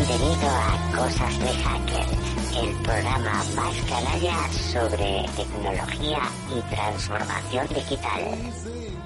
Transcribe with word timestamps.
Bienvenido 0.00 0.48
a 0.48 0.96
Cosas 0.96 1.38
de 1.40 1.48
Hacker, 1.62 2.06
el 2.62 2.74
programa 2.76 3.44
más 3.54 3.76
canalla 3.86 4.48
sobre 4.72 5.26
tecnología 5.36 6.20
y 6.56 6.74
transformación 6.74 7.68
digital. 7.68 8.99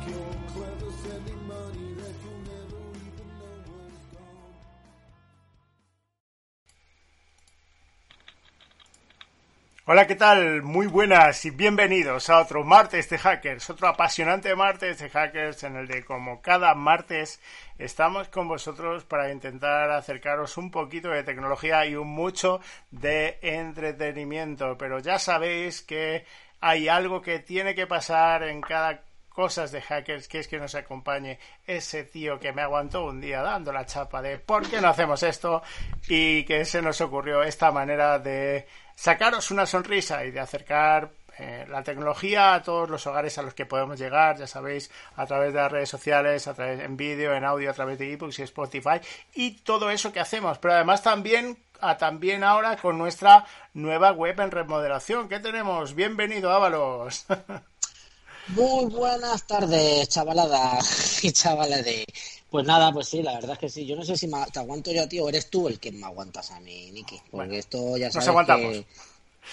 Hola, 9.87 10.07
¿qué 10.07 10.15
tal? 10.15 10.63
Muy 10.63 10.87
buenas 10.87 11.45
y 11.45 11.51
bienvenidos 11.51 12.31
a 12.31 12.41
otro 12.41 12.65
martes 12.65 13.11
de 13.11 13.19
hackers, 13.19 13.69
otro 13.69 13.87
apasionante 13.87 14.57
martes 14.57 14.99
de 14.99 15.11
hackers 15.11 15.63
en 15.63 15.77
el 15.77 15.87
de 15.87 16.03
como 16.03 16.41
cada 16.41 16.75
martes 16.75 17.39
estamos 17.77 18.29
con 18.29 18.49
vosotros 18.49 19.05
para 19.05 19.31
intentar 19.31 19.91
acercaros 19.91 20.57
un 20.57 20.71
poquito 20.71 21.11
de 21.11 21.23
tecnología 21.23 21.85
y 21.85 21.97
un 21.97 22.09
mucho 22.09 22.63
de 22.91 23.39
entretenimiento, 23.43 24.79
pero 24.79 25.01
ya 25.01 25.19
sabéis 25.19 25.83
que 25.83 26.25
hay 26.63 26.89
algo 26.89 27.21
que 27.21 27.41
tiene 27.41 27.75
que 27.75 27.87
pasar 27.87 28.45
en 28.45 28.63
cada 28.63 29.03
cosas 29.29 29.73
de 29.73 29.83
hackers, 29.83 30.29
que 30.29 30.39
es 30.39 30.49
que 30.49 30.59
nos 30.59 30.75
acompañe 30.77 31.39
ese 31.67 32.05
tío 32.05 32.39
que 32.39 32.53
me 32.53 32.63
aguantó 32.63 33.05
un 33.05 33.21
día 33.21 33.43
dando 33.43 33.73
la 33.73 33.85
chapa 33.85 34.23
de 34.23 34.39
¿por 34.39 34.67
qué 34.71 34.81
no 34.81 34.89
hacemos 34.89 35.23
esto? 35.25 35.63
y 36.09 36.45
que 36.45 36.65
se 36.65 36.81
nos 36.81 37.01
ocurrió 37.01 37.43
esta 37.43 37.71
manera 37.73 38.19
de 38.19 38.67
sacaros 38.95 39.51
una 39.51 39.67
sonrisa 39.67 40.25
y 40.25 40.31
de 40.31 40.41
acercar 40.41 41.11
eh, 41.39 41.67
la 41.69 41.83
tecnología 41.83 42.55
a 42.55 42.63
todos 42.63 42.89
los 42.89 43.07
hogares 43.07 43.37
a 43.39 43.43
los 43.43 43.55
que 43.55 43.67
podemos 43.67 43.99
llegar, 43.99 44.39
ya 44.39 44.47
sabéis, 44.47 44.91
a 45.17 45.27
través 45.27 45.53
de 45.53 45.61
las 45.61 45.73
redes 45.73 45.89
sociales, 45.89 46.47
a 46.47 46.55
través 46.55 46.81
en 46.81 46.97
vídeo, 46.97 47.35
en 47.35 47.45
audio, 47.45 47.71
a 47.71 47.75
través 47.75 47.99
de 47.99 48.13
ebooks 48.13 48.39
y 48.39 48.43
Spotify 48.43 49.01
y 49.35 49.53
todo 49.63 49.91
eso 49.91 50.13
que 50.13 50.21
hacemos, 50.21 50.59
pero 50.59 50.75
además 50.75 51.03
también 51.03 51.59
a 51.81 51.97
también 51.97 52.45
ahora 52.45 52.77
con 52.77 52.97
nuestra 52.97 53.47
nueva 53.75 54.13
web 54.13 54.39
en 54.41 54.51
remodelación. 54.51 55.29
¿Qué 55.29 55.41
tenemos? 55.41 55.95
Bienvenido, 55.95 56.51
Ábalos. 56.51 57.27
Muy 58.49 58.87
buenas 58.87 59.47
tardes, 59.47 60.09
chavalada 60.09 60.79
y 61.23 61.33
chavalade. 61.33 62.05
Pues 62.55 62.69
nada, 62.69 62.93
pues 62.93 63.09
sí, 63.09 63.21
la 63.21 63.33
verdad 63.33 63.55
es 63.55 63.59
que 63.59 63.69
sí. 63.69 63.85
Yo 63.85 63.97
no 63.97 64.05
sé 64.05 64.17
si 64.17 64.31
te 64.53 64.61
aguanto 64.61 64.93
yo 64.93 65.03
a 65.03 65.09
ti 65.09 65.19
o 65.19 65.29
eres 65.29 65.51
tú 65.51 65.67
el 65.67 65.81
que 65.81 65.91
me 65.91 66.07
aguantas 66.07 66.53
a 66.53 66.61
mí, 66.61 66.89
Niki. 66.93 67.21
Porque 67.29 67.59
esto 67.59 67.97
ya 67.97 68.13
sabes 68.13 68.29
aguantamos. 68.29 68.85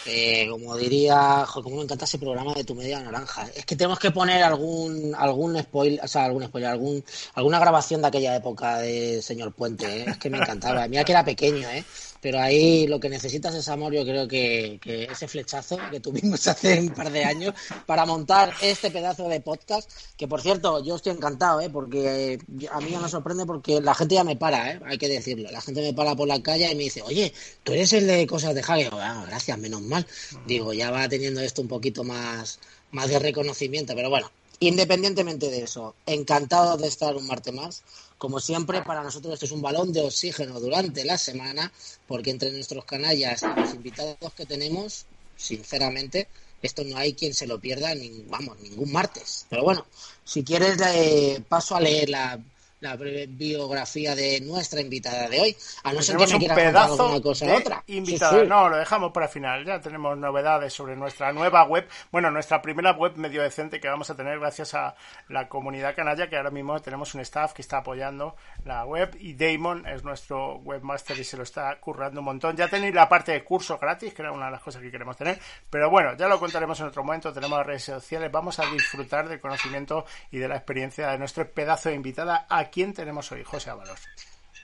que, 0.05 0.47
como 0.47 0.77
diría, 0.77 1.43
joder, 1.47 1.63
como 1.63 1.77
me 1.77 1.81
encanta 1.81 2.05
ese 2.05 2.19
programa 2.19 2.53
de 2.53 2.63
tu 2.63 2.75
media 2.75 2.99
naranja. 3.01 3.47
Es 3.55 3.65
que 3.65 3.75
tenemos 3.75 3.97
que 3.97 4.11
poner 4.11 4.43
algún 4.43 5.15
algún 5.17 5.59
spoiler, 5.59 5.99
o 6.03 6.07
sea, 6.07 6.25
algún 6.25 6.43
spoiler, 6.43 6.69
algún 6.69 7.03
alguna 7.33 7.57
grabación 7.57 8.03
de 8.03 8.09
aquella 8.09 8.35
época 8.35 8.77
de 8.77 9.23
señor 9.23 9.51
Puente. 9.51 10.01
¿eh? 10.01 10.05
Es 10.07 10.17
que 10.19 10.29
me 10.29 10.37
encantaba. 10.37 10.87
Mira 10.87 11.03
que 11.03 11.13
era 11.13 11.25
pequeño, 11.25 11.67
¿eh? 11.71 11.83
Pero 12.21 12.39
ahí 12.39 12.85
lo 12.87 12.99
que 12.99 13.09
necesitas 13.09 13.55
es 13.55 13.67
amor, 13.67 13.93
yo 13.93 14.03
creo 14.03 14.27
que, 14.27 14.79
ese 15.11 15.27
flechazo 15.27 15.77
que 15.89 15.99
tuvimos 15.99 16.47
hace 16.47 16.79
un 16.79 16.89
par 16.89 17.11
de 17.11 17.25
años 17.25 17.53
para 17.85 18.05
montar 18.05 18.53
este 18.61 18.91
pedazo 18.91 19.27
de 19.27 19.41
podcast, 19.41 19.89
que 20.15 20.27
por 20.27 20.41
cierto, 20.41 20.83
yo 20.83 20.95
estoy 20.95 21.13
encantado, 21.13 21.59
¿eh? 21.59 21.69
porque 21.69 22.39
a 22.71 22.79
mí 22.79 22.91
ya 22.91 22.99
me 22.99 23.09
sorprende 23.09 23.45
porque 23.45 23.81
la 23.81 23.95
gente 23.95 24.15
ya 24.15 24.23
me 24.23 24.35
para, 24.35 24.71
¿eh? 24.71 24.79
hay 24.85 24.97
que 24.97 25.09
decirlo, 25.09 25.49
la 25.51 25.61
gente 25.61 25.81
me 25.81 25.93
para 25.93 26.15
por 26.15 26.27
la 26.27 26.41
calle 26.41 26.71
y 26.71 26.75
me 26.75 26.83
dice, 26.83 27.01
oye, 27.01 27.33
tú 27.63 27.73
eres 27.73 27.91
el 27.93 28.05
de 28.05 28.27
cosas 28.27 28.53
de 28.53 28.61
hacker, 28.61 28.89
ah, 28.93 29.25
gracias, 29.27 29.57
menos 29.57 29.81
mal, 29.81 30.05
digo, 30.45 30.73
ya 30.73 30.91
va 30.91 31.09
teniendo 31.09 31.41
esto 31.41 31.61
un 31.61 31.67
poquito 31.67 32.03
más, 32.03 32.59
más 32.91 33.09
de 33.09 33.17
reconocimiento, 33.17 33.95
pero 33.95 34.09
bueno, 34.11 34.31
independientemente 34.59 35.49
de 35.49 35.63
eso, 35.63 35.95
encantado 36.05 36.77
de 36.77 36.87
estar 36.87 37.15
un 37.15 37.25
martes 37.25 37.53
más 37.53 37.83
como 38.21 38.39
siempre, 38.39 38.83
para 38.83 39.01
nosotros 39.01 39.33
esto 39.33 39.47
es 39.47 39.51
un 39.51 39.63
balón 39.63 39.91
de 39.91 40.01
oxígeno 40.01 40.59
durante 40.59 41.03
la 41.03 41.17
semana, 41.17 41.71
porque 42.05 42.29
entre 42.29 42.51
nuestros 42.51 42.85
canallas 42.85 43.41
y 43.41 43.59
los 43.59 43.73
invitados 43.73 44.15
que 44.37 44.45
tenemos, 44.45 45.07
sinceramente, 45.35 46.27
esto 46.61 46.83
no 46.83 46.97
hay 46.97 47.13
quien 47.13 47.33
se 47.33 47.47
lo 47.47 47.59
pierda, 47.59 47.95
ni, 47.95 48.23
vamos, 48.29 48.59
ningún 48.59 48.91
martes. 48.91 49.47
Pero 49.49 49.63
bueno, 49.63 49.87
si 50.23 50.43
quieres, 50.43 50.79
eh, 50.93 51.41
paso 51.49 51.75
a 51.75 51.81
leer 51.81 52.09
la 52.09 52.39
la 52.81 52.95
breve 52.95 53.27
biografía 53.27 54.15
de 54.15 54.41
nuestra 54.41 54.81
invitada 54.81 55.29
de 55.29 55.39
hoy. 55.39 55.57
A 55.83 55.93
no 55.93 56.01
ser 56.01 56.17
que 56.17 56.25
me 56.25 56.39
quiera 56.39 56.55
pedazo 56.55 57.21
cosa 57.21 57.45
de 57.45 57.53
otra. 57.53 57.83
Invitada. 57.87 58.43
No, 58.43 58.69
lo 58.69 58.77
dejamos 58.77 59.11
para 59.11 59.27
el 59.27 59.31
final. 59.31 59.63
Ya 59.65 59.79
tenemos 59.79 60.17
novedades 60.17 60.73
sobre 60.73 60.95
nuestra 60.95 61.31
nueva 61.31 61.63
web. 61.63 61.87
Bueno, 62.11 62.31
nuestra 62.31 62.61
primera 62.61 62.91
web 62.93 63.15
medio 63.17 63.43
decente 63.43 63.79
que 63.79 63.87
vamos 63.87 64.09
a 64.09 64.15
tener 64.15 64.39
gracias 64.39 64.73
a 64.73 64.95
la 65.29 65.47
comunidad 65.47 65.95
canalla, 65.95 66.27
que 66.27 66.37
ahora 66.37 66.49
mismo 66.49 66.81
tenemos 66.81 67.13
un 67.13 67.21
staff 67.21 67.53
que 67.53 67.61
está 67.61 67.77
apoyando 67.77 68.35
la 68.65 68.83
web. 68.83 69.15
Y 69.19 69.35
Damon 69.35 69.85
es 69.85 70.03
nuestro 70.03 70.55
webmaster 70.57 71.19
y 71.19 71.23
se 71.23 71.37
lo 71.37 71.43
está 71.43 71.79
currando 71.79 72.21
un 72.21 72.25
montón. 72.25 72.57
Ya 72.57 72.67
tenéis 72.67 72.95
la 72.95 73.07
parte 73.07 73.31
de 73.31 73.43
curso 73.43 73.77
gratis, 73.77 74.11
que 74.15 74.23
era 74.23 74.31
una 74.31 74.45
de 74.45 74.53
las 74.53 74.61
cosas 74.61 74.81
que 74.81 74.89
queremos 74.89 75.15
tener. 75.15 75.39
Pero 75.69 75.91
bueno, 75.91 76.17
ya 76.17 76.27
lo 76.27 76.39
contaremos 76.39 76.79
en 76.79 76.87
otro 76.87 77.03
momento. 77.03 77.31
Tenemos 77.31 77.59
las 77.59 77.67
redes 77.67 77.83
sociales. 77.83 78.31
Vamos 78.31 78.57
a 78.57 78.65
disfrutar 78.65 79.29
del 79.29 79.39
conocimiento 79.39 80.03
y 80.31 80.39
de 80.39 80.47
la 80.47 80.55
experiencia 80.55 81.09
de 81.09 81.19
nuestro 81.19 81.47
pedazo 81.47 81.89
de 81.89 81.95
invitada 81.95 82.47
aquí 82.49 82.70
quién 82.71 82.93
tenemos 82.93 83.31
hoy, 83.31 83.43
José 83.43 83.69
Ábalos? 83.69 83.99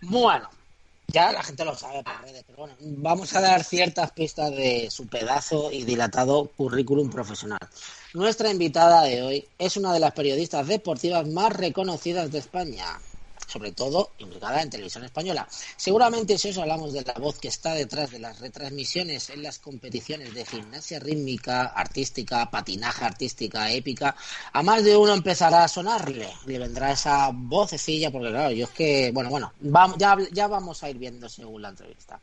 Bueno, 0.01 0.49
ya 1.07 1.31
la 1.31 1.43
gente 1.43 1.63
lo 1.63 1.75
sabe 1.75 2.03
por 2.03 2.21
redes, 2.21 2.43
pero 2.45 2.59
bueno, 2.59 2.75
vamos 2.79 3.35
a 3.35 3.41
dar 3.41 3.63
ciertas 3.63 4.11
pistas 4.11 4.51
de 4.51 4.89
su 4.91 5.07
pedazo 5.07 5.71
y 5.71 5.83
dilatado 5.83 6.51
currículum 6.57 7.09
profesional. 7.09 7.59
Nuestra 8.13 8.49
invitada 8.49 9.03
de 9.03 9.21
hoy 9.21 9.47
es 9.57 9.77
una 9.77 9.93
de 9.93 9.99
las 9.99 10.13
periodistas 10.13 10.67
deportivas 10.67 11.27
más 11.27 11.53
reconocidas 11.53 12.31
de 12.31 12.39
España 12.39 12.99
sobre 13.47 13.71
todo 13.71 14.11
implicada 14.19 14.61
en 14.61 14.69
televisión 14.69 15.03
española. 15.03 15.47
Seguramente 15.75 16.37
si 16.37 16.49
os 16.49 16.57
hablamos 16.57 16.93
de 16.93 17.03
la 17.03 17.13
voz 17.13 17.39
que 17.39 17.47
está 17.47 17.73
detrás 17.73 18.11
de 18.11 18.19
las 18.19 18.39
retransmisiones 18.39 19.29
en 19.29 19.43
las 19.43 19.59
competiciones 19.59 20.33
de 20.33 20.45
gimnasia 20.45 20.99
rítmica, 20.99 21.65
artística, 21.67 22.49
patinaje 22.51 23.05
artística, 23.05 23.71
épica, 23.71 24.15
a 24.53 24.61
más 24.61 24.83
de 24.83 24.95
uno 24.95 25.13
empezará 25.13 25.63
a 25.63 25.67
sonarle, 25.67 26.29
le 26.45 26.59
vendrá 26.59 26.91
esa 26.91 27.31
vocecilla, 27.33 28.11
porque 28.11 28.29
claro, 28.29 28.51
yo 28.51 28.65
es 28.65 28.71
que, 28.71 29.11
bueno, 29.13 29.29
bueno, 29.29 29.53
ya, 29.97 30.17
ya 30.31 30.47
vamos 30.47 30.83
a 30.83 30.89
ir 30.89 30.97
viendo 30.97 31.29
según 31.29 31.61
la 31.61 31.69
entrevista. 31.69 32.19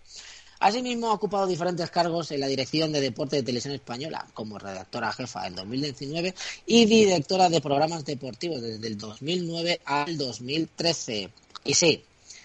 Asimismo, 0.65 1.11
ha 1.11 1.13
ocupado 1.13 1.47
diferentes 1.47 1.91
cargos 1.91 2.31
en 2.31 2.41
la 2.41 2.47
dirección 2.47 2.91
de 2.91 3.03
deporte 3.03 3.37
de 3.37 3.43
Televisión 3.43 3.75
Española, 3.75 4.27
como 4.33 4.59
redactora 4.59 5.13
jefa 5.13 5.47
en 5.47 5.57
2019 5.57 6.35
y 6.65 6.87
directora 6.87 7.51
de 7.51 7.61
programas 7.61 8.07
deportivos 8.07 8.63
desde 8.63 8.87
el 8.87 8.97
2009 8.97 9.83
al 9.85 10.17
2013. 10.17 11.29
Y 11.67 11.75
sí, 11.75 12.03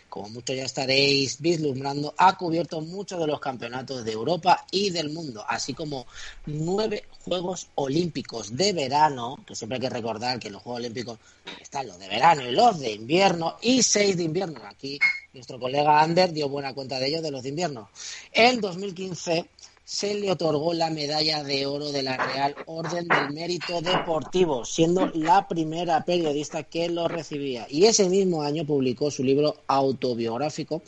como 0.10 0.30
muchos 0.30 0.56
ya 0.56 0.66
estaréis 0.66 1.40
vislumbrando, 1.40 2.14
ha 2.18 2.38
cubierto 2.38 2.82
muchos 2.82 3.20
de 3.20 3.28
los 3.28 3.40
campeonatos 3.40 4.04
de 4.04 4.12
Europa 4.12 4.66
y 4.72 4.90
del 4.90 5.12
mundo, 5.12 5.46
así 5.48 5.74
como 5.74 6.08
nueve 6.46 7.06
Juegos 7.24 7.70
Olímpicos 7.76 8.56
de 8.56 8.74
verano, 8.74 9.38
que 9.46 9.56
siempre 9.56 9.76
hay 9.78 9.82
que 9.82 9.90
recordar 9.90 10.40
que 10.40 10.50
los 10.50 10.62
Juegos 10.64 10.80
Olímpicos 10.80 11.20
están 11.62 11.88
los 11.88 12.00
de 12.00 12.08
verano 12.08 12.42
y 12.42 12.52
los 12.52 12.80
de 12.80 12.92
invierno, 12.92 13.58
y 13.62 13.84
seis 13.84 14.18
de 14.18 14.24
invierno. 14.24 14.62
Aquí 14.66 15.00
nuestro 15.34 15.60
colega 15.60 16.02
Ander 16.02 16.34
dio 16.34 16.50
buena 16.50 16.74
cuenta 16.74 17.00
de 17.00 17.08
ellos, 17.08 17.22
de 17.22 17.32
los 17.32 17.44
de 17.44 17.50
invierno. 17.50 17.90
En 18.32 18.60
2015 18.60 19.46
se 19.90 20.14
le 20.14 20.30
otorgó 20.30 20.72
la 20.76 20.92
medalla 20.92 21.44
de 21.44 21.66
oro 21.66 21.92
de 21.92 22.04
la 22.04 22.16
Real 22.16 22.56
Orden 22.68 23.08
del 23.08 23.34
Mérito 23.34 23.82
Deportivo, 23.82 24.64
siendo 24.64 25.08
la 25.16 25.48
primera 25.48 26.06
periodista 26.06 26.62
que 26.62 26.90
lo 26.90 27.08
recibía. 27.08 27.66
Y 27.72 27.86
ese 27.86 28.08
mismo 28.08 28.44
año 28.44 28.66
publicó 28.66 29.10
su 29.10 29.24
libro 29.24 29.64
autobiográfico, 29.66 30.84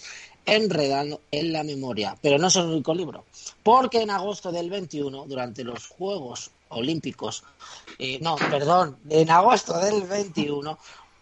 Enredando 0.46 1.20
en 1.32 1.52
la 1.52 1.64
Memoria. 1.64 2.16
Pero 2.22 2.38
no 2.38 2.46
es 2.46 2.56
el 2.58 2.66
único 2.66 2.94
libro, 2.94 3.26
porque 3.64 4.04
en 4.04 4.12
agosto 4.12 4.52
del 4.52 4.70
21, 4.70 5.26
durante 5.26 5.64
los 5.64 5.88
Juegos 5.88 6.52
Olímpicos, 6.70 7.44
eh, 7.98 8.20
no, 8.22 8.36
perdón, 8.36 8.98
en 9.10 9.32
agosto 9.32 9.80
del 9.80 10.04
21, 10.04 10.78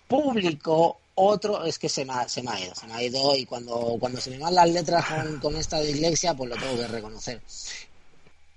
publicó 0.06 0.98
otro, 1.20 1.64
es 1.66 1.78
que 1.78 1.90
se 1.90 2.06
me, 2.06 2.14
ha, 2.14 2.28
se 2.30 2.42
me 2.42 2.52
ha 2.52 2.60
ido, 2.60 2.74
se 2.76 2.88
me 2.88 2.94
ha 2.94 3.04
ido 3.04 3.36
y 3.36 3.46
cuando, 3.46 3.98
cuando 4.00 4.22
se 4.22 4.30
me 4.32 4.38
van 4.38 4.56
las 4.56 4.70
letras 4.70 5.06
con, 5.42 5.56
esta 5.56 5.80
dislexia, 5.82 6.34
pues 6.34 6.50
lo 6.50 6.56
tengo 6.56 6.78
que 6.78 6.88
reconocer. 6.88 7.42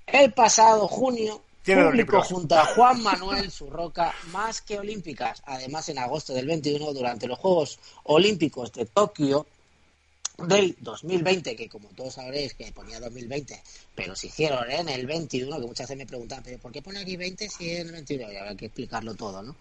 El 0.07 0.33
pasado 0.33 0.87
junio 0.89 1.43
publicó 1.65 2.23
junto 2.23 2.57
a 2.57 2.65
Juan 2.67 3.03
Manuel 3.03 3.51
Surroca 3.51 4.15
más 4.31 4.61
que 4.61 4.79
olímpicas. 4.79 5.43
Además, 5.47 5.89
en 5.89 5.99
agosto 5.99 6.33
del 6.33 6.47
21, 6.47 6.93
durante 6.93 7.27
los 7.27 7.39
Juegos 7.39 7.79
Olímpicos 8.05 8.73
de 8.73 8.87
Tokio 8.87 9.47
del 10.39 10.77
2020, 10.81 11.57
que 11.57 11.69
como 11.69 11.89
todos 11.91 12.15
sabréis 12.15 12.55
que 12.55 12.73
ponía 12.73 13.01
2020, 13.01 13.63
pero 13.95 14.17
se 14.17 14.29
hicieron 14.29 14.71
en 14.71 14.89
el 14.89 15.07
21, 15.07 15.61
que 15.61 15.67
muchas 15.67 15.89
veces 15.89 15.97
me 15.97 16.07
preguntan, 16.07 16.43
¿pero 16.43 16.59
por 16.59 16.73
qué 16.73 16.83
pone 16.83 17.01
aquí 17.01 17.17
20 17.17 17.49
si 17.49 17.71
es 17.71 17.81
el 17.81 17.93
21? 17.93 18.33
Y 18.33 18.37
habrá 18.37 18.57
que 18.57 18.67
explicarlo 18.67 19.15
todo, 19.15 19.43
¿no? 19.43 19.57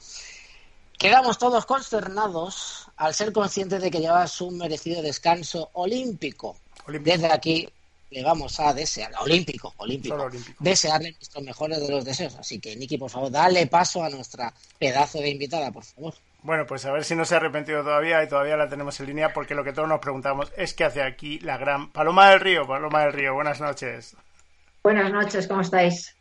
Quedamos 1.01 1.39
todos 1.39 1.65
consternados 1.65 2.87
al 2.95 3.15
ser 3.15 3.33
conscientes 3.33 3.81
de 3.81 3.89
que 3.89 4.01
lleva 4.01 4.27
su 4.27 4.51
merecido 4.51 5.01
descanso 5.01 5.71
olímpico. 5.73 6.57
Desde 6.85 7.25
aquí 7.25 7.67
le 8.11 8.23
vamos 8.23 8.59
a 8.59 8.71
desear, 8.71 9.11
olímpico, 9.19 9.73
olímpico, 9.77 10.29
desearle 10.59 11.13
nuestros 11.13 11.43
mejores 11.43 11.81
de 11.81 11.89
los 11.89 12.05
deseos. 12.05 12.35
Así 12.35 12.59
que, 12.59 12.75
Niki, 12.75 12.99
por 12.99 13.09
favor, 13.09 13.31
dale 13.31 13.65
paso 13.65 14.03
a 14.03 14.11
nuestra 14.11 14.53
pedazo 14.77 15.17
de 15.17 15.29
invitada, 15.29 15.71
por 15.71 15.83
favor. 15.83 16.13
Bueno, 16.43 16.67
pues 16.67 16.85
a 16.85 16.91
ver 16.91 17.03
si 17.03 17.15
no 17.15 17.25
se 17.25 17.33
ha 17.33 17.37
arrepentido 17.37 17.81
todavía 17.81 18.23
y 18.23 18.29
todavía 18.29 18.55
la 18.55 18.69
tenemos 18.69 18.99
en 18.99 19.07
línea, 19.07 19.33
porque 19.33 19.55
lo 19.55 19.63
que 19.63 19.73
todos 19.73 19.89
nos 19.89 20.01
preguntamos 20.01 20.53
es 20.55 20.75
qué 20.75 20.83
hace 20.83 21.01
aquí 21.01 21.39
la 21.39 21.57
gran 21.57 21.91
Paloma 21.91 22.29
del 22.29 22.41
Río. 22.41 22.67
Paloma 22.67 23.05
del 23.05 23.13
Río, 23.13 23.33
buenas 23.33 23.59
noches. 23.59 24.15
Buenas 24.83 25.11
noches, 25.11 25.47
¿cómo 25.47 25.61
estáis? 25.61 26.15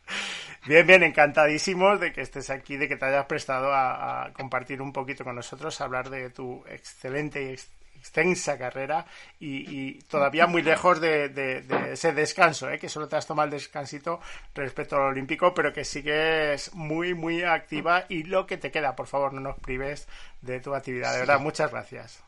Bien, 0.65 0.85
bien, 0.85 1.03
encantadísimos 1.03 1.99
de 1.99 2.13
que 2.13 2.21
estés 2.21 2.49
aquí, 2.49 2.77
de 2.77 2.87
que 2.87 2.95
te 2.95 3.05
hayas 3.05 3.25
prestado 3.25 3.73
a, 3.73 4.25
a 4.25 4.33
compartir 4.33 4.81
un 4.81 4.93
poquito 4.93 5.23
con 5.23 5.35
nosotros, 5.35 5.81
a 5.81 5.85
hablar 5.85 6.09
de 6.09 6.29
tu 6.29 6.63
excelente 6.67 7.41
y 7.43 7.57
extensa 8.01 8.57
carrera 8.57 9.05
y, 9.39 9.99
todavía 10.09 10.47
muy 10.47 10.63
lejos 10.63 10.99
de, 10.99 11.63
ese 11.91 12.13
descanso, 12.13 12.69
¿eh? 12.69 12.79
que 12.79 12.89
solo 12.89 13.07
te 13.07 13.15
has 13.15 13.27
tomado 13.27 13.45
el 13.45 13.51
descansito 13.51 14.19
respecto 14.55 14.95
al 14.95 15.13
olímpico, 15.13 15.53
pero 15.53 15.71
que 15.71 15.85
sigues 15.85 16.73
muy, 16.73 17.13
muy 17.13 17.43
activa 17.43 18.05
y 18.09 18.23
lo 18.23 18.47
que 18.47 18.57
te 18.57 18.71
queda, 18.71 18.95
por 18.95 19.07
favor, 19.07 19.33
no 19.33 19.39
nos 19.39 19.59
prives 19.59 20.07
de 20.41 20.59
tu 20.59 20.73
actividad. 20.73 21.13
De 21.13 21.19
verdad, 21.19 21.39
muchas 21.39 21.71
gracias. 21.71 22.23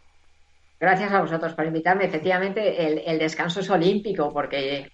Gracias 0.79 1.11
a 1.11 1.21
vosotros 1.21 1.53
por 1.53 1.65
invitarme. 1.65 2.05
Efectivamente, 2.05 2.85
el, 2.85 3.01
el 3.05 3.17
descanso 3.17 3.61
es 3.61 3.69
olímpico 3.69 4.31
porque 4.31 4.91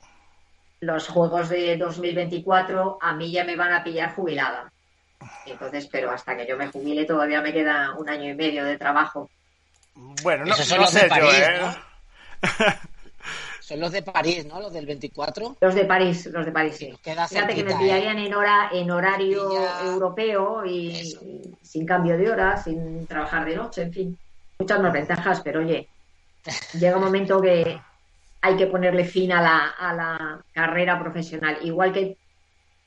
los 0.82 1.08
Juegos 1.08 1.50
de 1.50 1.78
2024 1.78 3.00
a 3.02 3.14
mí 3.14 3.32
ya 3.32 3.44
me 3.44 3.56
van 3.56 3.74
a 3.74 3.84
pillar 3.84 4.16
jubilada. 4.16 4.72
Entonces, 5.46 5.88
pero 5.88 6.12
hasta 6.12 6.38
que 6.38 6.48
yo 6.48 6.58
me 6.58 6.68
jubile 6.68 7.06
todavía 7.06 7.42
me 7.42 7.52
queda 7.52 7.96
un 7.98 8.10
año 8.10 8.30
y 8.30 8.36
medio 8.36 8.64
de 8.64 8.78
trabajo. 8.78 9.30
Bueno, 10.24 10.46
no, 10.46 10.56
son 10.56 10.80
los 10.80 10.90
sé 10.90 11.04
de 11.04 11.10
París, 11.10 11.34
¿eh? 11.34 11.68
Son 13.70 13.80
los 13.80 13.92
de 13.92 14.02
París, 14.02 14.48
¿no? 14.48 14.60
Los 14.60 14.74
del 14.74 14.88
24. 14.88 15.58
Los 15.62 15.76
de 15.76 15.86
París, 15.86 16.26
los 16.34 16.44
de 16.44 16.52
París, 16.52 16.76
sí. 16.76 16.92
Fíjate 17.04 17.54
que 17.54 17.64
me 17.64 17.76
pillarían 17.76 18.18
¿eh? 18.18 18.26
en 18.26 18.34
hora, 18.34 18.70
en 18.74 18.90
horario 18.90 19.52
europeo 19.84 20.66
y, 20.66 21.16
sin 21.62 21.86
cambio 21.86 22.18
de 22.18 22.32
hora, 22.32 22.58
sin 22.58 23.06
trabajar 23.06 23.46
de 23.46 23.56
noche, 23.56 23.84
en 23.84 23.94
fin. 23.94 24.18
Muchas 24.58 24.82
más 24.82 24.92
ventajas, 24.92 25.42
pero 25.42 25.60
oye, 25.60 25.88
llega 26.80 26.98
un 26.98 27.04
momento 27.04 27.40
que 27.40 27.80
hay 28.42 28.56
que 28.58 28.68
ponerle 28.68 29.06
fin 29.06 29.32
a 29.32 29.42
la, 29.42 29.68
a 29.70 29.94
la 29.94 30.46
carrera 30.54 31.00
profesional. 31.00 31.58
Igual 31.62 31.94
que 31.94 32.18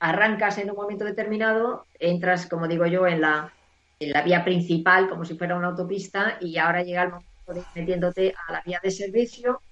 arrancas 0.01 0.59
en 0.59 0.71
un 0.71 0.77
momento 0.77 1.05
determinado, 1.05 1.87
entras, 1.99 2.47
como 2.47 2.69
digo 2.69 2.87
yo, 2.87 3.07
en 3.07 3.21
la 3.21 3.53
en 4.03 4.13
la 4.13 4.23
vía 4.23 4.45
principal 4.45 5.09
como 5.09 5.25
si 5.25 5.37
fuera 5.37 5.57
una 5.57 5.69
autopista 5.69 6.39
y 6.41 6.59
ahora 6.59 6.83
llega 6.83 7.05
el 7.05 7.11
momento 7.11 7.55
de 7.55 7.61
ir 7.61 7.67
metiéndote 7.75 8.35
a 8.49 8.53
la 8.53 8.63
vía 8.65 8.81
de 8.83 8.91
servicio 8.91 9.63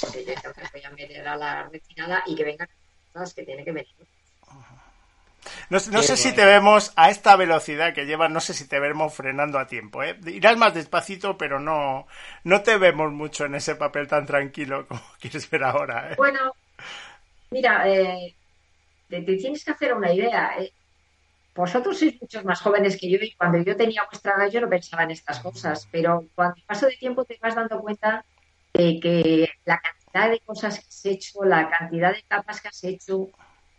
porque 0.00 0.24
yo 0.24 0.52
voy 0.72 0.82
a 0.84 0.90
meter 0.90 1.26
a 1.26 1.36
la 1.36 1.68
refinada 1.68 2.22
y 2.26 2.34
que 2.34 2.44
vengan 2.44 2.68
cosas 3.12 3.34
que 3.34 3.44
tiene 3.44 3.64
que 3.64 3.72
venir. 3.72 3.96
No, 5.70 5.80
sé 5.80 6.16
si 6.16 6.34
te 6.34 6.44
vemos 6.44 6.92
a 6.96 7.10
esta 7.10 7.36
velocidad 7.36 7.94
que 7.94 8.06
llevas, 8.06 8.30
no 8.30 8.40
sé 8.40 8.54
si 8.54 8.68
te 8.68 8.80
vemos 8.80 9.14
frenando 9.14 9.58
a 9.58 9.66
tiempo. 9.66 10.02
¿eh? 10.02 10.18
Irás 10.26 10.56
más 10.56 10.74
despacito, 10.74 11.36
pero 11.36 11.60
no, 11.60 12.06
no 12.44 12.62
te 12.62 12.78
vemos 12.78 13.12
mucho 13.12 13.44
en 13.44 13.54
ese 13.54 13.76
papel 13.76 14.08
tan 14.08 14.26
tranquilo 14.26 14.86
como 14.86 15.00
quieres 15.20 15.48
ver 15.50 15.64
ahora. 15.64 16.12
¿eh? 16.12 16.14
Bueno, 16.16 16.52
mira, 17.50 17.88
eh, 17.88 18.34
te, 19.08 19.22
tienes 19.22 19.64
que 19.64 19.70
hacer 19.70 19.94
una 19.94 20.12
idea. 20.12 20.52
¿eh? 20.58 20.72
vosotros 21.58 21.98
sois 21.98 22.14
muchos 22.22 22.44
más 22.44 22.60
jóvenes 22.60 22.96
que 22.96 23.10
yo 23.10 23.18
y 23.20 23.32
cuando 23.32 23.58
yo 23.58 23.76
tenía 23.76 24.04
vuestra 24.04 24.34
edad 24.36 24.48
yo 24.48 24.60
no 24.60 24.68
pensaba 24.68 25.02
en 25.02 25.10
estas 25.10 25.40
cosas, 25.40 25.88
pero 25.90 26.24
cuando 26.36 26.54
paso 26.64 26.86
de 26.86 26.96
tiempo 26.96 27.24
te 27.24 27.36
vas 27.42 27.56
dando 27.56 27.80
cuenta 27.80 28.24
de 28.72 29.00
que 29.00 29.48
la 29.64 29.80
cantidad 29.80 30.30
de 30.30 30.38
cosas 30.38 30.78
que 30.78 30.86
has 30.86 31.06
hecho, 31.06 31.44
la 31.44 31.68
cantidad 31.68 32.12
de 32.12 32.20
etapas 32.20 32.60
que 32.60 32.68
has 32.68 32.84
hecho, 32.84 33.28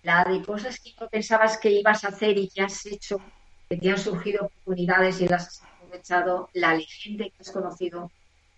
la 0.04 0.24
de 0.24 0.44
cosas 0.44 0.80
que 0.80 0.94
no 1.00 1.08
pensabas 1.08 1.58
que 1.58 1.72
ibas 1.72 2.04
a 2.04 2.10
hacer 2.10 2.38
y 2.38 2.50
que 2.50 2.62
has 2.62 2.86
hecho, 2.86 3.22
que 3.70 3.78
te 3.78 3.90
han 3.90 3.98
surgido 3.98 4.46
oportunidades 4.46 5.22
y 5.22 5.28
las 5.28 5.48
has 5.48 5.64
aprovechado, 5.64 6.50
la 6.54 6.80
gente 6.80 7.32
que 7.32 7.42
has 7.42 7.52
conocido, 7.52 8.12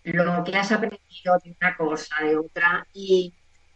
lo 0.04 0.44
que 0.44 0.56
has 0.56 0.72
aprendido 0.72 1.40
de 1.44 1.56
una 1.60 1.76
cosa, 1.78 2.16
de 2.24 2.38
otra, 2.38 2.88
y, 2.94 3.34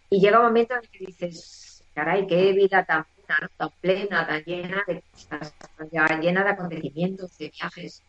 y 0.09 0.19
llega 0.19 0.39
un 0.39 0.45
momento 0.45 0.75
en 0.75 0.81
el 0.81 0.89
que 0.89 1.05
dices, 1.05 1.83
caray, 1.93 2.27
qué 2.27 2.53
vida 2.53 2.85
tan 2.85 3.05
tan 3.25 3.69
plena, 3.81 4.27
tan 4.27 4.43
llena 4.43 4.83
de 4.85 5.01
cosas, 5.11 5.55
tan 5.97 6.21
llena 6.21 6.43
de 6.43 6.49
acontecimientos, 6.51 7.35
de 7.39 7.49
viajes, 7.49 8.03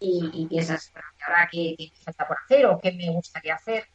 y, 0.00 0.46
piensas, 0.46 0.90
bueno, 0.92 1.08
ahora 1.26 1.48
qué, 1.52 1.74
qué, 1.76 1.90
falta 2.02 2.26
por 2.26 2.38
hacer 2.38 2.66
o 2.66 2.80
qué 2.80 2.92
me 2.92 3.10
gustaría 3.10 3.54
hacer? 3.54 3.86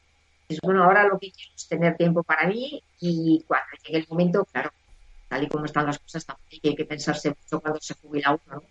Pues 0.48 0.60
bueno, 0.62 0.84
ahora 0.84 1.04
lo 1.04 1.18
que 1.18 1.32
quiero 1.32 1.52
es 1.56 1.68
tener 1.68 1.98
tiempo 1.98 2.22
para 2.22 2.48
mí 2.48 2.82
y 3.00 3.44
cuando 3.48 3.66
llegue 3.84 4.00
el 4.00 4.08
momento, 4.08 4.46
claro, 4.46 4.72
tal 5.36 5.44
y 5.44 5.48
como 5.48 5.66
están 5.66 5.86
las 5.86 6.00
cosas, 6.00 6.26
también 6.26 6.62
hay 6.64 6.76
que 6.76 6.86
pensarse 6.86 7.30
mucho 7.30 7.60
cuando 7.60 7.80
se 7.82 7.94
jubila 7.96 8.32
uno, 8.32 8.56
¿no? 8.56 8.64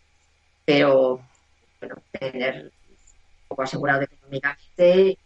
Pero, 0.64 1.20
bueno, 1.78 1.96
tener 2.10 2.64
un 2.64 3.48
poco 3.48 3.62
asegurado 3.62 4.02
económicamente, 4.02 5.18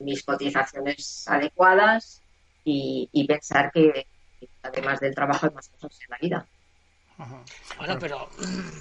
mis 0.00 0.22
cotizaciones 0.22 1.24
adecuadas 1.26 2.22
y, 2.64 3.08
y 3.12 3.26
pensar 3.26 3.72
que, 3.72 4.06
además 4.62 5.00
del 5.00 5.14
trabajo 5.14 5.46
hay 5.46 5.54
más 5.54 5.68
cosas 5.68 5.98
en 6.00 6.10
la 6.10 6.18
vida. 6.18 6.46
Bueno, 7.76 7.98
pero 7.98 8.28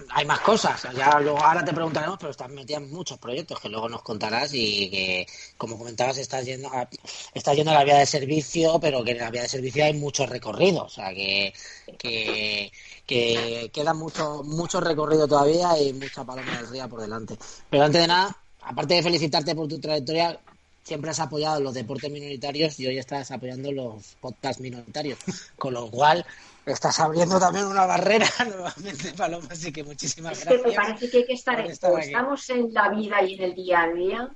hay 0.09 0.25
más 0.25 0.39
cosas. 0.39 0.81
Ya 0.95 1.19
luego 1.19 1.39
ahora 1.39 1.63
te 1.63 1.73
preguntaremos, 1.73 2.17
pero 2.17 2.31
estás 2.31 2.49
metida 2.49 2.77
en 2.77 2.91
muchos 2.91 3.17
proyectos 3.17 3.59
que 3.59 3.69
luego 3.69 3.89
nos 3.89 4.01
contarás 4.01 4.53
y 4.53 4.89
que, 4.89 5.27
como 5.57 5.77
comentabas, 5.77 6.17
estás 6.17 6.45
yendo 6.45 6.69
a, 6.73 6.87
estás 7.33 7.55
yendo 7.55 7.71
a 7.71 7.75
la 7.75 7.83
vía 7.83 7.97
de 7.97 8.05
servicio, 8.05 8.79
pero 8.79 9.03
que 9.03 9.11
en 9.11 9.19
la 9.19 9.31
vía 9.31 9.43
de 9.43 9.49
servicio 9.49 9.83
hay 9.83 9.93
muchos 9.93 10.29
recorridos. 10.29 10.83
O 10.83 10.89
sea, 10.89 11.13
que, 11.13 11.53
que, 11.97 12.71
que 13.05 13.69
queda 13.73 13.93
mucho, 13.93 14.43
mucho 14.43 14.79
recorrido 14.79 15.27
todavía 15.27 15.77
y 15.81 15.93
mucha 15.93 16.23
paloma 16.23 16.57
del 16.57 16.69
río 16.69 16.89
por 16.89 17.01
delante. 17.01 17.37
Pero 17.69 17.83
antes 17.83 18.01
de 18.01 18.07
nada, 18.07 18.37
aparte 18.61 18.95
de 18.95 19.03
felicitarte 19.03 19.55
por 19.55 19.67
tu 19.67 19.79
trayectoria, 19.79 20.39
siempre 20.83 21.11
has 21.11 21.19
apoyado 21.19 21.59
los 21.61 21.73
deportes 21.73 22.11
minoritarios 22.11 22.79
y 22.79 22.87
hoy 22.87 22.97
estás 22.97 23.31
apoyando 23.31 23.71
los 23.71 24.15
podcasts 24.21 24.61
minoritarios. 24.61 25.19
Con 25.57 25.73
lo 25.73 25.89
cual, 25.89 26.25
estás 26.65 26.99
abriendo 26.99 27.39
también 27.39 27.65
una 27.65 27.85
barrera 27.85 28.27
nuevamente, 28.47 29.13
Paloma, 29.15 29.47
así 29.51 29.71
que 29.71 29.83
muchísimas 29.83 30.43
gracias. 30.43 30.65
me 30.65 30.73
parece 30.73 31.09
que 31.09 31.17
hay 31.17 31.25
que 31.25 31.33
estar, 31.33 31.59
o 31.59 31.97
estamos 31.97 32.49
en 32.49 32.73
la 32.73 32.89
vida 32.89 33.21
y 33.23 33.35
en 33.35 33.43
el 33.43 33.55
día 33.55 33.83
a 33.83 33.93
día, 33.93 34.29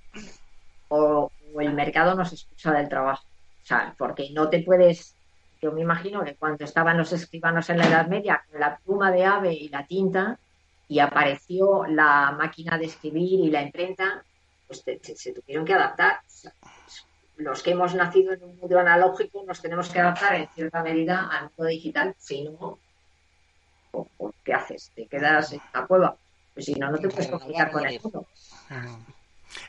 o, 0.89 1.31
el 1.59 1.73
mercado 1.73 2.15
nos 2.15 2.33
excusa 2.33 2.71
del 2.71 2.89
trabajo. 2.89 3.23
O 3.63 3.65
sea, 3.65 3.93
porque 3.97 4.31
no 4.31 4.49
te 4.49 4.63
puedes. 4.63 5.13
Yo 5.61 5.71
me 5.71 5.81
imagino 5.81 6.25
que 6.25 6.35
cuando 6.35 6.65
estaban 6.65 6.97
los 6.97 7.13
escribanos 7.13 7.69
en 7.69 7.77
la 7.77 7.87
Edad 7.87 8.07
Media 8.07 8.43
con 8.49 8.59
la 8.59 8.77
pluma 8.77 9.11
de 9.11 9.23
ave 9.23 9.53
y 9.53 9.69
la 9.69 9.85
tinta, 9.85 10.39
y 10.87 10.99
apareció 10.99 11.85
la 11.85 12.35
máquina 12.37 12.77
de 12.77 12.85
escribir 12.85 13.39
y 13.39 13.51
la 13.51 13.61
imprenta, 13.61 14.23
pues 14.81 14.99
se 15.15 15.33
tuvieron 15.33 15.65
que 15.65 15.73
adaptar. 15.73 16.21
los 17.37 17.63
que 17.63 17.71
hemos 17.71 17.95
nacido 17.95 18.33
en 18.33 18.43
un 18.43 18.57
mundo 18.57 18.79
analógico 18.79 19.43
nos 19.45 19.61
tenemos 19.61 19.89
que 19.89 19.99
adaptar 19.99 20.35
en 20.35 20.47
cierta 20.49 20.83
medida 20.83 21.27
al 21.31 21.43
mundo 21.43 21.65
digital, 21.65 22.15
si 22.17 22.43
no, 22.43 22.79
¿qué 24.43 24.53
haces? 24.53 24.91
¿Te 24.95 25.07
quedas 25.07 25.53
en 25.53 25.61
la 25.73 25.85
cueva? 25.85 26.15
Pues 26.53 26.65
si 26.65 26.75
no, 26.75 26.91
no 26.91 26.97
te 26.97 27.09
puedes 27.09 27.27
comunicar 27.27 27.71
con 27.71 27.85
el 27.85 27.99
mundo. 28.01 28.27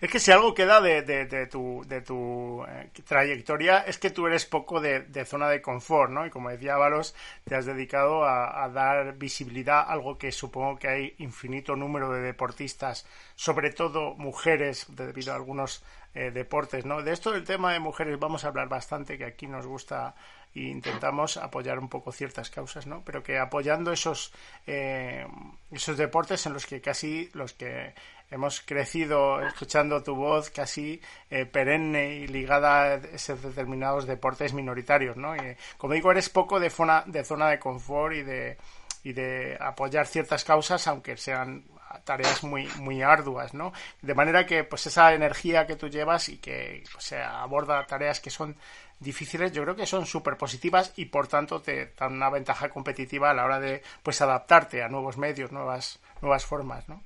Es 0.01 0.11
que 0.11 0.19
si 0.19 0.33
algo 0.33 0.55
queda 0.55 0.81
de, 0.81 1.03
de, 1.03 1.47
tu, 1.47 1.83
de 1.87 2.01
tu 2.01 2.65
eh, 2.69 2.91
trayectoria 3.05 3.81
es 3.81 3.99
que 3.99 4.11
tú 4.11 4.27
eres 4.27 4.45
poco 4.45 4.81
de, 4.81 5.25
zona 5.25 5.49
de 5.49 5.63
confort, 5.63 6.11
¿no? 6.11 6.27
Y 6.27 6.31
como 6.31 6.51
decía 6.51 6.77
Valos, 6.77 7.15
te 7.45 7.55
has 7.55 7.67
dedicado 7.67 8.25
a, 8.25 8.69
dar 8.69 9.17
visibilidad 9.17 9.79
a 9.81 9.93
algo 9.93 10.19
que 10.19 10.33
supongo 10.33 10.79
que 10.79 10.89
hay 10.89 11.15
infinito 11.19 11.77
número 11.77 12.11
de 12.13 12.21
deportistas, 12.21 13.07
sobre 13.35 13.71
todo 13.71 14.15
mujeres, 14.15 14.87
debido 14.89 15.33
a 15.33 15.37
algunos 15.37 15.85
eh, 16.15 16.31
deportes, 16.31 16.85
¿no? 16.85 17.03
De 17.03 17.13
esto 17.13 17.33
del 17.33 17.45
tema 17.45 17.73
de 17.73 17.81
mujeres 17.81 18.19
vamos 18.19 18.45
a 18.45 18.49
hablar 18.49 18.69
bastante, 18.69 19.19
que 19.19 19.25
aquí 19.25 19.47
nos 19.47 19.67
gusta 19.67 20.15
e 20.55 20.71
intentamos 20.71 21.37
apoyar 21.37 21.79
un 21.79 21.89
poco 21.89 22.13
ciertas 22.13 22.51
causas, 22.51 22.87
¿no? 22.87 23.03
Pero 23.05 23.23
que 23.23 23.39
apoyando 23.39 23.93
esos, 23.93 24.33
eh, 24.67 25.27
esos 25.71 25.97
deportes 25.97 26.47
en 26.47 26.53
los 26.53 26.67
que 26.67 26.81
casi 26.81 27.29
los 27.35 27.53
que 27.53 27.95
hemos 28.31 28.61
crecido 28.61 29.41
escuchando 29.41 30.03
tu 30.03 30.15
voz 30.15 30.51
casi 30.51 31.01
eh, 31.31 31.47
perenne 31.47 32.15
y 32.15 32.27
ligada 32.27 32.83
a 32.83 32.95
esos 32.95 33.43
determinados 33.43 34.07
deportes 34.07 34.53
minoritarios, 34.53 35.17
¿no? 35.17 35.35
Como 35.77 35.95
digo, 35.95 36.11
eres 36.11 36.29
poco 36.29 36.61
de 36.61 36.71
zona 36.71 37.05
de, 37.07 37.25
zona 37.25 37.49
de 37.49 37.59
confort 37.59 38.15
y 38.15 38.23
de, 38.23 38.57
y 39.03 39.13
de 39.13 39.57
apoyar 39.61 40.07
ciertas 40.07 40.45
causas, 40.45 40.87
aunque 40.87 41.17
sean 41.17 41.65
tareas 42.05 42.43
muy 42.43 42.67
muy 42.79 43.03
arduas, 43.03 43.55
¿no? 43.55 43.73
De 44.03 44.15
manera 44.15 44.47
que 44.47 44.65
pues 44.65 44.87
esa 44.87 45.15
energía 45.15 45.67
que 45.67 45.77
tú 45.77 45.89
llevas 45.89 46.29
y 46.29 46.39
que 46.39 46.83
se 46.99 47.23
aborda 47.23 47.87
tareas 47.87 48.21
que 48.21 48.31
son 48.31 48.57
difíciles, 49.01 49.53
yo 49.53 49.63
creo 49.63 49.77
que 49.77 49.87
son 49.87 50.07
súper 50.07 50.37
positivas 50.37 50.93
y 50.97 51.07
por 51.07 51.29
tanto 51.29 51.61
te 51.61 51.93
dan 51.99 52.15
una 52.15 52.31
ventaja 52.31 52.71
competitiva 52.71 53.31
a 53.31 53.35
la 53.35 53.45
hora 53.45 53.61
de 53.61 53.83
pues 54.03 54.21
adaptarte 54.21 54.83
a 54.83 54.89
nuevos 54.89 55.19
medios, 55.19 55.53
nuevas 55.53 56.01
nuevas 56.21 56.45
formas, 56.45 56.89
¿no? 56.89 57.03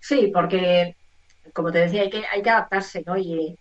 Sí, 0.00 0.30
porque, 0.32 0.94
como 1.52 1.72
te 1.72 1.78
decía, 1.78 2.02
hay 2.02 2.10
que, 2.10 2.24
hay 2.26 2.42
que 2.42 2.50
adaptarse, 2.50 3.02
¿no? 3.06 3.16
Y 3.16 3.56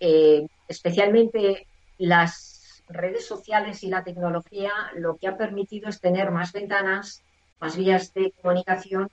eh, 0.00 0.46
especialmente 0.68 1.66
las 1.98 2.82
redes 2.88 3.26
sociales 3.26 3.82
y 3.84 3.88
la 3.88 4.02
tecnología 4.02 4.72
lo 4.94 5.16
que 5.16 5.28
ha 5.28 5.36
permitido 5.36 5.88
es 5.88 6.00
tener 6.00 6.30
más 6.30 6.52
ventanas, 6.52 7.22
más 7.60 7.76
vías 7.76 8.12
de 8.12 8.32
comunicación 8.42 9.08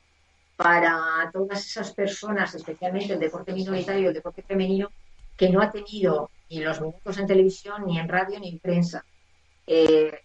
para 0.55 1.29
todas 1.31 1.65
esas 1.65 1.93
personas, 1.93 2.53
especialmente 2.55 3.13
el 3.13 3.19
deporte 3.19 3.53
minoritario, 3.53 4.09
el 4.09 4.13
deporte 4.13 4.41
femenino, 4.41 4.91
que 5.37 5.49
no 5.49 5.61
ha 5.61 5.71
tenido 5.71 6.29
ni 6.49 6.59
los 6.59 6.81
minutos 6.81 7.17
en 7.17 7.27
televisión, 7.27 7.85
ni 7.85 7.97
en 7.97 8.09
radio, 8.09 8.39
ni 8.39 8.49
en 8.49 8.59
prensa. 8.59 9.05
Eh, 9.65 10.19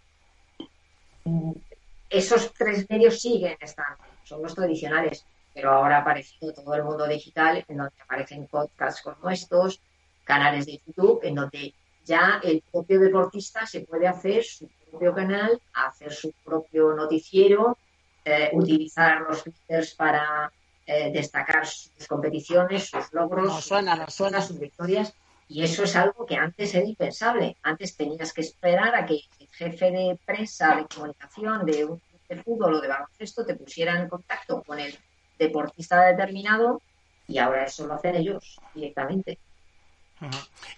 esos 2.10 2.52
tres 2.54 2.86
medios 2.88 3.20
siguen 3.20 3.56
estando, 3.60 4.02
son 4.24 4.42
los 4.42 4.54
tradicionales, 4.54 5.24
pero 5.54 5.70
ahora 5.72 5.98
ha 5.98 6.00
aparecido 6.00 6.52
todo 6.52 6.74
el 6.74 6.84
mundo 6.84 7.06
digital, 7.06 7.64
en 7.68 7.76
donde 7.76 7.94
aparecen 8.02 8.46
podcasts 8.46 9.02
como 9.02 9.30
estos, 9.30 9.80
canales 10.24 10.66
de 10.66 10.80
YouTube, 10.84 11.20
en 11.22 11.36
donde 11.36 11.74
ya 12.04 12.40
el 12.42 12.62
propio 12.70 13.00
deportista 13.00 13.66
se 13.66 13.80
puede 13.80 14.06
hacer 14.06 14.44
su 14.44 14.68
propio 14.90 15.14
canal, 15.14 15.60
hacer 15.72 16.12
su 16.12 16.32
propio 16.44 16.94
noticiero, 16.94 17.78
eh, 18.24 18.50
utilizar 18.52 19.22
los 19.22 19.44
Twitters 19.44 19.94
para 19.94 20.52
eh, 20.86 21.10
destacar 21.12 21.66
sus 21.66 22.06
competiciones, 22.08 22.88
sus 22.88 23.12
logros, 23.12 23.64
sus 23.64 24.58
victorias. 24.58 25.14
Y 25.48 25.62
eso 25.62 25.84
es 25.84 25.94
algo 25.94 26.26
que 26.26 26.36
antes 26.36 26.74
era 26.74 26.86
impensable. 26.86 27.56
Antes 27.62 27.96
tenías 27.96 28.32
que 28.32 28.40
esperar 28.40 28.94
a 28.94 29.06
que 29.06 29.20
el 29.38 29.48
jefe 29.52 29.90
de 29.92 30.18
prensa, 30.24 30.74
de 30.74 30.86
comunicación 30.86 31.64
de 31.64 31.84
un 31.84 32.00
de 32.28 32.42
fútbol 32.42 32.74
o 32.74 32.80
de 32.80 32.88
baloncesto 32.88 33.44
te 33.44 33.54
pusiera 33.54 34.00
en 34.00 34.08
contacto 34.08 34.62
con 34.62 34.80
el 34.80 34.98
deportista 35.38 36.04
determinado 36.04 36.80
y 37.28 37.38
ahora 37.38 37.64
eso 37.64 37.86
lo 37.86 37.94
hacen 37.94 38.16
ellos 38.16 38.58
directamente. 38.74 39.38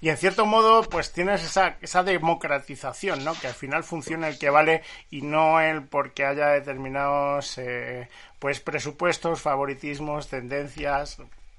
Y 0.00 0.08
en 0.08 0.16
cierto 0.16 0.46
modo, 0.46 0.82
pues 0.82 1.12
tienes 1.12 1.44
esa, 1.44 1.76
esa 1.80 2.02
democratización, 2.02 3.24
¿no? 3.24 3.34
Que 3.34 3.46
al 3.46 3.54
final 3.54 3.84
funciona 3.84 4.26
el 4.26 4.36
que 4.36 4.50
vale 4.50 4.82
y 5.10 5.22
no 5.22 5.60
el 5.60 5.84
porque 5.84 6.24
haya 6.24 6.48
determinados, 6.48 7.56
eh, 7.58 8.08
pues 8.38 8.60
presupuestos, 8.60 9.40
favoritismos, 9.40 10.28
tendencias, 10.28 11.18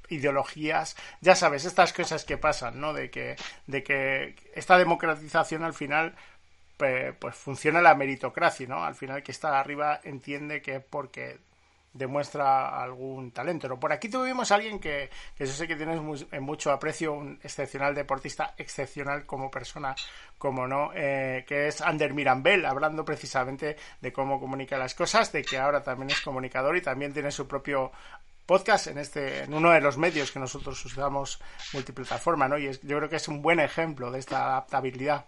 ideologías. 0.09 0.95
Ya 1.21 1.35
sabes, 1.35 1.65
estas 1.65 1.93
cosas 1.93 2.25
que 2.25 2.37
pasan, 2.37 2.79
¿no? 2.79 2.93
De 2.93 3.09
que, 3.09 3.35
de 3.67 3.83
que 3.83 4.35
esta 4.53 4.77
democratización 4.77 5.63
al 5.63 5.73
final 5.73 6.15
pues 6.77 7.35
funciona 7.35 7.81
la 7.81 7.93
meritocracia, 7.93 8.65
¿no? 8.67 8.83
Al 8.83 8.95
final 8.95 9.21
que 9.21 9.33
está 9.33 9.59
arriba 9.59 9.99
entiende 10.03 10.61
que 10.61 10.79
porque 10.79 11.37
demuestra 11.93 12.81
algún 12.81 13.31
talento. 13.31 13.67
¿no? 13.67 13.79
Por 13.79 13.91
aquí 13.91 14.09
tuvimos 14.09 14.51
a 14.51 14.55
alguien 14.55 14.79
que, 14.79 15.09
que 15.35 15.45
yo 15.45 15.51
sé 15.51 15.67
que 15.67 15.75
tienes 15.75 15.99
en 16.31 16.43
mucho 16.43 16.71
aprecio, 16.71 17.13
un 17.13 17.39
excepcional 17.43 17.95
deportista, 17.95 18.53
excepcional 18.57 19.25
como 19.25 19.49
persona, 19.49 19.95
como 20.37 20.67
no, 20.67 20.91
eh, 20.93 21.43
que 21.47 21.67
es 21.67 21.81
Ander 21.81 22.13
Mirambel, 22.13 22.65
hablando 22.65 23.03
precisamente 23.03 23.77
de 24.01 24.13
cómo 24.13 24.39
comunica 24.39 24.77
las 24.77 24.95
cosas, 24.95 25.31
de 25.31 25.43
que 25.43 25.57
ahora 25.57 25.83
también 25.83 26.11
es 26.11 26.21
comunicador 26.21 26.77
y 26.77 26.81
también 26.81 27.13
tiene 27.13 27.31
su 27.31 27.47
propio 27.47 27.91
podcast 28.45 28.87
en 28.87 28.97
este 28.97 29.43
en 29.43 29.53
uno 29.53 29.69
de 29.69 29.79
los 29.79 29.95
medios 29.97 30.31
que 30.31 30.39
nosotros 30.39 30.83
usamos 30.83 31.39
multiplataforma, 31.71 32.47
¿no? 32.47 32.57
Y 32.57 32.71
yo 32.81 32.97
creo 32.97 33.07
que 33.09 33.17
es 33.17 33.27
un 33.27 33.43
buen 33.43 33.59
ejemplo 33.59 34.09
de 34.09 34.17
esta 34.17 34.47
adaptabilidad. 34.47 35.25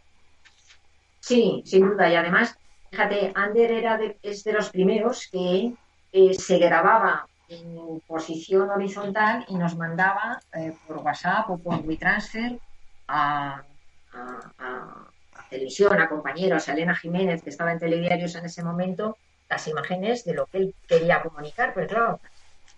Sí, 1.20 1.62
sin 1.66 1.88
duda. 1.88 2.10
Y 2.10 2.16
además, 2.16 2.58
fíjate, 2.90 3.32
Ander 3.36 3.72
era 3.72 4.00
es 4.24 4.44
de 4.44 4.54
los 4.54 4.72
primeros 4.72 5.30
que 5.32 5.72
eh, 6.12 6.34
se 6.34 6.58
grababa 6.58 7.28
en 7.50 8.02
posición 8.08 8.70
horizontal 8.70 9.46
y 9.48 9.56
nos 9.56 9.76
mandaba 9.76 10.42
eh, 10.54 10.74
por 10.88 10.98
WhatsApp 10.98 11.50
o 11.50 11.58
por 11.58 11.80
WeTransfer 11.86 12.60
a, 13.08 13.64
a, 14.14 15.08
televisión, 15.50 16.00
a 16.00 16.08
compañeros, 16.08 16.70
a 16.70 16.74
Elena 16.74 16.96
Jiménez, 16.96 17.44
que 17.44 17.50
estaba 17.50 17.74
en 17.74 17.80
telediarios 17.80 18.36
en 18.36 18.46
ese 18.46 18.64
momento, 18.64 19.18
las 19.50 19.68
imágenes 19.68 20.24
de 20.24 20.34
lo 20.34 20.46
que 20.46 20.60
él 20.60 20.76
quería 20.88 21.22
comunicar. 21.22 21.74
Pero 21.74 21.88
claro, 21.88 22.20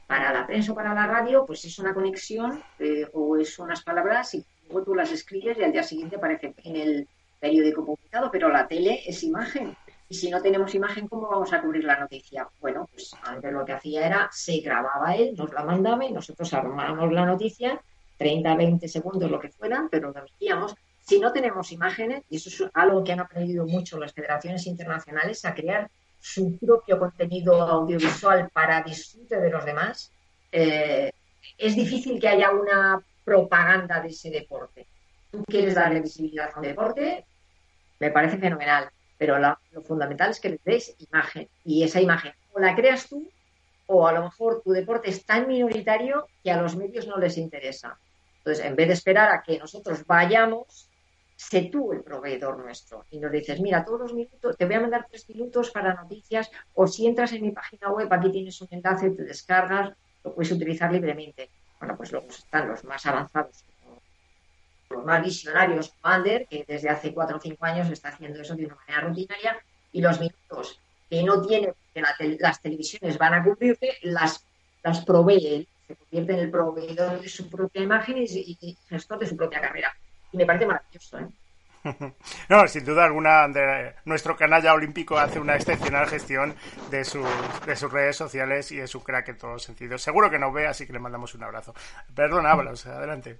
para 0.08 0.34
la 0.34 0.48
prensa 0.48 0.72
o 0.72 0.75
para 0.75 0.94
la 0.94 1.06
radio, 1.06 1.46
pues 1.46 1.63
es 1.66 1.78
una 1.78 1.94
conexión 1.94 2.63
eh, 2.80 3.08
o 3.13 3.38
es 3.38 3.60
unas 3.60 3.84
palabras 3.84 4.34
y 4.34 4.44
luego 4.68 4.86
tú 4.86 4.96
las 4.96 5.12
escribes 5.12 5.58
y 5.58 5.63
al 5.63 5.72
día 5.72 5.84
siguiente 5.84 6.16
aparece 6.16 6.56
en 6.63 6.75
el 6.75 7.08
periódico 7.40 7.86
publicado, 7.86 8.32
pero 8.32 8.50
la 8.50 8.68
tele 8.68 9.02
es 9.06 9.24
imagen. 9.24 9.75
Y 10.13 10.15
si 10.15 10.29
no 10.29 10.43
tenemos 10.43 10.75
imagen, 10.75 11.08
¿cómo 11.08 11.27
vamos 11.27 11.51
a 11.53 11.60
cubrir 11.60 11.86
la 11.86 12.00
noticia? 12.00 12.48
Bueno, 12.62 12.88
pues 12.93 13.15
antes 13.24 13.51
lo 13.51 13.65
que 13.65 13.74
hacía 13.74 14.05
era, 14.05 14.29
se 14.32 14.60
grababa 14.60 15.15
él, 15.15 15.34
nos 15.36 15.51
la 15.51 15.63
mandaba 15.63 16.05
y 16.05 16.13
nosotros 16.13 16.53
armábamos 16.53 17.12
la 17.12 17.25
noticia, 17.25 17.82
30, 18.20 18.55
20 18.55 18.88
segundos, 18.88 19.32
lo 19.32 19.39
que 19.39 19.50
fueran, 19.50 19.89
pero 19.89 20.12
lo 20.12 20.20
emitíamos. 20.20 20.75
Si 21.01 21.20
no 21.20 21.34
tenemos 21.34 21.72
imágenes, 21.72 22.22
y 22.29 22.36
eso 22.36 22.50
es 22.50 22.72
algo 22.75 23.03
que 23.03 23.12
han 23.12 23.22
aprendido 23.22 23.65
mucho 23.65 23.98
las 23.98 24.13
federaciones 24.13 24.67
internacionales, 24.67 25.43
a 25.46 25.55
crear 25.55 25.89
su 26.20 26.60
propio 26.60 27.00
contenido 27.00 27.60
audiovisual 27.63 28.51
para 28.53 28.84
disfrute 28.84 29.41
de 29.41 29.50
los 29.50 29.65
demás, 29.65 30.12
eh, 30.51 31.12
es 31.58 31.75
difícil 31.75 32.22
que 32.22 32.27
haya 32.27 32.51
una 32.51 33.01
propaganda 33.25 34.00
de 34.00 34.10
ese 34.10 34.29
deporte. 34.29 34.86
Tú 35.32 35.43
quieres 35.43 35.74
darle 35.74 36.01
visibilidad 36.01 36.51
a 36.53 36.60
un 36.60 36.67
deporte, 36.67 37.25
me 38.00 38.12
parece 38.12 38.38
fenomenal 38.38 38.91
pero 39.17 39.38
lo 39.39 39.82
fundamental 39.82 40.32
es 40.32 40.39
que 40.39 40.50
le 40.50 40.60
des 40.63 40.96
imagen 41.00 41.48
y 41.63 41.84
esa 41.84 42.01
imagen 42.01 42.34
o 42.53 42.60
la 42.60 42.75
creas 42.75 43.08
tú 43.08 43.29
o 43.86 44.08
a 44.08 44.13
lo 44.13 44.24
mejor 44.24 44.62
tu 44.63 44.72
deporte 44.72 45.10
es 45.10 45.25
tan 45.25 45.48
minoritario 45.48 46.27
que 46.43 46.51
a 46.51 46.62
los 46.62 46.75
medios 46.75 47.08
no 47.08 47.17
les 47.17 47.38
interesa. 47.38 47.98
Entonces, 48.38 48.65
en 48.65 48.75
vez 48.75 48.88
de 48.88 48.93
esperar 48.93 49.29
a 49.29 49.41
que 49.41 49.60
nosotros 49.60 50.05
vayamos, 50.05 50.89
sé 51.36 51.70
tú 51.72 51.91
el 51.91 52.01
proveedor 52.01 52.58
nuestro 52.58 53.05
y 53.12 53.20
nos 53.20 53.32
dices, 53.32 53.60
mira, 53.60 53.84
todos 53.84 54.00
los 54.00 54.13
minutos, 54.13 54.58
te 54.58 54.65
voy 54.65 54.75
a 54.75 54.82
mandar 54.82 55.08
tres 55.10 55.27
minutos 55.29 55.72
para 55.72 55.93
noticias 55.93 56.50
o 56.74 56.88
si 56.88 57.08
entras 57.08 57.34
en 57.34 57.41
mi 57.41 57.51
página 57.51 57.91
web, 57.91 58.08
aquí 58.12 58.32
tienes 58.32 58.62
un 58.62 58.67
enlace, 58.72 59.12
te 59.12 59.24
descargas, 59.24 59.93
lo 60.24 60.34
puedes 60.34 60.51
utilizar 60.51 60.91
libremente. 60.91 61.50
Bueno, 61.79 61.98
pues 61.98 62.12
luego 62.12 62.27
están 62.27 62.70
los 62.70 62.84
más 62.86 63.05
avanzados 63.05 63.65
los 64.94 65.06
más 65.06 65.24
visionarios, 65.24 65.94
Ander, 66.02 66.48
que 66.48 66.66
desde 66.68 66.90
hace 66.90 67.14
cuatro 67.14 67.38
o 67.38 67.40
cinco 67.40 67.66
años 67.66 67.90
está 67.90 68.10
haciendo 68.10 68.42
eso 68.42 68.56
de 68.56 68.66
una 68.66 68.76
manera 68.76 69.08
rutinaria, 69.08 69.58
y 69.92 70.02
los 70.02 70.20
minutos 70.20 70.80
que 71.10 71.24
no 71.24 71.42
tiene, 71.46 71.74
que 71.94 72.38
las 72.40 72.62
televisiones 72.62 73.18
van 73.18 73.34
a 73.34 73.44
cubrirte, 73.44 73.98
las, 74.02 74.46
las 74.84 75.06
provee 75.06 75.68
se 75.88 75.96
convierte 75.96 76.34
en 76.34 76.40
el 76.40 76.52
proveedor 76.52 77.22
de 77.22 77.30
su 77.30 77.50
propia 77.50 77.84
imagen 77.84 78.18
y, 78.18 78.78
gestor 78.90 79.20
de 79.20 79.28
su 79.28 79.36
propia 79.36 79.62
carrera. 79.62 79.94
Y 80.32 80.38
me 80.38 80.46
parece 80.46 80.66
maravilloso, 80.66 81.20
¿eh? 81.20 81.28
No, 82.50 82.66
sin 82.68 82.86
duda 82.86 83.04
alguna, 83.04 83.48
nuestro 84.06 84.38
canalla 84.38 84.74
olímpico 84.74 85.18
hace 85.18 85.40
una 85.40 85.56
excepcional 85.56 86.08
gestión 86.08 86.56
de 86.90 87.04
sus, 87.04 87.28
de 87.66 87.76
sus 87.76 87.92
redes 87.92 88.16
sociales 88.16 88.72
y 88.72 88.78
de 88.78 88.88
su 88.88 89.04
crack 89.04 89.30
en 89.30 89.38
todos 89.38 89.54
los 89.54 89.64
sentidos. 89.64 90.02
Seguro 90.02 90.32
que 90.32 90.40
nos 90.40 90.54
ve, 90.54 90.66
así 90.66 90.88
que 90.88 90.94
le 90.94 91.00
mandamos 91.00 91.36
un 91.36 91.44
abrazo. 91.44 91.74
Perdón, 92.16 92.46
hablas, 92.46 92.86
adelante. 92.86 93.38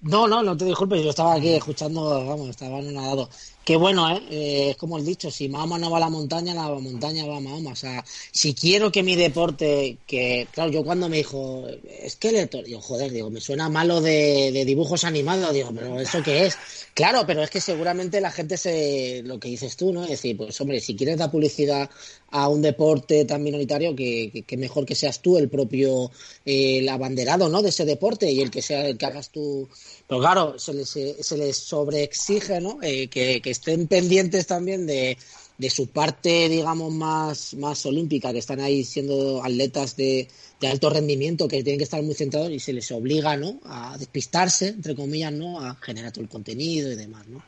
No, 0.00 0.26
no, 0.28 0.42
no 0.42 0.56
te 0.56 0.64
disculpes, 0.64 1.02
yo 1.02 1.10
estaba 1.10 1.34
aquí 1.34 1.54
escuchando, 1.54 2.24
vamos, 2.26 2.48
estaba 2.50 2.78
anonadado. 2.78 3.28
Qué 3.68 3.76
bueno, 3.76 4.08
¿eh? 4.08 4.22
¿eh? 4.30 4.70
Es 4.70 4.76
como 4.78 4.96
el 4.96 5.04
dicho, 5.04 5.30
si 5.30 5.46
Mahoma 5.46 5.76
no 5.76 5.90
va 5.90 5.98
a 5.98 6.00
la 6.00 6.08
montaña, 6.08 6.54
la 6.54 6.70
montaña 6.70 7.26
va 7.26 7.36
a 7.36 7.40
Mahoma. 7.40 7.72
O 7.72 7.76
sea, 7.76 8.02
si 8.32 8.54
quiero 8.54 8.90
que 8.90 9.02
mi 9.02 9.14
deporte, 9.14 9.98
que, 10.06 10.48
claro, 10.52 10.70
yo 10.70 10.82
cuando 10.82 11.10
me 11.10 11.18
dijo 11.18 11.66
esqueleto, 12.00 12.62
digo, 12.62 12.80
joder, 12.80 13.12
digo, 13.12 13.28
me 13.28 13.42
suena 13.42 13.68
malo 13.68 14.00
de, 14.00 14.64
dibujos 14.64 15.04
animados, 15.04 15.52
digo, 15.52 15.70
pero 15.74 16.00
¿eso 16.00 16.22
qué 16.22 16.46
es? 16.46 16.56
Claro, 16.94 17.24
pero 17.26 17.42
es 17.42 17.50
que 17.50 17.60
seguramente 17.60 18.22
la 18.22 18.30
gente 18.30 18.56
se, 18.56 19.20
lo 19.22 19.38
que 19.38 19.48
dices 19.48 19.76
tú, 19.76 19.92
¿no? 19.92 20.04
Es 20.04 20.10
decir, 20.12 20.38
pues 20.38 20.58
hombre, 20.62 20.80
si 20.80 20.96
quieres 20.96 21.18
dar 21.18 21.30
publicidad 21.30 21.90
a 22.30 22.48
un 22.48 22.62
deporte 22.62 23.26
tan 23.26 23.42
minoritario, 23.42 23.94
que, 23.94 24.44
que, 24.46 24.56
mejor 24.56 24.86
que 24.86 24.94
seas 24.94 25.20
tú 25.20 25.36
el 25.36 25.50
propio, 25.50 26.10
eh, 26.46 26.78
el 26.78 26.88
abanderado, 26.88 27.50
¿no? 27.50 27.60
De 27.60 27.68
ese 27.68 27.84
deporte 27.84 28.32
y 28.32 28.40
el 28.40 28.50
que 28.50 28.62
sea 28.62 28.86
el 28.86 28.96
que 28.96 29.04
hagas 29.04 29.28
tú. 29.28 29.68
Pero 30.08 30.20
claro, 30.20 30.58
se 30.58 30.72
les, 30.72 30.88
se 30.88 31.36
les 31.36 31.56
sobreexige, 31.56 32.60
¿no? 32.60 32.78
Eh, 32.82 33.08
que, 33.08 33.42
que, 33.42 33.50
estén 33.50 33.86
pendientes 33.86 34.46
también 34.46 34.86
de, 34.86 35.18
de 35.58 35.70
su 35.70 35.88
parte, 35.88 36.48
digamos, 36.48 36.92
más, 36.92 37.52
más 37.54 37.84
olímpica, 37.84 38.32
que 38.32 38.38
están 38.38 38.60
ahí 38.60 38.84
siendo 38.84 39.44
atletas 39.44 39.96
de, 39.96 40.26
de, 40.60 40.68
alto 40.68 40.88
rendimiento, 40.88 41.46
que 41.46 41.62
tienen 41.62 41.78
que 41.78 41.84
estar 41.84 42.02
muy 42.02 42.14
centrados 42.14 42.50
y 42.50 42.58
se 42.58 42.72
les 42.72 42.90
obliga, 42.90 43.36
¿no? 43.36 43.60
A 43.64 43.98
despistarse, 43.98 44.68
entre 44.68 44.96
comillas, 44.96 45.32
¿no? 45.32 45.60
A 45.60 45.74
generar 45.74 46.10
todo 46.10 46.22
el 46.22 46.30
contenido 46.30 46.90
y 46.90 46.96
demás, 46.96 47.26
¿no? 47.26 47.42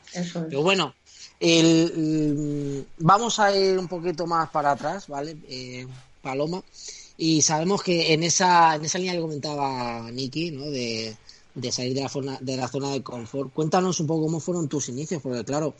Pero 0.47 0.61
bueno, 0.61 0.93
el, 1.39 2.85
vamos 2.99 3.39
a 3.39 3.57
ir 3.57 3.79
un 3.79 3.87
poquito 3.87 4.27
más 4.27 4.51
para 4.51 4.73
atrás, 4.73 5.07
¿vale? 5.07 5.35
Eh, 5.49 5.87
Paloma. 6.21 6.63
Y 7.17 7.41
sabemos 7.41 7.81
que 7.81 8.13
en 8.13 8.23
esa, 8.23 8.75
en 8.75 8.85
esa 8.85 8.97
línea 8.99 9.13
que 9.13 9.21
comentaba 9.21 10.11
Nicky, 10.11 10.51
¿no? 10.51 10.69
De, 10.69 11.15
de 11.53 11.71
salir 11.71 11.93
de 11.93 12.01
la, 12.01 12.09
zona, 12.09 12.37
de 12.41 12.57
la 12.57 12.67
zona 12.67 12.91
de 12.91 13.01
confort. 13.01 13.53
Cuéntanos 13.53 13.99
un 13.99 14.07
poco 14.07 14.23
cómo 14.23 14.39
fueron 14.39 14.69
tus 14.69 14.89
inicios, 14.89 15.21
porque 15.21 15.43
claro, 15.43 15.75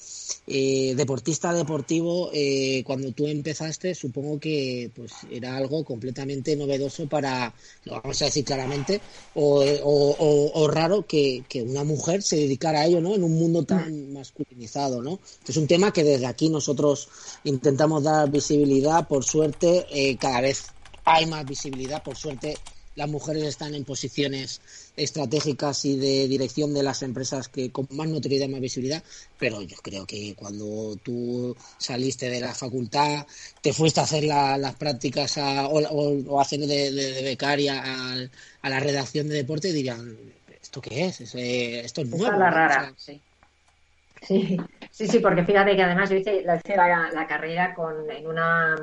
eh, 0.48 0.94
deportista 0.96 1.54
deportivo, 1.54 2.30
eh, 2.34 2.84
cuando 2.86 3.12
tú 3.12 3.28
empezaste, 3.28 3.96
supongo 3.96 4.40
que 4.40 4.92
pues 4.96 5.12
era 5.30 5.56
algo 5.56 5.84
completamente 5.84 6.56
novedoso 6.56 7.08
para, 7.08 7.54
lo 7.86 7.94
vamos 8.02 8.22
a 8.22 8.26
decir 8.26 8.44
claramente, 8.44 9.02
o, 9.36 9.64
o, 10.54 10.68
raro 10.68 11.06
que, 11.06 11.44
que, 11.48 11.62
una 11.62 11.84
mujer 11.84 12.22
se 12.24 12.36
dedicara 12.36 12.82
a 12.82 12.86
ello, 12.86 13.02
¿no? 13.02 13.16
En 13.16 13.24
un 13.24 13.38
mundo 13.38 13.64
tan 13.64 14.14
masculinizado, 14.14 15.02
¿no? 15.02 15.20
es 15.48 15.58
un 15.58 15.68
tema 15.68 15.92
que 15.92 16.04
desde 16.04 16.26
aquí 16.26 16.50
nosotros 16.50 17.10
intentamos 17.44 18.04
dar 18.04 18.32
visibilidad, 18.32 19.08
por 19.08 19.26
suerte, 19.26 19.86
eh, 19.92 20.16
cada 20.18 20.42
vez 20.42 20.68
hay 21.04 21.26
más 21.26 21.46
visibilidad, 21.46 22.02
por 22.04 22.16
suerte 22.16 22.58
las 22.96 23.10
mujeres 23.10 23.44
están 23.44 23.74
en 23.74 23.86
posiciones 23.86 24.62
estratégicas 24.96 25.86
y 25.86 25.98
de 25.98 26.28
dirección 26.28 26.74
de 26.74 26.84
las 26.84 27.02
empresas 27.04 27.48
que 27.48 27.72
con 27.72 27.88
más 27.92 28.08
notoriedad 28.08 28.48
y 28.48 28.52
más 28.52 28.62
visibilidad, 28.62 29.04
pero 29.40 29.62
yo 29.62 29.78
creo 29.78 30.06
que 30.06 30.36
cuando 30.36 30.98
tú 31.04 31.56
saliste 31.78 32.30
de 32.30 32.42
la 32.42 32.54
facultad, 32.54 33.26
te 33.62 33.74
fuiste 33.74 34.00
a 34.00 34.04
hacer 34.04 34.26
las 34.26 34.76
prácticas 34.76 35.38
o, 35.38 36.40
a 36.40 36.42
hacer 36.42 36.60
de, 36.60 37.22
becaria 37.24 37.82
a, 37.84 38.70
la 38.70 38.80
redacción 38.80 39.30
de 39.30 39.36
deporte, 39.36 39.72
dirían, 39.72 40.18
¿esto 40.62 40.82
qué 40.82 41.06
es? 41.06 41.22
esto 41.22 42.02
es 42.02 42.08
nuevo. 42.08 42.26
es 42.26 42.40
la 42.40 42.50
rara, 42.50 42.94
sí. 42.98 43.22
sí. 44.22 44.58
Sí, 44.92 45.20
porque 45.20 45.44
fíjate 45.44 45.76
que 45.76 45.82
además 45.82 46.10
yo 46.10 46.18
hice, 46.18 46.44
la, 46.44 47.28
carrera 47.28 47.74
con, 47.74 48.12
en 48.12 48.28
una 48.28 48.76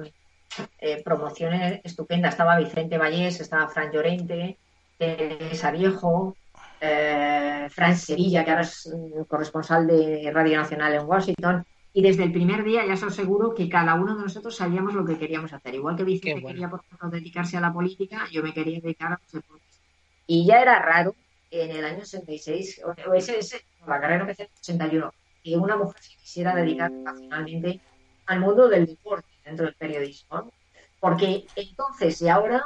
eh, 0.78 1.02
promoción 1.02 1.54
estupenda. 1.84 2.28
Estaba 2.28 2.58
Vicente 2.58 2.98
Vallés, 2.98 3.40
estaba 3.40 3.68
Fran 3.68 3.92
Llorente, 3.92 4.58
Teresa 4.96 5.70
Viejo, 5.70 6.36
eh, 6.80 7.68
Fran 7.70 7.96
Sevilla, 7.96 8.44
que 8.44 8.50
ahora 8.50 8.62
es 8.62 8.90
corresponsal 9.28 9.86
de 9.86 10.30
Radio 10.32 10.58
Nacional 10.58 10.94
en 10.94 11.06
Washington. 11.06 11.64
Y 11.92 12.02
desde 12.02 12.24
el 12.24 12.32
primer 12.32 12.64
día 12.64 12.86
ya 12.86 12.94
os 12.94 13.02
aseguro 13.02 13.54
que 13.54 13.68
cada 13.68 13.94
uno 13.94 14.16
de 14.16 14.22
nosotros 14.22 14.54
sabíamos 14.54 14.94
lo 14.94 15.04
que 15.04 15.18
queríamos 15.18 15.52
hacer. 15.52 15.74
Igual 15.74 15.96
que 15.96 16.04
Vicente 16.04 16.44
quería, 16.44 16.68
por 16.68 16.80
ejemplo, 16.84 17.10
dedicarse 17.10 17.56
a 17.56 17.60
la 17.60 17.72
política, 17.72 18.28
yo 18.30 18.42
me 18.42 18.52
quería 18.52 18.80
dedicar 18.80 19.12
a 19.12 19.18
los 19.20 19.32
deportes. 19.32 19.80
Y 20.26 20.46
ya 20.46 20.60
era 20.60 20.78
raro 20.80 21.14
en 21.50 21.70
el 21.70 21.84
año 21.84 22.04
66, 22.04 22.82
o 23.08 23.14
ese, 23.14 23.38
ese 23.38 23.64
la 23.86 24.00
carrera 24.00 24.20
empecé 24.20 24.42
en 24.42 24.48
el 24.48 24.58
81, 24.58 25.14
que 25.42 25.56
una 25.56 25.76
mujer 25.76 26.02
se 26.02 26.16
quisiera 26.18 26.54
dedicar 26.54 26.90
nacionalmente 26.90 27.80
al 28.26 28.40
mundo 28.40 28.68
del 28.68 28.86
deporte 28.86 29.28
dentro 29.48 29.66
del 29.66 29.74
periodismo. 29.74 30.52
Porque 31.00 31.46
entonces 31.56 32.20
y 32.22 32.28
ahora 32.28 32.64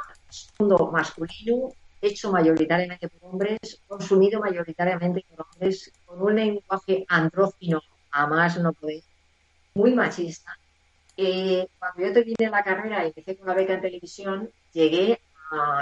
mundo 0.59 0.89
masculino, 0.91 1.69
hecho 2.01 2.31
mayoritariamente 2.31 3.07
por 3.07 3.29
hombres, 3.29 3.59
consumido 3.87 4.39
mayoritariamente 4.39 5.23
por 5.29 5.45
hombres, 5.47 5.91
con 6.05 6.21
un 6.21 6.35
lenguaje 6.35 7.05
andrógino, 7.07 7.81
a 8.11 8.27
más 8.27 8.57
no 8.57 8.73
puede, 8.73 9.03
muy 9.73 9.93
machista. 9.93 10.57
Eh, 11.15 11.67
cuando 11.77 12.01
yo 12.01 12.13
terminé 12.13 12.49
la 12.49 12.63
carrera 12.63 13.03
y 13.03 13.07
empecé 13.07 13.37
con 13.37 13.47
la 13.47 13.53
beca 13.53 13.73
en 13.73 13.81
televisión, 13.81 14.49
llegué 14.73 15.19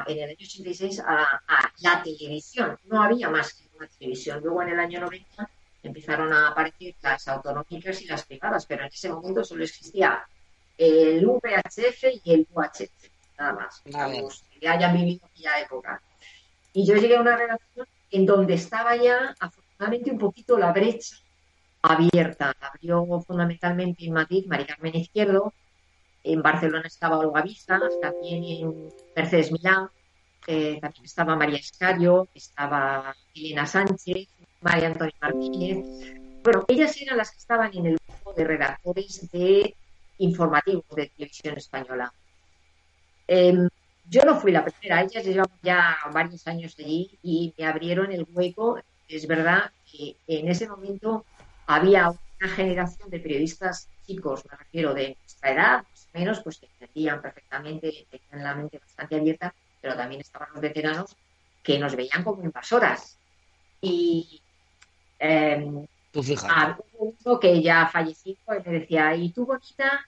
en 0.07 0.17
el 0.17 0.29
año 0.29 0.37
86 0.41 0.99
a, 0.99 1.41
a, 1.47 1.71
la 1.79 2.03
televisión. 2.03 2.77
No 2.85 3.01
había 3.01 3.29
más 3.29 3.53
que 3.53 3.63
una 3.77 3.87
televisión. 3.87 4.41
Luego 4.43 4.61
en 4.63 4.69
el 4.69 4.79
año 4.79 4.99
90 4.99 5.49
empezaron 5.83 6.33
a 6.33 6.49
aparecer 6.49 6.95
las 7.01 7.27
autonómicas 7.29 8.01
y 8.01 8.05
las 8.07 8.25
privadas, 8.25 8.65
pero 8.65 8.83
en 8.83 8.89
ese 8.89 9.09
momento 9.09 9.43
solo 9.45 9.63
existía 9.63 10.25
el 10.81 11.23
VHF 11.27 12.03
y 12.23 12.33
el 12.33 12.47
UHF, 12.51 12.89
nada 13.37 13.53
más, 13.53 13.83
que 14.59 14.67
hayan 14.67 14.93
vivido 14.97 15.27
aquella 15.27 15.59
época. 15.59 16.01
Y 16.73 16.87
yo 16.87 16.95
llegué 16.95 17.17
a 17.17 17.21
una 17.21 17.37
relación 17.37 17.87
en 18.09 18.25
donde 18.25 18.55
estaba 18.55 18.95
ya 18.95 19.35
afortunadamente 19.39 20.09
un 20.09 20.17
poquito 20.17 20.57
la 20.57 20.71
brecha 20.71 21.17
abierta. 21.83 22.55
abrió 22.59 23.05
fundamentalmente 23.21 24.05
en 24.05 24.13
Madrid 24.13 24.45
María 24.47 24.65
Carmen 24.67 24.95
Izquierdo, 24.95 25.53
en 26.23 26.41
Barcelona 26.41 26.87
estaba 26.87 27.19
Olga 27.19 27.43
Vizas, 27.43 27.99
también 28.01 28.43
en 28.43 28.89
Mercedes 29.15 29.51
Milán, 29.51 29.89
eh, 30.47 30.79
también 30.81 31.05
estaba 31.05 31.35
María 31.35 31.59
Escario, 31.59 32.27
estaba 32.33 33.15
Elena 33.35 33.67
Sánchez, 33.67 34.27
María 34.61 34.87
Antonia 34.87 35.15
Martínez. 35.21 35.85
Bueno, 36.43 36.65
ellas 36.67 36.99
eran 36.99 37.17
las 37.17 37.31
que 37.31 37.37
estaban 37.37 37.71
en 37.75 37.85
el 37.85 37.97
grupo 38.07 38.33
de 38.33 38.43
redactores 38.45 39.31
de 39.31 39.75
informativos 40.21 40.85
de 40.95 41.09
televisión 41.09 41.57
española. 41.57 42.13
Em, 43.27 43.69
yo 44.09 44.21
no 44.23 44.39
fui 44.39 44.51
la 44.51 44.65
primera, 44.65 45.01
ellas 45.01 45.23
llevaban 45.25 45.57
ya 45.61 45.97
varios 46.13 46.45
años 46.47 46.75
allí 46.79 47.17
y 47.23 47.53
me 47.57 47.65
abrieron 47.65 48.11
el 48.11 48.25
hueco. 48.29 48.79
Es 49.07 49.27
verdad 49.27 49.71
que 49.85 50.17
en 50.27 50.47
ese 50.49 50.67
momento 50.67 51.25
había 51.65 52.09
una 52.09 52.49
generación 52.53 53.09
de 53.09 53.19
periodistas 53.19 53.89
chicos, 54.05 54.43
me 54.49 54.57
refiero 54.57 54.93
de 54.93 55.17
nuestra 55.19 55.51
edad, 55.51 55.77
más 55.89 56.09
o 56.13 56.17
menos, 56.19 56.41
pues 56.43 56.59
que 56.59 56.67
entendían 56.79 57.21
perfectamente, 57.21 58.07
tenían 58.09 58.43
la 58.43 58.55
mente 58.55 58.79
bastante 58.79 59.15
abierta, 59.15 59.53
pero 59.79 59.95
también 59.95 60.21
estaban 60.21 60.49
los 60.53 60.61
veteranos 60.61 61.15
que 61.63 61.79
nos 61.79 61.95
veían 61.95 62.23
como 62.23 62.43
invasoras. 62.43 63.17
Y 63.79 64.41
eh, 65.19 65.87
uno 66.13 67.39
que 67.39 67.61
ya 67.61 67.87
falleció 67.87 68.33
y 68.33 68.69
me 68.69 68.79
decía, 68.79 69.15
¿y 69.15 69.31
tú, 69.31 69.45
bonita? 69.45 70.05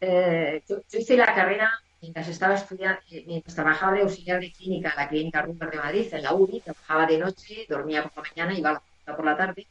Eh, 0.00 0.62
yo, 0.68 0.78
hice 0.92 1.16
la 1.16 1.34
carrera 1.34 1.70
mientras 2.00 2.28
estaba 2.28 2.54
estudiando, 2.54 3.00
eh, 3.10 3.24
mientras 3.26 3.54
trabajaba 3.54 3.92
de 3.92 4.02
auxiliar 4.02 4.40
de 4.40 4.52
clínica 4.52 4.90
en 4.90 4.96
la 4.96 5.08
clínica 5.08 5.42
Rumber 5.42 5.70
de 5.70 5.76
Madrid, 5.76 6.14
en 6.14 6.22
la 6.22 6.34
UBI, 6.34 6.60
trabajaba 6.60 7.06
de 7.06 7.18
noche, 7.18 7.66
dormía 7.68 8.02
por 8.02 8.24
la 8.24 8.30
mañana, 8.30 8.58
iba 8.58 8.70
a 8.70 8.82
la 9.06 9.16
por 9.16 9.24
la 9.24 9.36
tarde. 9.36 9.66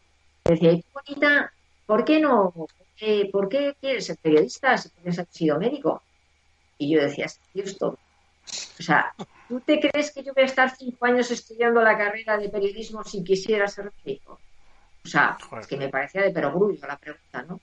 Me 0.46 0.52
decía, 0.52 0.72
¿y 0.74 0.82
tú, 0.82 0.88
bonita? 0.94 1.52
¿Por 1.86 2.06
qué 2.06 2.20
no? 2.20 2.54
¿Por 3.32 3.50
qué, 3.50 3.76
quieres 3.80 4.06
ser 4.06 4.18
periodista 4.18 4.78
si 4.78 4.90
has 5.08 5.28
sido 5.30 5.58
médico? 5.58 6.04
Y 6.78 6.94
yo 6.94 7.02
decía, 7.02 7.26
es 7.26 7.40
esto. 7.56 7.98
O 8.80 8.84
sea, 8.84 9.14
¿tú 9.48 9.60
te 9.62 9.80
crees 9.80 10.12
que 10.12 10.24
yo 10.24 10.34
voy 10.34 10.44
a 10.44 10.48
estar 10.48 10.76
cinco 10.76 11.06
años 11.06 11.32
estudiando 11.32 11.82
la 11.82 11.98
carrera 11.98 12.38
de 12.38 12.50
periodismo 12.50 13.04
si 13.04 13.24
quisiera 13.24 13.68
ser 13.68 13.92
médico? 14.06 14.40
O 15.04 15.08
sea, 15.08 15.38
es 15.60 15.68
que 15.68 15.78
me 15.78 15.90
parecía 15.90 16.22
de 16.22 16.32
perogrullo 16.32 16.86
la 16.86 16.98
pregunta, 16.98 17.42
¿no? 17.44 17.60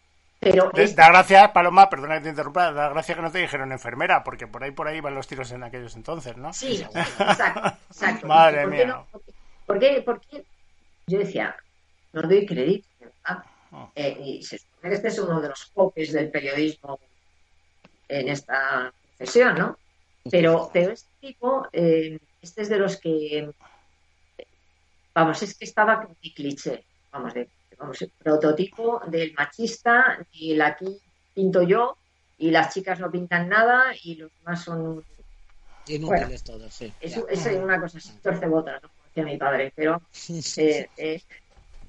Pero 0.51 0.71
Da 0.95 1.09
gracias, 1.09 1.51
Paloma, 1.51 1.91
perdona 1.91 2.17
que 2.17 2.25
te 2.25 2.29
interrumpa, 2.29 2.71
da 2.71 2.91
gracias 2.91 3.17
que 3.17 3.23
no 3.23 3.33
te 3.33 3.39
dijeron 3.39 3.73
enfermera, 3.73 4.23
porque 4.23 4.47
por 4.47 4.63
ahí 4.63 4.71
por 4.71 4.87
ahí 4.87 5.01
van 5.01 5.15
los 5.15 5.27
tiros 5.27 5.51
en 5.51 5.65
aquellos 5.65 5.97
entonces, 5.97 6.37
¿no? 6.37 6.53
Sí, 6.53 6.83
exacto, 6.95 7.77
exacto. 7.91 8.27
Madre 8.29 8.63
¿Por 8.63 8.71
mía. 8.71 9.05
¿por, 9.67 9.79
qué, 9.81 10.03
por, 10.03 10.21
qué, 10.21 10.45
Yo 11.09 11.19
decía, 11.19 11.57
no 12.13 12.23
doy 12.23 12.47
crédito, 12.47 12.87
¿verdad? 13.01 13.45
Oh. 13.73 13.91
Eh, 13.97 14.17
y 14.25 14.43
se 14.45 14.59
supone 14.59 14.91
que 14.91 14.95
este 14.95 15.09
es 15.09 15.19
uno 15.19 15.41
de 15.41 15.49
los 15.49 15.67
popes 15.75 16.13
del 16.13 16.31
periodismo 16.31 17.01
en 18.09 18.29
esta 18.29 18.93
profesión, 19.17 19.59
¿no? 19.59 19.79
Pero, 20.31 20.71
pero 20.73 20.93
este 20.93 21.11
tipo, 21.21 21.67
eh, 21.73 22.21
este 22.41 22.63
es 22.63 22.69
de 22.69 22.79
los 22.79 23.01
que, 23.01 23.51
vamos, 25.13 25.43
es 25.43 25.59
que 25.59 25.65
estaba 25.65 26.03
como 26.03 26.15
cliché 26.15 26.85
vamos, 27.11 27.35
de, 27.35 27.49
vamos, 27.79 28.05
prototipo 28.19 29.01
del 29.07 29.33
machista, 29.35 30.27
y 30.31 30.55
la 30.55 30.69
aquí 30.69 31.01
pinto 31.35 31.63
yo 31.63 31.99
y 32.39 32.51
las 32.51 32.73
chicas 32.73 33.01
no 33.01 33.11
pintan 33.11 33.49
nada 33.49 33.95
y 34.03 34.17
los 34.17 34.31
demás 34.39 34.63
son 34.63 35.05
inútiles 35.87 36.43
todos, 36.43 36.75
sí. 36.75 36.93
Es, 37.01 37.17
una 37.17 37.81
cosa 37.81 37.99
así, 37.99 38.19
torce 38.21 38.47
botas, 38.47 38.81
como 38.81 38.95
decía 39.05 39.25
mi 39.25 39.37
padre, 39.37 39.73
pero 39.75 40.03
eh, 40.57 40.89
eh, 40.97 41.23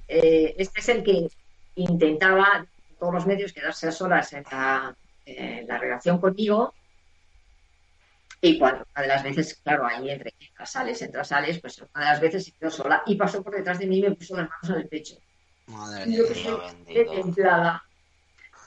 eh, 0.07 0.55
este 0.57 0.79
es 0.79 0.89
el 0.89 1.03
que 1.03 1.27
intentaba 1.75 2.67
todos 2.99 3.13
los 3.13 3.25
medios 3.25 3.53
quedarse 3.53 3.87
a 3.87 3.91
solas 3.91 4.33
en 4.33 4.43
la, 4.51 4.95
en 5.25 5.67
la 5.67 5.77
relación 5.77 6.19
conmigo 6.19 6.73
y 8.39 8.59
cuando 8.59 8.85
una 8.95 9.01
de 9.01 9.07
las 9.07 9.23
veces, 9.23 9.59
claro, 9.63 9.85
ahí 9.85 10.09
entre 10.09 10.33
sales, 10.63 11.01
entras, 11.01 11.27
sales, 11.27 11.59
pues 11.59 11.79
una 11.79 12.05
de 12.05 12.11
las 12.11 12.21
veces 12.21 12.45
se 12.45 12.51
quedó 12.51 12.69
sola 12.69 13.03
y 13.05 13.15
pasó 13.15 13.43
por 13.43 13.55
detrás 13.55 13.79
de 13.79 13.87
mí 13.87 13.97
y 13.97 14.03
me 14.03 14.15
puso 14.15 14.35
las 14.35 14.47
manos 14.49 14.69
en 14.69 14.75
el 14.83 14.87
pecho. 14.87 15.15
Madre 15.67 16.05
mía, 16.05 16.23
templada. 16.85 17.83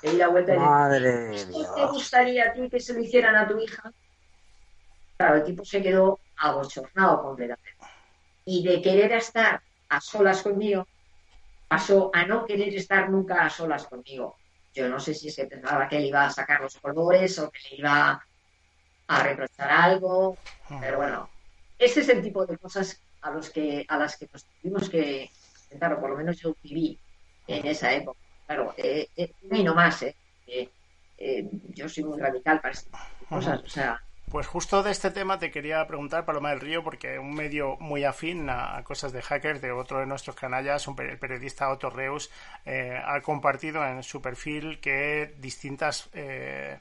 Y 0.03 0.13
la 0.13 0.29
vuelta 0.29 0.55
Madre 0.55 1.31
¿Qué 1.33 1.65
te 1.75 1.87
gustaría 1.87 2.45
a 2.45 2.53
ti 2.53 2.69
que 2.71 2.81
se 2.81 2.95
lo 2.95 3.01
hicieran 3.01 3.37
a 3.37 3.47
tu 3.47 3.59
hija? 3.59 3.93
Claro, 5.19 5.37
el 5.37 5.45
tipo 5.45 5.65
se 5.65 5.83
quedó 5.83 6.21
abochornado 6.37 7.23
completamente. 7.23 7.77
Y 8.47 8.65
de 8.65 8.81
querer 8.81 9.13
estar 9.13 9.63
a 9.91 10.01
solas 10.01 10.43
conmigo, 10.43 10.87
pasó 11.69 12.11
a 12.15 12.25
no 12.25 12.45
querer 12.47 12.75
estar 12.75 13.11
nunca 13.11 13.45
a 13.45 13.51
solas 13.51 13.87
conmigo. 13.87 14.37
Yo 14.73 14.89
no 14.89 15.01
sé 15.01 15.15
si 15.15 15.29
es 15.29 15.37
que 15.37 15.47
pensaba 15.47 15.89
que 15.89 15.99
le 15.99 16.07
iba 16.07 16.25
a 16.25 16.31
sacar 16.31 16.61
los 16.61 16.77
colores 16.79 17.39
o 17.39 17.51
que 17.51 17.59
le 17.71 17.77
iba 17.79 18.25
a 19.09 19.23
reprochar 19.23 19.71
algo, 19.71 20.39
pero 20.81 20.99
bueno, 20.99 21.31
ese 21.79 22.01
es 22.01 22.09
el 22.09 22.23
tipo 22.23 22.47
de 22.47 22.57
cosas 22.57 23.03
a 23.21 23.31
los 23.31 23.51
que 23.51 23.85
a 23.89 23.99
las 23.99 24.17
que 24.17 24.29
nos 24.33 24.47
tuvimos 24.47 24.89
que 24.89 25.31
enfrentar, 25.71 25.95
o 25.95 26.01
por 26.01 26.11
lo 26.11 26.17
menos 26.17 26.39
yo 26.39 26.55
viví 26.63 26.99
en 27.47 27.67
esa 27.67 27.93
época. 27.93 28.19
Claro, 28.47 28.75
eh, 28.77 29.09
eh, 29.17 29.33
y 29.51 29.63
no 29.63 29.75
más, 29.75 30.03
eh, 30.03 30.15
eh, 30.47 31.49
yo 31.69 31.89
soy 31.89 32.05
muy 32.05 32.19
radical 32.19 32.61
para 32.61 32.73
estas 32.73 33.01
cosas, 33.29 33.63
o 33.63 33.69
sea. 33.69 34.01
Pues 34.29 34.47
justo 34.47 34.83
de 34.83 34.93
este 34.93 35.11
tema 35.11 35.39
te 35.39 35.51
quería 35.51 35.85
preguntar, 35.87 36.25
Paloma 36.25 36.51
del 36.51 36.61
Río, 36.61 36.85
porque 36.85 37.19
un 37.19 37.35
medio 37.35 37.77
muy 37.81 38.05
afín 38.05 38.49
a, 38.49 38.83
cosas 38.85 39.13
de 39.13 39.23
hackers 39.23 39.61
de 39.61 39.73
otro 39.73 39.99
de 39.99 40.07
nuestros 40.07 40.37
canallas, 40.37 40.87
un 40.87 40.95
periodista 40.95 41.69
Otto 41.69 41.91
Reus, 41.91 42.31
ha 42.65 43.21
compartido 43.23 43.85
en 43.85 44.05
su 44.05 44.23
perfil 44.23 44.79
que 44.81 45.35
distintas 45.39 46.09
eh, 46.13 46.79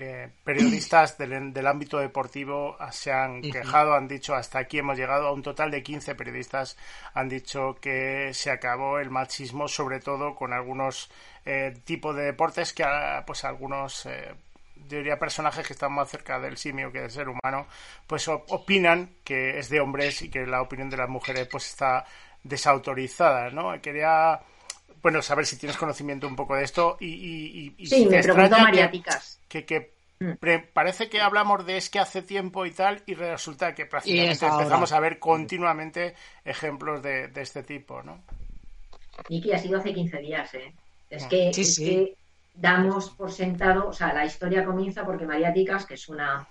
eh, 0.00 0.30
periodistas 0.44 1.18
del, 1.18 1.66
ámbito 1.66 1.98
deportivo 1.98 2.76
se 2.92 3.10
han 3.10 3.42
quejado, 3.42 3.94
han 3.94 4.06
dicho 4.06 4.32
hasta 4.32 4.60
aquí 4.60 4.78
hemos 4.78 4.96
llegado 4.96 5.26
a 5.26 5.32
un 5.32 5.42
total 5.42 5.72
de 5.72 5.82
15 5.82 6.14
periodistas 6.14 6.76
han 7.14 7.28
dicho 7.28 7.76
que 7.80 8.32
se 8.32 8.52
acabó 8.52 9.00
el 9.00 9.10
machismo, 9.10 9.66
sobre 9.66 9.98
todo 9.98 10.36
con 10.36 10.52
algunos 10.52 11.10
eh, 11.44 11.74
tipos 11.84 12.14
de 12.14 12.26
deportes 12.26 12.72
que 12.72 12.84
ah, 12.84 13.24
pues 13.26 13.44
algunos 13.44 14.06
eh, 14.06 14.34
diría 14.76 15.18
personajes 15.18 15.66
que 15.66 15.72
están 15.72 15.92
más 15.92 16.08
cerca 16.08 16.38
del 16.38 16.56
simio 16.56 16.92
que 16.92 17.00
del 17.00 17.10
ser 17.10 17.28
humano, 17.28 17.66
pues 18.06 18.28
opinan 18.28 19.16
que 19.24 19.58
es 19.58 19.68
de 19.68 19.80
hombres 19.80 20.22
y 20.22 20.30
que 20.30 20.46
la 20.46 20.62
opinión 20.62 20.90
de 20.90 20.96
las 20.96 21.08
mujeres 21.08 21.48
pues 21.50 21.68
está 21.68 22.04
desautorizada, 22.44 23.50
¿no? 23.50 23.80
Quería 23.82 24.40
bueno, 25.08 25.22
saber 25.22 25.46
si 25.46 25.56
tienes 25.56 25.78
conocimiento 25.78 26.28
un 26.28 26.36
poco 26.36 26.54
de 26.54 26.64
esto 26.64 26.98
y, 27.00 27.72
sí, 27.78 27.86
si 27.86 28.06
me 28.06 28.22
pregunto 28.22 28.58
Mariáticas. 28.58 29.40
Que, 29.48 29.64
que, 29.64 29.94
mm. 30.20 30.32
parece 30.74 31.08
que 31.08 31.22
hablamos 31.22 31.64
de 31.64 31.78
es 31.78 31.88
que 31.88 31.98
hace 31.98 32.20
tiempo 32.20 32.66
y 32.66 32.72
tal 32.72 33.02
y 33.06 33.14
resulta 33.14 33.74
que 33.74 33.86
prácticamente 33.86 34.44
empezamos 34.44 34.92
a 34.92 35.00
ver 35.00 35.18
continuamente 35.18 36.14
ejemplos 36.44 37.02
de, 37.02 37.32
este 37.36 37.62
tipo, 37.62 38.02
¿no? 38.02 38.20
Niki, 39.30 39.50
ha 39.50 39.58
sido 39.58 39.78
hace 39.78 39.94
15 39.94 40.18
días, 40.18 40.52
¿eh? 40.52 40.74
Es, 41.08 41.24
ah. 41.24 41.28
que, 41.30 41.48
es 41.48 41.78
que 41.78 42.14
damos 42.54 43.08
por 43.08 43.32
sentado, 43.32 43.88
o 43.88 43.92
sea, 43.94 44.12
la 44.12 44.26
historia 44.26 44.62
comienza 44.62 45.06
porque 45.06 45.24
María 45.24 45.54
Ticas, 45.54 45.86
que 45.86 45.94
es 45.94 46.06
una 46.10 46.46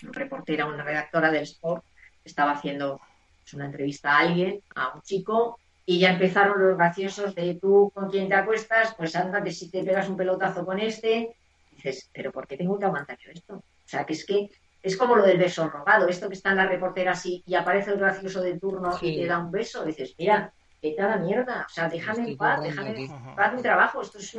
reportera, 0.00 0.64
una 0.64 0.82
redactora 0.82 1.30
del 1.30 1.42
Sport, 1.42 1.84
estaba 2.24 2.52
haciendo 2.52 2.98
pues, 3.42 3.52
una 3.52 3.66
entrevista 3.66 4.16
a 4.16 4.20
alguien, 4.20 4.62
a 4.74 4.94
un 4.94 5.02
chico, 5.02 5.58
y 5.90 5.98
ya 5.98 6.10
empezaron 6.10 6.62
los 6.62 6.78
graciosos 6.78 7.34
de 7.34 7.56
tú 7.56 7.90
con 7.92 8.08
quién 8.08 8.28
te 8.28 8.36
acuestas, 8.36 8.94
pues 8.96 9.16
ándate 9.16 9.50
si 9.50 9.68
te 9.72 9.82
pegas 9.82 10.08
un 10.08 10.16
pelotazo 10.16 10.64
con 10.64 10.78
este. 10.78 11.34
dices, 11.72 12.08
pero 12.14 12.30
¿por 12.30 12.46
qué 12.46 12.56
tengo 12.56 12.78
que 12.78 12.84
aguantar 12.84 13.18
yo 13.18 13.32
esto? 13.32 13.54
O 13.56 13.64
sea, 13.86 14.06
que 14.06 14.12
es 14.12 14.24
que 14.24 14.50
es 14.84 14.96
como 14.96 15.16
lo 15.16 15.26
del 15.26 15.38
beso 15.38 15.68
rogado, 15.68 16.06
esto 16.06 16.28
que 16.28 16.36
está 16.36 16.50
en 16.50 16.58
la 16.58 16.68
reportera 16.68 17.10
así 17.10 17.42
y 17.44 17.56
aparece 17.56 17.90
el 17.90 17.98
gracioso 17.98 18.40
de 18.40 18.56
turno 18.56 18.96
y 19.02 19.16
te 19.16 19.26
da 19.26 19.40
un 19.40 19.50
beso, 19.50 19.84
dices, 19.84 20.14
mira, 20.16 20.52
vete 20.80 21.02
a 21.02 21.08
la 21.08 21.16
mierda, 21.16 21.66
o 21.68 21.72
sea, 21.72 21.88
déjame 21.88 22.30
en 22.30 22.36
paz, 22.36 22.62
déjame 22.62 22.90
en 22.90 23.34
paz 23.34 23.52
mi 23.52 23.60
trabajo, 23.60 24.00
esto 24.00 24.18
es 24.18 24.38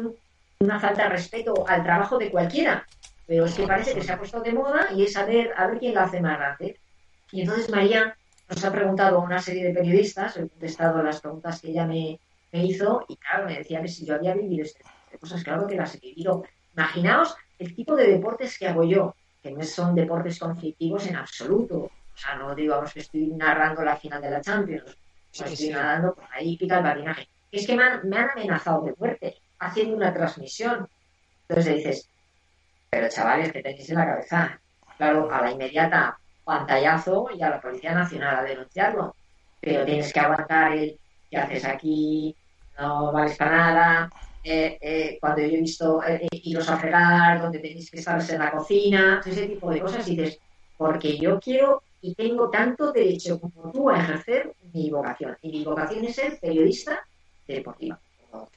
una 0.60 0.80
falta 0.80 1.04
de 1.04 1.10
respeto 1.10 1.66
al 1.68 1.84
trabajo 1.84 2.18
de 2.18 2.32
cualquiera, 2.32 2.88
pero 3.28 3.44
es 3.44 3.54
que 3.56 3.68
parece 3.68 3.94
que 3.94 4.02
se 4.02 4.14
ha 4.14 4.18
puesto 4.18 4.40
de 4.40 4.54
moda 4.54 4.88
y 4.96 5.04
es 5.04 5.18
a 5.18 5.26
ver, 5.26 5.52
a 5.58 5.68
ver 5.68 5.80
quién 5.80 5.96
lo 5.96 6.00
hace 6.00 6.22
más 6.22 6.38
grande. 6.38 6.80
Y 7.34 7.42
entonces 7.42 7.70
María 7.70 8.16
nos 8.52 8.66
ha 8.66 8.72
preguntado 8.72 9.22
una 9.22 9.42
serie 9.42 9.64
de 9.64 9.74
periodistas, 9.74 10.36
he 10.36 10.48
contestado 10.48 11.00
a 11.00 11.04
las 11.04 11.22
preguntas 11.22 11.62
que 11.62 11.70
ella 11.70 11.86
me, 11.86 12.20
hizo 12.52 13.06
y 13.08 13.16
claro, 13.16 13.46
me 13.46 13.58
decía 13.58 13.82
que 13.82 13.88
si 13.88 14.06
yo 14.06 14.16
había 14.16 14.34
vivido 14.34 14.66
este 14.66 14.80
tipo 14.80 14.92
de 15.12 15.18
cosas, 15.18 15.44
claro 15.44 15.68
que 15.68 15.76
las 15.76 15.96
he 15.96 16.00
vivido. 16.00 16.44
Imaginaos 16.76 17.36
el 17.60 17.74
tipo 17.74 17.96
de 17.96 18.08
deportes 18.08 18.60
que 18.60 18.68
hago 18.68 18.84
yo, 18.84 19.16
que 19.42 19.52
no 19.52 19.64
son 19.64 19.96
deportes 19.96 20.38
conflictivos 20.38 21.08
en 21.08 21.16
absoluto. 21.16 21.78
O 21.78 22.18
sea, 22.18 22.36
no 22.36 22.54
digamos 22.54 22.94
que 22.94 23.00
estoy 23.00 23.28
narrando 23.28 23.84
la 23.84 23.96
final 23.96 24.22
de 24.22 24.32
la 24.32 24.42
Champions, 24.42 24.98
estoy 25.32 25.70
nadando 25.70 26.14
por 26.14 26.26
ahí, 26.34 26.58
pica 26.58 26.78
el 26.80 26.84
patinaje. 26.84 27.30
Es 27.52 27.66
que 27.66 27.76
me 27.76 27.84
han, 27.84 28.08
me 28.10 28.18
han 28.18 28.32
amenazado 28.32 28.84
de 28.84 28.94
muerte 28.98 29.38
haciendo 29.60 29.96
una 29.96 30.14
transmisión. 30.14 30.90
Entonces 31.48 31.72
le 31.72 31.78
dices, 31.78 32.10
pero 32.90 33.08
chavales, 33.08 33.52
que 33.54 33.64
tenéis 33.64 33.90
en 33.90 33.96
la 33.96 34.06
cabeza. 34.06 34.62
Claro, 34.98 35.32
a 35.32 35.42
la 35.42 35.52
inmediata, 35.52 36.20
pantallazo 36.44 37.28
y 37.36 37.42
a 37.42 37.50
la 37.50 37.62
Policía 37.62 37.94
Nacional 37.94 38.38
a 38.38 38.44
denunciarlo. 38.44 39.16
Pero 39.60 39.86
tienes 39.86 40.12
que 40.12 40.20
aguantar 40.20 40.74
el 40.74 41.00
que 41.30 41.38
haces 41.38 41.66
aquí, 41.66 42.36
no 42.80 43.12
vales 43.12 43.38
para 43.38 43.58
nada. 43.58 44.10
Eh, 44.44 44.78
eh, 44.82 45.18
cuando 45.22 45.42
yo 45.42 45.48
he 45.48 45.62
visto 45.62 46.04
eh, 46.04 46.28
iros 46.32 46.68
a 46.70 46.78
fregar, 46.78 47.42
donde 47.42 47.60
tenéis 47.60 47.92
que 47.92 48.00
estar 48.00 48.20
en 48.28 48.40
la 48.40 48.52
cocina, 48.52 49.22
ese 49.24 49.48
tipo 49.48 49.70
de 49.70 49.80
cosas, 49.80 50.08
y 50.08 50.16
dices, 50.16 50.40
porque 50.78 51.18
yo 51.18 51.40
quiero 51.40 51.84
y 52.02 52.16
tengo 52.16 52.50
tanto 52.50 52.92
derecho 52.92 53.40
como 53.40 53.72
tú 53.72 53.90
a 53.90 54.00
ejercer 54.00 54.56
mi 54.74 54.90
vocación. 54.90 55.38
Y 55.44 55.52
mi 55.52 55.64
vocación 55.64 56.04
es 56.06 56.16
ser 56.16 56.40
periodista 56.40 57.06
deportiva. 57.48 58.00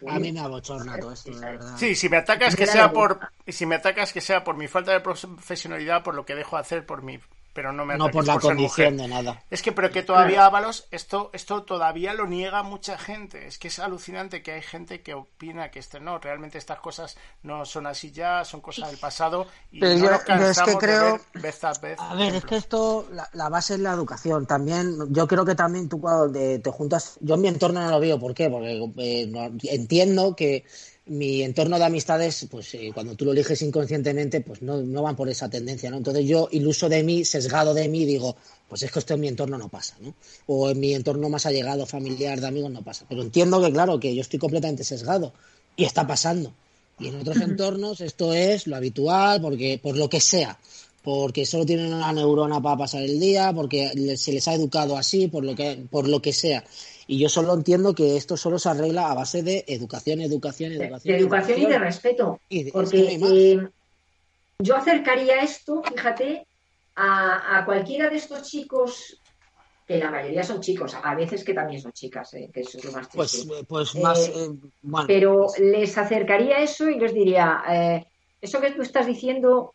A 0.09 0.18
mí 0.18 0.33
me 0.33 0.40
abochorna 0.40 0.99
todo 0.99 1.12
esto, 1.12 1.33
verdad. 1.38 1.77
Sí, 1.77 1.94
si 1.94 2.09
me 2.09 2.18
atacas 2.18 2.55
que 2.55 2.66
sea 2.66 2.92
por 2.92 3.18
si 3.47 3.66
me 3.66 3.75
atacas 3.75 4.12
que 4.12 4.20
sea 4.20 4.44
por 4.44 4.57
mi 4.57 4.68
falta 4.68 4.92
de 4.92 5.01
profesionalidad, 5.01 6.03
por 6.03 6.14
lo 6.14 6.25
que 6.25 6.35
dejo 6.35 6.57
hacer 6.57 6.87
por 6.87 7.03
mi 7.03 7.18
pero 7.55 7.73
no 7.73 7.87
me 7.87 7.97
no 7.97 8.11
por 8.11 8.27
la 8.27 8.38
condición 8.38 8.97
de 8.97 9.09
nada. 9.09 9.43
Es 9.49 9.62
que 9.62 9.73
pero 9.73 9.90
que 9.90 10.03
todavía 10.03 10.45
Ábalos 10.45 10.88
esto 10.90 11.31
esto 11.33 11.62
todavía 11.62 12.12
lo 12.12 12.27
niega 12.27 12.62
mucha 12.62 12.99
gente. 12.99 13.47
Es 13.47 13.59
que 13.59 13.69
es 13.69 13.79
alucinante 13.79 14.43
que 14.43 14.53
hay 14.53 14.62
gente 14.62 15.03
que 15.03 15.14
opina 15.14 15.71
que 15.71 15.79
este 15.79 16.01
no. 16.01 16.19
Realmente 16.19 16.59
estas 16.59 16.81
cosas 16.81 17.17
no 17.43 17.64
son 17.64 17.87
así 17.87 18.11
ya 18.11 18.45
son 18.45 18.61
cosas 18.61 18.90
del 18.90 18.99
pasado 18.99 19.47
y 19.71 19.81
no 19.81 19.95
yo, 19.95 20.11
es 20.11 20.61
que 20.61 20.77
creo 20.77 21.21
vez 21.35 21.64
a 21.64 21.73
vez 21.75 21.99
a 22.01 22.14
ver 22.14 22.35
es 22.35 22.45
que 22.45 22.57
esto 22.57 23.09
la, 23.11 23.49
base 23.49 23.75
es 23.75 23.81
la 23.81 23.93
educación 23.93 24.47
también. 24.47 24.97
Yo 25.11 25.29
creo 25.29 25.45
que 25.45 25.55
también 25.55 25.88
tú 25.88 26.01
cuando 26.01 26.33
te, 26.33 26.61
juntas 26.71 27.17
yo 27.21 27.37
en 27.37 27.40
mi 27.40 27.49
entorno 27.49 27.81
no 27.81 27.90
lo 27.90 28.01
veo. 28.01 28.19
¿por 28.19 28.35
qué? 28.35 28.51
porque 28.51 28.90
eh, 28.99 29.33
entiendo 29.71 30.35
que 30.35 30.64
mi 31.07 31.43
entorno 31.43 31.79
de 31.79 31.85
amistades, 31.85 32.47
pues 32.51 32.75
eh, 32.75 32.90
cuando 32.95 33.14
tú 33.14 33.27
lo 33.27 33.33
eliges 33.33 33.61
inconscientemente, 33.61 34.40
pues 34.40 34.62
no, 34.62 34.79
no, 34.79 35.03
van 35.03 35.17
por 35.17 35.29
esa 35.29 35.51
tendencia, 35.51 35.90
¿no? 35.90 35.99
Entonces 35.99 36.25
yo, 36.27 36.49
iluso 36.51 36.88
de 36.88 37.03
mí, 37.03 37.25
sesgado 37.25 37.75
de 37.75 37.88
mí, 37.88 38.07
digo, 38.07 38.37
pues 38.69 38.83
es 38.83 38.90
que 38.90 39.01
esto 39.01 39.14
en 39.14 39.21
mi 39.21 39.29
entorno 39.29 39.59
no 39.59 39.69
pasa, 39.69 39.97
¿no? 40.01 40.14
O 40.47 40.71
en 40.71 40.81
mi 40.81 40.95
entorno 40.95 41.29
más 41.29 41.45
allegado, 41.45 41.85
familiar, 41.85 42.40
de 42.40 42.47
amigos, 42.47 42.71
no 42.71 42.83
pasa. 42.83 43.05
Pero 43.09 43.21
entiendo 43.21 43.61
que, 43.62 43.71
claro, 43.71 44.01
que 44.01 44.14
yo 44.14 44.23
estoy 44.23 44.38
completamente 44.38 44.83
sesgado 44.83 45.35
y 45.77 45.85
está 45.85 46.07
pasando. 46.07 46.55
Y 46.99 47.09
en 47.09 47.21
otros 47.21 47.37
entornos 47.38 48.01
esto 48.01 48.33
es 48.33 48.67
lo 48.67 48.77
habitual, 48.77 49.43
porque 49.43 49.79
por 49.83 49.99
lo 49.99 50.09
que 50.09 50.21
sea, 50.21 50.59
porque 51.03 51.45
solo 51.45 51.67
tienen 51.67 51.93
una 51.93 52.12
neurona 52.14 52.62
para 52.62 52.79
pasar 52.79 53.03
el 53.03 53.21
día, 53.21 53.53
porque 53.53 54.17
se 54.17 54.33
les 54.33 54.49
ha 54.49 54.55
educado 54.55 54.97
así, 54.97 55.29
por 55.29 55.45
lo 55.45 55.55
que, 55.55 55.85
por 55.90 56.09
lo 56.09 56.23
que 56.23 56.33
sea. 56.33 56.64
Y 57.07 57.19
yo 57.19 57.29
solo 57.29 57.55
entiendo 57.55 57.95
que 57.95 58.17
esto 58.17 58.37
solo 58.37 58.59
se 58.59 58.69
arregla 58.69 59.11
a 59.11 59.14
base 59.14 59.43
de 59.43 59.64
educación, 59.69 60.21
educación, 60.21 60.73
educación. 60.73 61.17
De, 61.17 61.21
educación, 61.21 61.61
y 61.61 61.67
de 61.67 61.79
respeto. 61.79 62.40
porque 62.73 63.19
eh, 63.21 63.69
yo 64.59 64.77
acercaría 64.77 65.43
esto, 65.43 65.83
fíjate, 65.83 66.47
a, 66.97 67.62
cualquiera 67.67 68.09
de 68.09 68.17
estos 68.17 68.43
chicos 68.43 69.21
que 69.87 69.99
la 69.99 70.11
mayoría 70.11 70.43
son 70.43 70.62
chicos, 70.62 70.97
a 71.03 71.14
veces 71.14 71.45
que 71.45 71.53
también 71.53 71.79
son 71.79 71.93
chicas, 71.93 72.33
eh, 72.33 72.51
que 72.51 72.61
eso 72.61 72.79
es 72.79 72.85
lo 72.87 72.93
más 72.93 73.09
Pues, 73.12 73.47
pues 73.69 73.95
más, 73.97 74.29
eh, 74.29 74.49
pero 75.07 75.49
pues 75.49 75.59
les 75.59 75.99
acercaría 75.99 76.61
eso 76.61 76.88
y 76.88 76.99
les 76.99 77.12
diría, 77.12 78.05
eso 78.40 78.61
que 78.62 78.71
tú 78.71 78.81
estás 78.81 79.07
diciendo, 79.07 79.75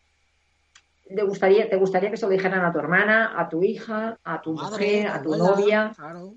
¿te 1.08 1.22
gustaría, 1.22 1.70
¿te 1.70 1.76
gustaría 1.76 2.10
que 2.10 2.18
se 2.18 2.26
lo 2.26 2.32
dijeran 2.32 2.65
a 2.65 2.74
tu 2.74 2.80
hermana, 2.80 3.39
a 3.39 3.48
tu 3.48 3.62
hija, 3.63 4.18
a 4.24 4.42
tu 4.42 4.54
mujer, 4.54 5.06
a 5.10 5.22
tu 5.22 5.36
novia? 5.36 5.94
Claro 5.96 6.34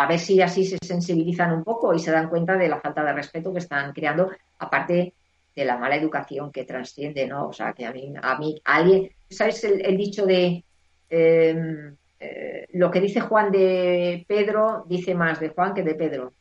a 0.00 0.06
ver 0.06 0.18
si 0.18 0.40
así 0.40 0.64
se 0.64 0.78
sensibilizan 0.82 1.52
un 1.52 1.62
poco 1.62 1.92
y 1.92 1.98
se 1.98 2.10
dan 2.10 2.30
cuenta 2.30 2.56
de 2.56 2.68
la 2.68 2.80
falta 2.80 3.04
de 3.04 3.12
respeto 3.12 3.52
que 3.52 3.58
están 3.58 3.92
creando, 3.92 4.30
aparte 4.58 5.12
de 5.54 5.64
la 5.66 5.76
mala 5.76 5.96
educación 5.96 6.50
que 6.50 6.64
trasciende, 6.64 7.26
¿no? 7.26 7.48
O 7.48 7.52
sea, 7.52 7.74
que 7.74 7.84
a 7.84 7.92
mí, 7.92 8.14
a 8.22 8.38
mí 8.38 8.58
alguien, 8.64 9.10
¿sabes 9.28 9.62
el, 9.62 9.96
dicho 9.98 10.24
de 10.24 10.64
em, 11.10 11.94
eh, 12.18 12.66
lo 12.72 12.90
que 12.90 13.02
dice 13.02 13.20
Juan 13.20 13.52
de 13.52 14.24
Pedro 14.26 14.86
dice 14.88 15.14
más 15.14 15.38
de 15.38 15.50
Juan 15.50 15.74
que 15.74 15.82
de 15.82 15.94
Pedro? 15.94 16.32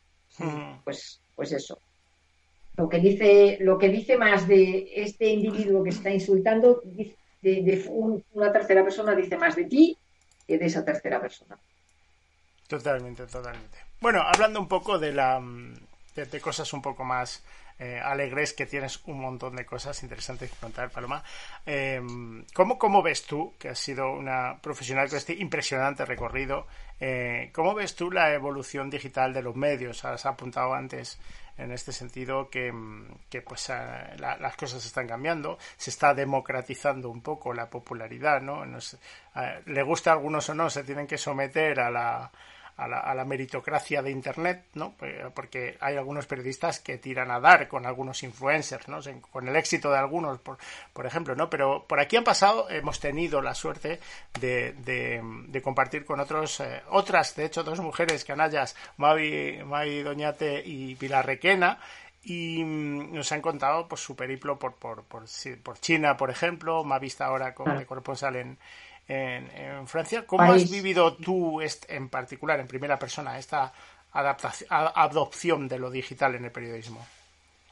Pues, 0.86 1.20
pues 1.36 1.52
eso. 1.52 1.80
Lo 2.78 2.88
que 2.88 3.00
dice, 3.00 3.58
lo 3.60 3.78
que 3.78 3.90
dice 3.90 4.18
más 4.18 4.48
de 4.48 4.90
este 4.96 5.28
individuo 5.28 5.84
que 5.84 5.90
está 5.90 6.10
insultando, 6.12 6.82
de, 6.86 7.14
de 7.42 7.86
una 8.32 8.54
tercera 8.54 8.84
persona 8.84 9.14
dice 9.16 9.38
más 9.38 9.58
de 9.58 9.66
ti 9.66 9.98
que 10.48 10.58
de 10.58 10.66
esa 10.66 10.86
tercera 10.86 11.20
persona. 11.20 11.60
Totalmente, 12.70 13.26
totalmente. 13.26 13.80
Bueno, 14.00 14.22
hablando 14.22 14.60
un 14.60 14.68
poco 14.68 15.00
de 15.00 15.12
la 15.12 15.42
de, 16.14 16.40
cosas 16.40 16.72
un 16.72 16.84
poco 16.84 17.04
más 17.04 17.44
eh, 17.80 18.00
alegres, 18.00 18.54
que 18.54 18.68
tienes 18.68 19.02
un 19.06 19.20
montón 19.20 19.56
de 19.56 19.66
cosas 19.66 20.04
interesantes 20.04 20.52
que 20.52 20.58
contar, 20.58 20.92
Paloma. 20.92 21.24
Eh, 21.66 22.00
¿cómo, 22.54 23.02
ves 23.02 23.26
tú, 23.26 23.54
que 23.58 23.70
has 23.70 23.80
sido 23.80 24.12
una 24.12 24.60
profesional 24.62 25.10
con 25.10 25.18
este 25.18 25.34
impresionante 25.34 26.06
recorrido, 26.06 26.68
eh, 27.00 27.50
cómo 27.54 27.74
ves 27.74 27.96
tú 27.96 28.12
la 28.12 28.34
evolución 28.36 28.92
digital 28.92 29.34
de 29.34 29.42
los 29.42 29.56
medios? 29.56 30.06
Has 30.06 30.28
apuntado 30.28 30.76
antes 30.76 31.18
en 31.58 31.72
este 31.72 31.92
sentido 31.92 32.52
que, 32.52 32.72
que 33.32 33.42
pues 33.42 33.70
las 34.18 34.56
cosas 34.56 34.86
están 34.86 35.08
cambiando, 35.08 35.58
se 35.76 35.90
está 35.90 36.14
democratizando 36.14 37.10
un 37.10 37.22
poco 37.22 37.52
la 37.52 37.70
popularidad, 37.70 38.42
¿no? 38.42 38.64
le 39.66 39.84
gusta 39.84 40.12
a 40.12 40.14
algunos 40.14 40.48
o 40.50 40.54
no, 40.54 40.70
se 40.70 40.84
tienen 40.84 41.08
que 41.08 41.18
someter 41.18 41.82
a 41.82 41.90
la 41.92 42.32
a 42.80 43.14
la, 43.14 43.26
meritocracia 43.26 44.02
de 44.02 44.12
Internet, 44.12 44.64
¿no? 44.74 44.96
Porque 45.34 45.78
hay 45.82 45.98
algunos 45.98 46.26
periodistas 46.26 46.80
que 46.80 46.98
tiran 46.98 47.30
a 47.30 47.40
dar 47.40 47.68
con 47.68 47.86
algunos 47.86 48.24
influencers, 48.24 48.88
¿no? 48.88 49.00
Con 49.32 49.48
el 49.48 49.56
éxito 49.56 49.92
de 49.92 49.98
algunos, 49.98 50.40
por, 50.40 50.58
por 50.94 51.06
ejemplo, 51.06 51.36
¿no? 51.36 51.50
Pero 51.50 51.86
por 51.88 52.00
aquí 52.00 52.16
han 52.16 52.24
pasado, 52.24 52.70
hemos 52.70 53.00
tenido 53.00 53.42
la 53.42 53.54
suerte 53.54 54.00
de, 54.40 54.74
de, 54.74 55.62
compartir 55.62 56.06
con 56.06 56.20
otros, 56.20 56.62
eh, 56.62 56.82
otras, 56.90 57.36
de 57.36 57.46
hecho, 57.46 57.64
dos 57.64 57.80
mujeres 57.82 58.24
canallas, 58.24 58.76
Mavi, 58.98 59.62
Mavi 59.66 60.02
Doñate 60.02 60.64
y 60.66 60.96
Pilar 60.96 61.26
Requena, 61.26 61.80
y 62.24 62.64
mm, 62.64 63.14
nos 63.14 63.32
han 63.34 63.42
contado 63.42 63.88
pues 63.88 64.02
su 64.02 64.16
periplo 64.16 64.58
por, 64.58 64.76
por, 64.76 65.04
por, 65.04 65.26
por 65.64 65.80
China, 65.80 66.16
por 66.16 66.30
ejemplo, 66.30 66.84
Mavi 66.86 67.08
está 67.08 67.26
ahora 67.26 67.54
como 67.54 67.86
corresponsal 67.86 68.38
en, 68.38 68.58
en, 69.10 69.88
Francia. 69.88 70.24
¿Cómo 70.26 70.44
has 70.44 70.70
vivido 70.70 71.16
tú 71.16 71.60
en 71.62 72.10
particular, 72.10 72.60
en 72.60 72.68
primera 72.68 72.98
persona, 72.98 73.38
esta 73.38 73.74
adaptación, 74.12 74.70
adopción 74.70 75.68
de 75.68 75.80
lo 75.80 75.90
digital 75.90 76.36
en 76.36 76.46
el 76.46 76.52
periodismo? 76.52 77.06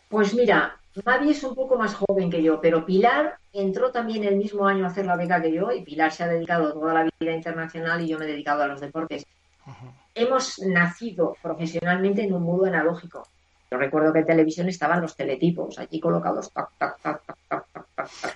Pues 0.10 0.34
mira, 0.34 0.78
Mavi 1.06 1.32
es 1.32 1.44
un 1.44 1.54
poco 1.54 1.78
más 1.78 1.94
joven 1.96 2.32
que 2.32 2.42
yo, 2.42 2.60
pero 2.60 2.86
Pilar 2.86 3.38
entró 3.54 3.92
también 3.92 4.24
el 4.24 4.38
mismo 4.38 4.66
año 4.66 4.86
a 4.86 4.88
hacer 4.88 5.06
la 5.06 5.16
beca 5.16 5.42
que 5.42 5.52
yo 5.52 5.72
y 5.72 5.84
Pilar 5.84 6.12
se 6.12 6.24
ha 6.24 6.28
dedicado 6.28 6.74
toda 6.74 6.94
la 6.94 7.10
vida 7.20 7.34
internacional 7.34 8.02
y 8.02 8.08
yo 8.08 8.18
me 8.18 8.26
he 8.26 8.30
dedicado 8.30 8.64
a 8.64 8.68
los 8.68 8.80
deportes. 8.80 9.26
Hemos 10.16 10.60
nacido 10.60 11.36
profesionalmente 11.42 12.24
en 12.24 12.34
un 12.34 12.42
mundo 12.42 12.66
analógico. 12.66 13.28
Yo 13.70 13.78
recuerdo 13.78 14.14
que 14.14 14.20
en 14.20 14.26
televisión 14.26 14.70
estaban 14.70 15.02
los 15.02 15.16
teletipos 15.16 15.78
allí 15.78 16.00
colocados, 16.00 16.50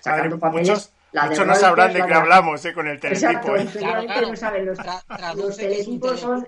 sacando 0.02 0.38
papeles. 0.38 0.70
Muchos 0.70 0.92
no 1.14 1.56
sabrán 1.56 1.94
de 1.94 2.06
qué 2.06 2.14
hablamos 2.14 2.64
eh, 2.66 2.74
con 2.74 2.88
el 2.88 3.00
teletipo. 3.00 3.56
¿eh? 3.56 3.68
no 4.22 4.36
saben. 4.36 4.66
Los, 4.66 4.78
los 5.36 5.58
teletipos 5.58 6.20
son 6.20 6.48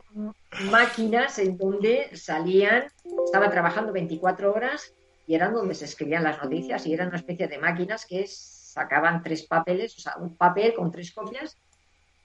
máquinas 0.72 1.40
en 1.40 1.58
donde 1.58 2.10
salían, 2.16 2.88
estaba 3.26 3.50
trabajando 3.50 3.92
24 3.92 4.54
horas 4.54 4.94
y 5.28 5.36
eran 5.36 5.54
donde 5.54 5.76
se 5.76 5.86
escribían 5.86 6.24
las 6.24 6.42
noticias 6.42 6.86
y 6.86 6.94
eran 6.94 7.10
una 7.10 7.18
especie 7.18 7.48
de 7.48 7.58
máquinas 7.58 8.06
que 8.06 8.26
sacaban 8.28 9.22
tres 9.22 9.44
papeles, 9.44 9.98
o 9.98 10.02
sea, 10.02 10.16
un 10.18 10.36
papel 10.36 10.74
con 10.74 10.92
tres 10.92 11.12
copias, 11.12 11.58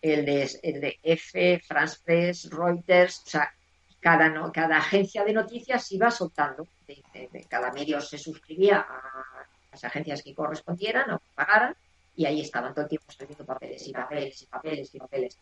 el 0.00 0.24
de, 0.24 0.48
el 0.62 0.80
de 0.80 0.98
F, 1.02 1.60
France 1.66 1.98
Press, 2.04 2.48
Reuters, 2.50 3.22
o 3.26 3.30
sea, 3.30 3.52
cada, 4.00 4.28
no, 4.28 4.52
cada 4.52 4.78
agencia 4.78 5.24
de 5.24 5.32
noticias 5.32 5.90
iba 5.92 6.10
soltando, 6.10 6.66
de, 6.86 7.46
cada 7.48 7.72
medio 7.72 8.00
se 8.00 8.16
suscribía 8.16 8.78
a 8.78 9.46
las 9.72 9.84
agencias 9.84 10.22
que 10.22 10.34
correspondieran 10.34 11.10
o 11.10 11.18
que 11.18 11.26
pagaran 11.34 11.76
y 12.18 12.26
ahí 12.26 12.40
estaban 12.40 12.74
todo 12.74 12.82
el 12.82 12.88
tiempo 12.88 13.06
escribiendo 13.08 13.46
papeles 13.46 13.86
y 13.86 13.92
papeles 13.92 14.42
y 14.42 14.46
papeles 14.46 14.92
y 14.92 14.98
papeles. 14.98 15.38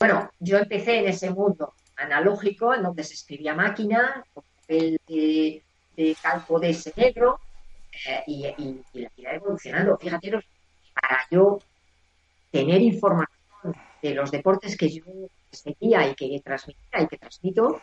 Bueno, 0.00 0.30
yo 0.40 0.56
empecé 0.56 1.00
en 1.00 1.08
ese 1.08 1.30
mundo 1.30 1.74
analógico 1.96 2.74
en 2.74 2.82
donde 2.82 3.04
se 3.04 3.12
escribía 3.12 3.54
máquina, 3.54 4.24
con 4.32 4.42
papel 4.62 4.98
de, 5.06 5.62
calco 6.22 6.58
de 6.58 6.70
ese 6.70 6.94
negro 6.96 7.38
eh, 8.08 8.24
y, 8.26 8.82
la 8.94 9.10
vida 9.14 9.34
evolucionando. 9.34 9.98
Fíjate, 9.98 10.30
para 10.94 11.26
yo 11.30 11.58
tener 12.50 12.80
información 12.80 13.76
de 14.00 14.14
los 14.14 14.30
deportes 14.30 14.78
que 14.78 14.88
yo 14.88 15.04
seguía 15.50 16.08
y 16.08 16.14
que 16.14 16.40
transmitía 16.42 17.02
y 17.02 17.06
que 17.06 17.18
transmito, 17.18 17.82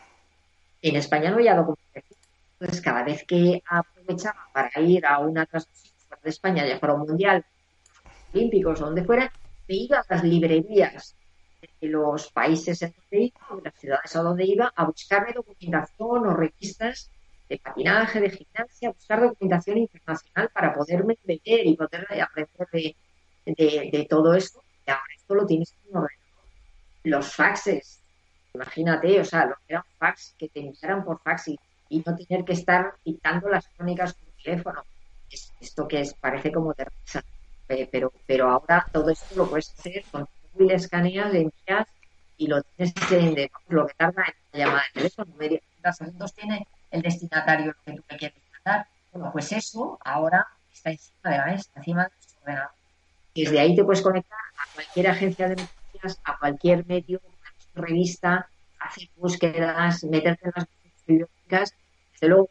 en 0.82 0.96
España 0.96 1.30
no 1.30 1.36
había 1.36 1.54
documentación. 1.54 2.20
Entonces, 2.60 2.82
cada 2.82 3.04
vez 3.04 3.24
que 3.24 3.62
aprovechaba 3.70 4.48
para 4.52 4.82
ir 4.82 5.06
a 5.06 5.20
una 5.20 5.46
transmisión 5.46 5.94
de 6.24 6.30
España, 6.32 6.68
ya 6.68 6.80
fuera 6.80 6.96
un 6.96 7.08
mundial, 7.08 7.46
olímpicos 8.34 8.80
donde 8.80 9.04
fuera, 9.04 9.32
me 9.68 9.76
iba 9.76 10.00
a 10.00 10.06
las 10.10 10.24
librerías 10.24 11.16
de 11.80 11.88
los 11.88 12.32
países 12.32 12.82
en 12.82 12.94
donde 12.94 13.26
iba, 13.26 13.56
de 13.56 13.62
las 13.64 13.76
ciudades 13.76 14.16
a 14.16 14.22
donde 14.22 14.46
iba, 14.46 14.72
a 14.76 14.86
buscarme 14.86 15.34
documentación 15.34 16.28
o 16.28 16.34
revistas 16.34 17.10
de 17.50 17.58
patinaje, 17.58 18.22
de 18.22 18.30
gimnasia, 18.30 18.92
buscar 18.92 19.22
documentación 19.22 19.78
internacional 19.78 20.50
para 20.54 20.74
poderme 20.74 21.18
meter 21.26 21.68
y 21.68 21.76
poder 21.76 22.08
aprender 22.22 22.96
de, 23.46 24.08
todo 24.10 24.34
esto. 24.34 24.64
Y 24.88 24.92
ahora 24.92 25.04
esto 25.16 25.36
lo 25.36 25.46
tienes 25.46 25.76
en 25.90 25.98
un 25.98 26.08
Los 27.04 27.36
faxes, 27.36 28.02
imagínate, 28.54 29.20
o 29.20 29.26
sea, 29.26 29.48
los 29.48 29.58
que 29.60 29.74
eran 29.74 29.84
fax, 29.98 30.36
que 30.38 30.50
te 30.50 30.62
enviaran 30.62 31.04
por 31.04 31.22
fax 31.22 31.50
y, 31.50 31.60
no 32.06 32.16
tener 32.16 32.46
que 32.46 32.54
estar 32.54 32.94
dictando 33.04 33.50
las 33.50 33.68
crónicas 33.68 34.14
por 34.14 34.30
teléfono. 34.42 34.86
esto 35.60 35.88
que 35.90 36.00
es, 36.00 36.14
parece 36.14 36.54
como 36.54 36.74
de 36.74 36.86
pero, 37.92 38.12
pero 38.26 38.50
ahora 38.50 38.86
todo 38.92 39.10
esto 39.10 39.36
lo 39.36 39.50
puedes 39.50 39.72
hacer 39.78 40.04
con 40.12 40.26
tu 40.26 40.32
móvil, 40.54 40.72
escaneas, 40.72 41.32
le 41.32 41.42
envías 41.42 41.88
y 42.38 42.48
lo 42.48 42.62
tienes 42.64 42.94
en 43.12 43.50
lo 43.70 43.88
que 43.88 43.94
tarda 43.94 44.24
en 44.28 44.60
la 44.60 44.66
llamada 44.66 44.84
de 44.94 45.02
teléfono. 45.02 45.34
Media 45.38 45.60
segundos 45.92 46.34
tiene 46.34 46.68
el 46.92 47.02
destinatario 47.02 47.68
lo 47.68 47.74
que 47.74 47.94
tú 47.94 48.04
le 48.10 48.18
quieres 48.18 48.38
mandar. 48.54 48.88
Bueno, 49.12 49.30
pues 49.32 49.52
eso 49.52 49.98
ahora 50.04 50.48
está 50.72 50.92
encima 50.92 51.30
de 51.32 51.38
la 51.38 51.46
mesa, 51.46 51.70
encima 51.76 52.04
de 52.04 52.10
tu 52.10 52.40
ordenador. 52.42 52.72
Desde 53.36 53.60
ahí 53.60 53.76
te 53.76 53.84
puedes 53.84 54.02
conectar 54.02 54.40
a 54.58 54.74
cualquier 54.74 55.08
agencia 55.08 55.48
de 55.50 55.56
noticias, 55.56 56.20
a 56.24 56.38
cualquier 56.38 56.86
medio, 56.86 57.18
a 57.18 57.22
cualquier 57.22 57.86
revista, 57.90 58.50
hacer 58.80 59.10
búsquedas, 59.16 60.04
meterte 60.04 60.46
en 60.46 60.54
las 60.56 60.68
bibliotecas. 61.06 61.76
Desde 62.14 62.28
luego, 62.28 62.50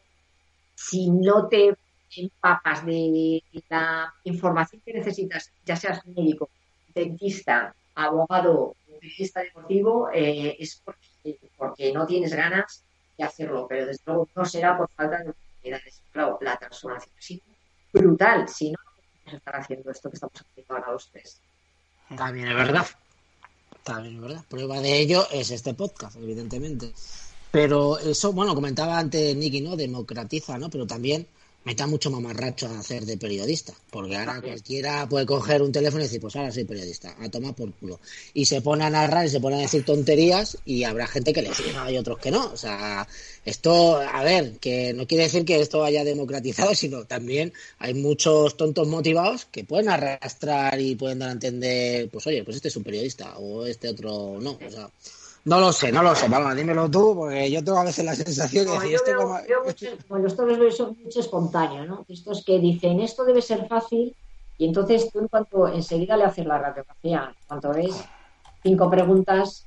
si 0.74 1.10
no 1.10 1.48
te 1.48 1.76
empapas 2.16 2.84
de 2.84 3.42
la 3.68 4.12
información 4.24 4.82
que 4.84 4.92
necesitas, 4.92 5.50
ya 5.64 5.76
seas 5.76 6.04
médico, 6.06 6.50
dentista, 6.94 7.74
abogado, 7.94 8.76
periodista 9.00 9.40
deportivo, 9.40 10.10
eh, 10.12 10.56
es 10.58 10.82
porque, 10.84 11.92
no 11.92 12.06
tienes 12.06 12.34
ganas 12.34 12.82
de 13.16 13.24
hacerlo, 13.24 13.66
pero 13.68 13.86
desde 13.86 14.02
luego 14.06 14.28
no 14.34 14.44
será 14.44 14.76
por 14.76 14.90
falta 14.90 15.18
de 15.18 15.30
oportunidades. 15.30 16.02
Claro, 16.12 16.38
la 16.40 16.56
transformación 16.56 17.14
ha 17.16 17.22
sido 17.22 17.42
brutal, 17.92 18.48
si 18.48 18.70
no, 18.70 18.78
no 19.26 19.36
estar 19.36 19.56
haciendo 19.56 19.90
esto 19.90 20.10
que 20.10 20.16
estamos 20.16 20.34
haciendo 20.34 20.74
ahora 20.74 20.92
los 20.92 21.10
tres. 21.10 21.40
También 22.16 22.48
es 22.48 22.54
verdad. 22.54 22.86
También 23.84 24.16
es 24.16 24.20
verdad. 24.20 24.44
Prueba 24.48 24.80
de 24.80 24.98
ello 24.98 25.26
es 25.30 25.50
este 25.50 25.74
podcast, 25.74 26.16
evidentemente. 26.16 26.92
Pero 27.50 27.98
eso, 27.98 28.32
bueno, 28.32 28.54
comentaba 28.54 28.98
antes 28.98 29.36
Nicky, 29.36 29.60
¿no? 29.60 29.76
Democratiza, 29.76 30.58
¿no? 30.58 30.70
Pero 30.70 30.86
también 30.86 31.26
meta 31.64 31.86
mucho 31.86 32.10
mamarracho 32.10 32.66
a 32.66 32.78
hacer 32.78 33.04
de 33.04 33.18
periodista, 33.18 33.74
porque 33.90 34.16
ahora 34.16 34.40
cualquiera 34.40 35.06
puede 35.08 35.26
coger 35.26 35.60
un 35.60 35.72
teléfono 35.72 36.02
y 36.02 36.06
decir, 36.06 36.20
pues 36.20 36.34
ahora 36.36 36.50
soy 36.50 36.64
periodista, 36.64 37.14
a 37.20 37.28
tomar 37.28 37.54
por 37.54 37.72
culo. 37.74 38.00
Y 38.32 38.46
se 38.46 38.62
pone 38.62 38.84
a 38.84 38.90
narrar 38.90 39.26
y 39.26 39.28
se 39.28 39.40
pone 39.40 39.56
a 39.56 39.60
decir 39.60 39.84
tonterías 39.84 40.56
y 40.64 40.84
habrá 40.84 41.06
gente 41.06 41.32
que 41.32 41.42
le 41.42 41.54
siga 41.54 41.90
y 41.90 41.98
otros 41.98 42.18
que 42.18 42.30
no. 42.30 42.50
O 42.52 42.56
sea, 42.56 43.06
esto, 43.44 43.96
a 43.96 44.22
ver, 44.24 44.58
que 44.58 44.94
no 44.94 45.06
quiere 45.06 45.24
decir 45.24 45.44
que 45.44 45.60
esto 45.60 45.84
haya 45.84 46.02
democratizado, 46.02 46.74
sino 46.74 47.04
también 47.04 47.52
hay 47.78 47.94
muchos 47.94 48.56
tontos 48.56 48.88
motivados 48.88 49.44
que 49.44 49.64
pueden 49.64 49.90
arrastrar 49.90 50.80
y 50.80 50.94
pueden 50.94 51.18
dar 51.18 51.28
a 51.28 51.32
entender, 51.32 52.08
pues 52.08 52.26
oye, 52.26 52.42
pues 52.42 52.56
este 52.56 52.68
es 52.68 52.76
un 52.76 52.84
periodista 52.84 53.36
o 53.38 53.66
este 53.66 53.88
otro 53.88 54.38
no. 54.40 54.58
O 54.66 54.70
sea, 54.70 54.90
no 55.44 55.60
lo 55.60 55.72
sé, 55.72 55.90
no 55.90 56.02
lo 56.02 56.14
sé. 56.14 56.28
Vamos, 56.28 56.54
dímelo 56.54 56.90
tú, 56.90 57.14
porque 57.16 57.50
yo 57.50 57.64
tengo 57.64 57.78
a 57.78 57.84
veces 57.84 58.04
la 58.04 58.14
sensación 58.14 58.66
de 58.66 58.72
decir 58.72 58.94
esto 58.94 59.16
como... 59.16 59.38
bueno, 60.08 60.26
esto 60.26 60.70
son 60.72 60.96
mucho 61.02 61.20
espontáneo, 61.20 61.84
¿no? 61.86 62.04
Estos 62.08 62.44
que 62.44 62.58
dicen 62.58 63.00
esto 63.00 63.24
debe 63.24 63.42
ser 63.42 63.66
fácil 63.66 64.14
y 64.58 64.66
entonces 64.66 65.10
tú 65.10 65.20
en 65.20 65.28
cuanto 65.28 65.68
enseguida 65.68 66.16
le 66.16 66.24
haces 66.24 66.44
la 66.44 66.58
radiografía, 66.58 67.34
cuando 67.48 67.72
ves 67.72 68.04
cinco 68.62 68.90
preguntas, 68.90 69.66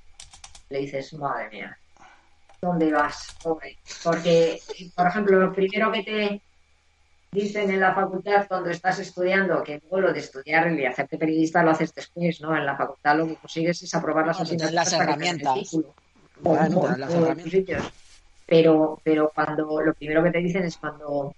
le 0.69 0.79
dices, 0.79 1.13
madre 1.15 1.49
mía, 1.49 1.77
¿dónde 2.61 2.91
vas, 2.91 3.35
pobre? 3.41 3.77
Porque, 4.03 4.61
por 4.95 5.07
ejemplo, 5.07 5.39
lo 5.39 5.51
primero 5.51 5.91
que 5.91 6.03
te 6.03 6.41
dicen 7.33 7.69
en 7.71 7.79
la 7.79 7.93
facultad 7.93 8.47
cuando 8.47 8.69
estás 8.69 8.99
estudiando 8.99 9.63
que 9.63 9.79
luego 9.81 10.07
lo 10.07 10.13
de 10.13 10.19
estudiar 10.19 10.71
y 10.71 10.85
hacerte 10.85 11.17
periodista 11.17 11.63
lo 11.63 11.71
haces 11.71 11.93
después, 11.93 12.39
¿no? 12.41 12.55
En 12.55 12.65
la 12.65 12.77
facultad 12.77 13.17
lo 13.17 13.27
que 13.27 13.35
consigues 13.35 13.81
es 13.83 13.93
aprobar 13.95 14.27
las 14.27 14.39
asignaturas 14.39 14.73
las 14.73 14.93
herramientas. 14.93 15.77
Pero, 18.45 18.99
pero 19.03 19.31
cuando 19.33 19.81
lo 19.81 19.93
primero 19.93 20.23
que 20.23 20.31
te 20.31 20.39
dicen 20.39 20.63
es 20.63 20.77
cuando 20.77 21.35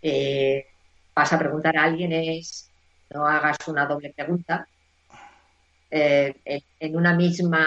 eh, 0.00 0.66
vas 1.14 1.32
a 1.32 1.38
preguntar 1.38 1.76
a 1.76 1.84
alguien 1.84 2.12
es 2.12 2.70
no 3.10 3.26
hagas 3.26 3.56
una 3.66 3.86
doble 3.86 4.12
pregunta. 4.14 4.66
Eh, 5.90 6.34
en 6.80 6.96
una 6.96 7.14
misma 7.14 7.66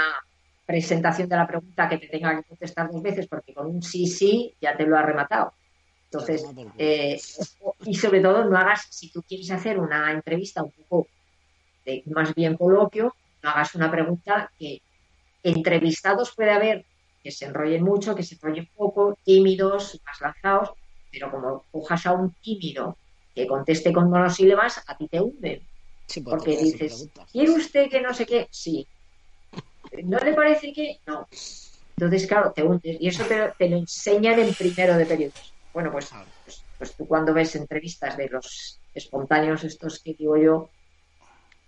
presentación 0.65 1.29
de 1.29 1.35
la 1.35 1.47
pregunta 1.47 1.87
que 1.87 1.97
te 1.97 2.07
tenga 2.07 2.35
que 2.35 2.47
contestar 2.47 2.91
dos 2.91 3.01
veces, 3.01 3.27
porque 3.27 3.53
con 3.53 3.67
un 3.67 3.81
sí, 3.81 4.05
sí 4.07 4.55
ya 4.61 4.75
te 4.75 4.85
lo 4.85 4.97
ha 4.97 5.01
rematado. 5.01 5.53
Entonces, 6.11 6.43
eh, 6.79 7.21
y 7.85 7.93
sobre 7.93 8.19
todo 8.19 8.43
no 8.45 8.57
hagas, 8.57 8.87
si 8.89 9.11
tú 9.11 9.21
quieres 9.21 9.51
hacer 9.51 9.79
una 9.79 10.11
entrevista 10.11 10.63
un 10.63 10.71
poco 10.71 11.07
de 11.85 12.01
más 12.07 12.33
bien 12.33 12.57
coloquio, 12.57 13.15
no 13.43 13.49
hagas 13.49 13.75
una 13.75 13.91
pregunta 13.91 14.51
que 14.57 14.81
entrevistados 15.43 16.33
puede 16.35 16.51
haber 16.51 16.85
que 17.23 17.31
se 17.31 17.45
enrollen 17.45 17.83
mucho, 17.83 18.15
que 18.15 18.23
se 18.23 18.35
enrollen 18.35 18.67
poco, 18.75 19.17
tímidos, 19.23 19.99
más 20.03 20.19
lanzados, 20.21 20.71
pero 21.11 21.29
como 21.29 21.65
cojas 21.71 22.05
a 22.07 22.13
un 22.13 22.33
tímido 22.41 22.97
que 23.35 23.45
conteste 23.45 23.93
con 23.93 24.09
monosílabas, 24.09 24.83
a 24.87 24.97
ti 24.97 25.07
te 25.07 25.21
hunde. 25.21 25.61
porque 26.23 26.57
dices, 26.57 27.09
¿quiere 27.31 27.51
usted 27.51 27.87
que 27.89 28.01
no 28.01 28.15
sé 28.15 28.25
qué? 28.25 28.47
Sí. 28.49 28.87
¿No 30.03 30.17
le 30.19 30.33
parece 30.33 30.73
que? 30.73 30.99
No. 31.05 31.27
Entonces, 31.97 32.25
claro, 32.25 32.51
te 32.51 32.63
hundes. 32.63 32.97
Y 32.99 33.07
eso 33.09 33.25
te, 33.25 33.53
te 33.57 33.69
lo 33.69 33.77
enseñan 33.77 34.39
en 34.39 34.53
primero 34.53 34.97
de 34.97 35.05
periodismo. 35.05 35.58
Bueno, 35.79 35.93
pues, 35.93 36.09
pues, 36.43 36.65
pues, 36.77 36.93
tú 36.93 37.07
cuando 37.07 37.33
ves 37.33 37.55
entrevistas 37.55 38.17
de 38.17 38.27
los 38.27 38.81
espontáneos 38.93 39.63
estos 39.63 39.99
que 40.03 40.13
digo 40.13 40.35
yo, 40.35 40.69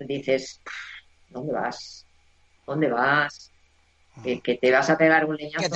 dices, 0.01 0.59
¿dónde 1.29 1.53
vas? 1.53 2.05
¿Dónde 2.67 2.89
vas? 2.89 3.49
Que, 4.21 4.41
te 4.61 4.69
vas 4.69 4.89
a 4.89 4.97
pegar 4.97 5.23
un 5.23 5.35
leñazo. 5.37 5.73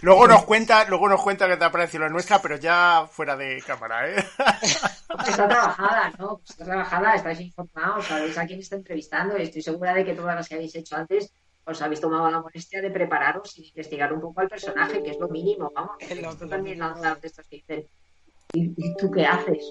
luego 0.00 0.26
nos 0.26 0.46
cuenta, 0.46 0.86
luego 0.88 1.10
nos 1.10 1.20
cuenta 1.20 1.46
que 1.46 1.58
te 1.58 1.64
ha 1.66 1.70
parecido 1.70 2.04
la 2.04 2.08
nuestra, 2.08 2.40
pero 2.40 2.56
ya 2.56 3.06
fuera 3.12 3.36
de 3.36 3.62
cámara, 3.66 4.08
¿eh? 4.08 4.16
está 5.28 5.46
trabajada, 5.46 6.10
¿no? 6.18 6.40
Está 6.48 6.64
trabajada, 6.64 7.16
estáis 7.16 7.40
informados, 7.40 8.06
sabéis 8.06 8.38
a 8.38 8.46
quién 8.46 8.60
está 8.60 8.76
entrevistando 8.76 9.36
y 9.36 9.42
estoy 9.42 9.60
segura 9.60 9.92
de 9.92 10.06
que 10.06 10.14
todas 10.14 10.36
las 10.36 10.48
que 10.48 10.54
habéis 10.54 10.74
hecho 10.74 10.96
antes 10.96 11.30
os 11.68 11.82
habéis 11.82 12.00
tomado 12.00 12.30
la 12.30 12.40
molestia 12.40 12.80
de 12.80 12.90
prepararos 12.90 13.58
y 13.58 13.68
investigar 13.68 14.12
un 14.12 14.20
poco 14.20 14.40
al 14.40 14.48
personaje, 14.48 15.02
que 15.02 15.10
es 15.10 15.18
lo 15.18 15.28
mínimo, 15.28 15.70
vamos. 15.74 15.96
Esto 16.00 16.48
también 16.48 16.78
de 16.78 17.26
estos 17.26 17.46
que 17.46 17.56
dicen, 17.56 17.86
¿y, 18.52 18.96
tú 18.96 19.10
qué 19.10 19.26
haces? 19.26 19.70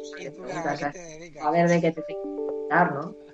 a, 1.41 1.51
ver 1.51 1.67
de 1.67 1.81
qué 1.81 1.91
te 1.91 2.01
tengo 2.03 2.67
que 2.69 2.75
¿no? 2.93 3.26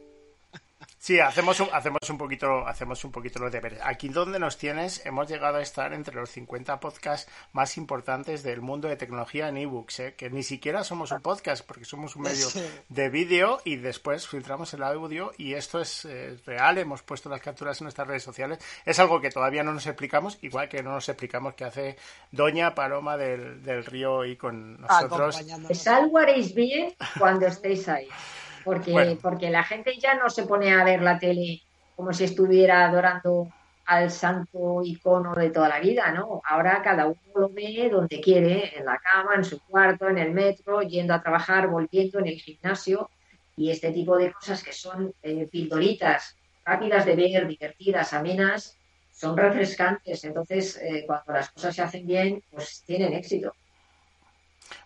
Sí, 1.04 1.20
hacemos 1.20 1.60
un, 1.60 1.68
hacemos 1.74 2.10
un 2.10 2.18
poquito, 2.18 2.66
hacemos 2.66 3.04
un 3.04 3.12
poquito 3.12 3.38
los 3.38 3.52
deberes. 3.52 3.78
Aquí 3.84 4.08
donde 4.08 4.40
nos 4.40 4.58
tienes, 4.58 5.06
hemos 5.06 5.28
llegado 5.28 5.58
a 5.58 5.62
estar 5.62 5.92
entre 5.92 6.16
los 6.16 6.30
50 6.30 6.80
podcasts 6.80 7.30
más 7.52 7.76
importantes 7.76 8.42
del 8.42 8.62
mundo 8.62 8.88
de 8.88 8.96
tecnología 8.96 9.50
en 9.50 9.58
ebooks, 9.58 10.00
¿eh? 10.00 10.14
que 10.16 10.30
ni 10.30 10.44
siquiera 10.44 10.86
somos 10.86 11.12
un 11.12 11.20
podcast, 11.20 11.68
porque 11.68 11.84
somos 11.84 12.16
un 12.16 12.22
medio 12.22 12.48
de 12.88 13.10
vídeo 13.10 13.60
y 13.66 13.76
después 13.76 14.30
filtramos 14.30 14.74
el 14.76 14.84
audio 14.84 15.34
y 15.38 15.56
esto 15.56 15.82
es 15.82 16.06
eh, 16.06 16.38
real, 16.46 16.78
hemos 16.78 17.02
puesto 17.04 17.28
las 17.28 17.42
capturas 17.42 17.82
en 17.82 17.84
nuestras 17.84 18.08
redes 18.08 18.24
sociales. 18.24 18.60
Es 18.86 18.98
algo 18.98 19.20
que 19.20 19.30
todavía 19.30 19.62
no 19.62 19.74
nos 19.74 19.86
explicamos, 19.86 20.38
igual 20.42 20.70
que 20.70 20.84
no 20.84 20.94
nos 20.94 21.10
explicamos 21.10 21.56
qué 21.56 21.66
hace 21.66 21.98
Doña 22.32 22.74
Paloma 22.74 23.18
del, 23.18 23.62
del 23.62 23.84
Río 23.84 24.24
y 24.24 24.38
con 24.38 24.80
nosotros. 24.80 25.38
Es 25.68 25.86
algo 25.86 26.18
haréis 26.18 26.56
bien 26.56 26.96
cuando 27.20 27.46
estéis 27.48 27.90
ahí 27.90 28.08
porque, 28.64 29.18
porque 29.22 29.50
la 29.50 29.64
gente 29.64 29.98
ya 29.98 30.16
no 30.16 30.30
se 30.30 30.44
pone 30.44 30.74
a 30.74 30.84
ver 30.84 31.02
la 31.02 31.20
tele 31.20 31.62
como 31.96 32.14
si 32.14 32.24
estuviera 32.24 32.86
adorando 32.86 33.48
al 33.86 34.12
santo 34.12 34.82
icono 34.84 35.36
de 35.36 35.50
toda 35.50 35.68
la 35.68 35.80
vida, 35.80 36.12
¿no? 36.12 36.42
Ahora 36.46 36.82
cada 36.82 37.06
uno 37.08 37.18
lo 37.36 37.50
ve 37.50 37.90
donde 37.92 38.22
quiere, 38.22 38.78
en 38.78 38.86
la 38.86 38.98
cama, 38.98 39.36
en 39.36 39.44
su 39.44 39.60
cuarto, 39.62 40.08
en 40.08 40.18
el 40.18 40.32
metro, 40.32 40.82
yendo 40.82 41.14
a 41.14 41.22
trabajar, 41.22 41.68
volviendo 41.68 42.20
en 42.20 42.28
el 42.28 42.40
gimnasio 42.40 43.10
y 43.56 43.70
este 43.70 43.92
tipo 43.92 44.18
de 44.18 44.32
cosas 44.32 44.64
que 44.64 44.74
son 44.74 45.14
eh, 45.22 45.48
pildoritas 45.52 46.38
rápidas 46.66 47.06
de 47.06 47.16
ver, 47.16 47.48
divertidas, 47.48 48.14
amenas, 48.14 48.78
son 49.12 49.38
refrescantes. 49.38 50.24
Entonces, 50.24 50.78
eh, 50.78 51.04
cuando 51.06 51.34
las 51.34 51.50
cosas 51.52 51.76
se 51.76 51.82
hacen 51.82 52.08
bien, 52.08 52.42
pues 52.52 52.84
tienen 52.86 53.14
éxito. 53.14 53.54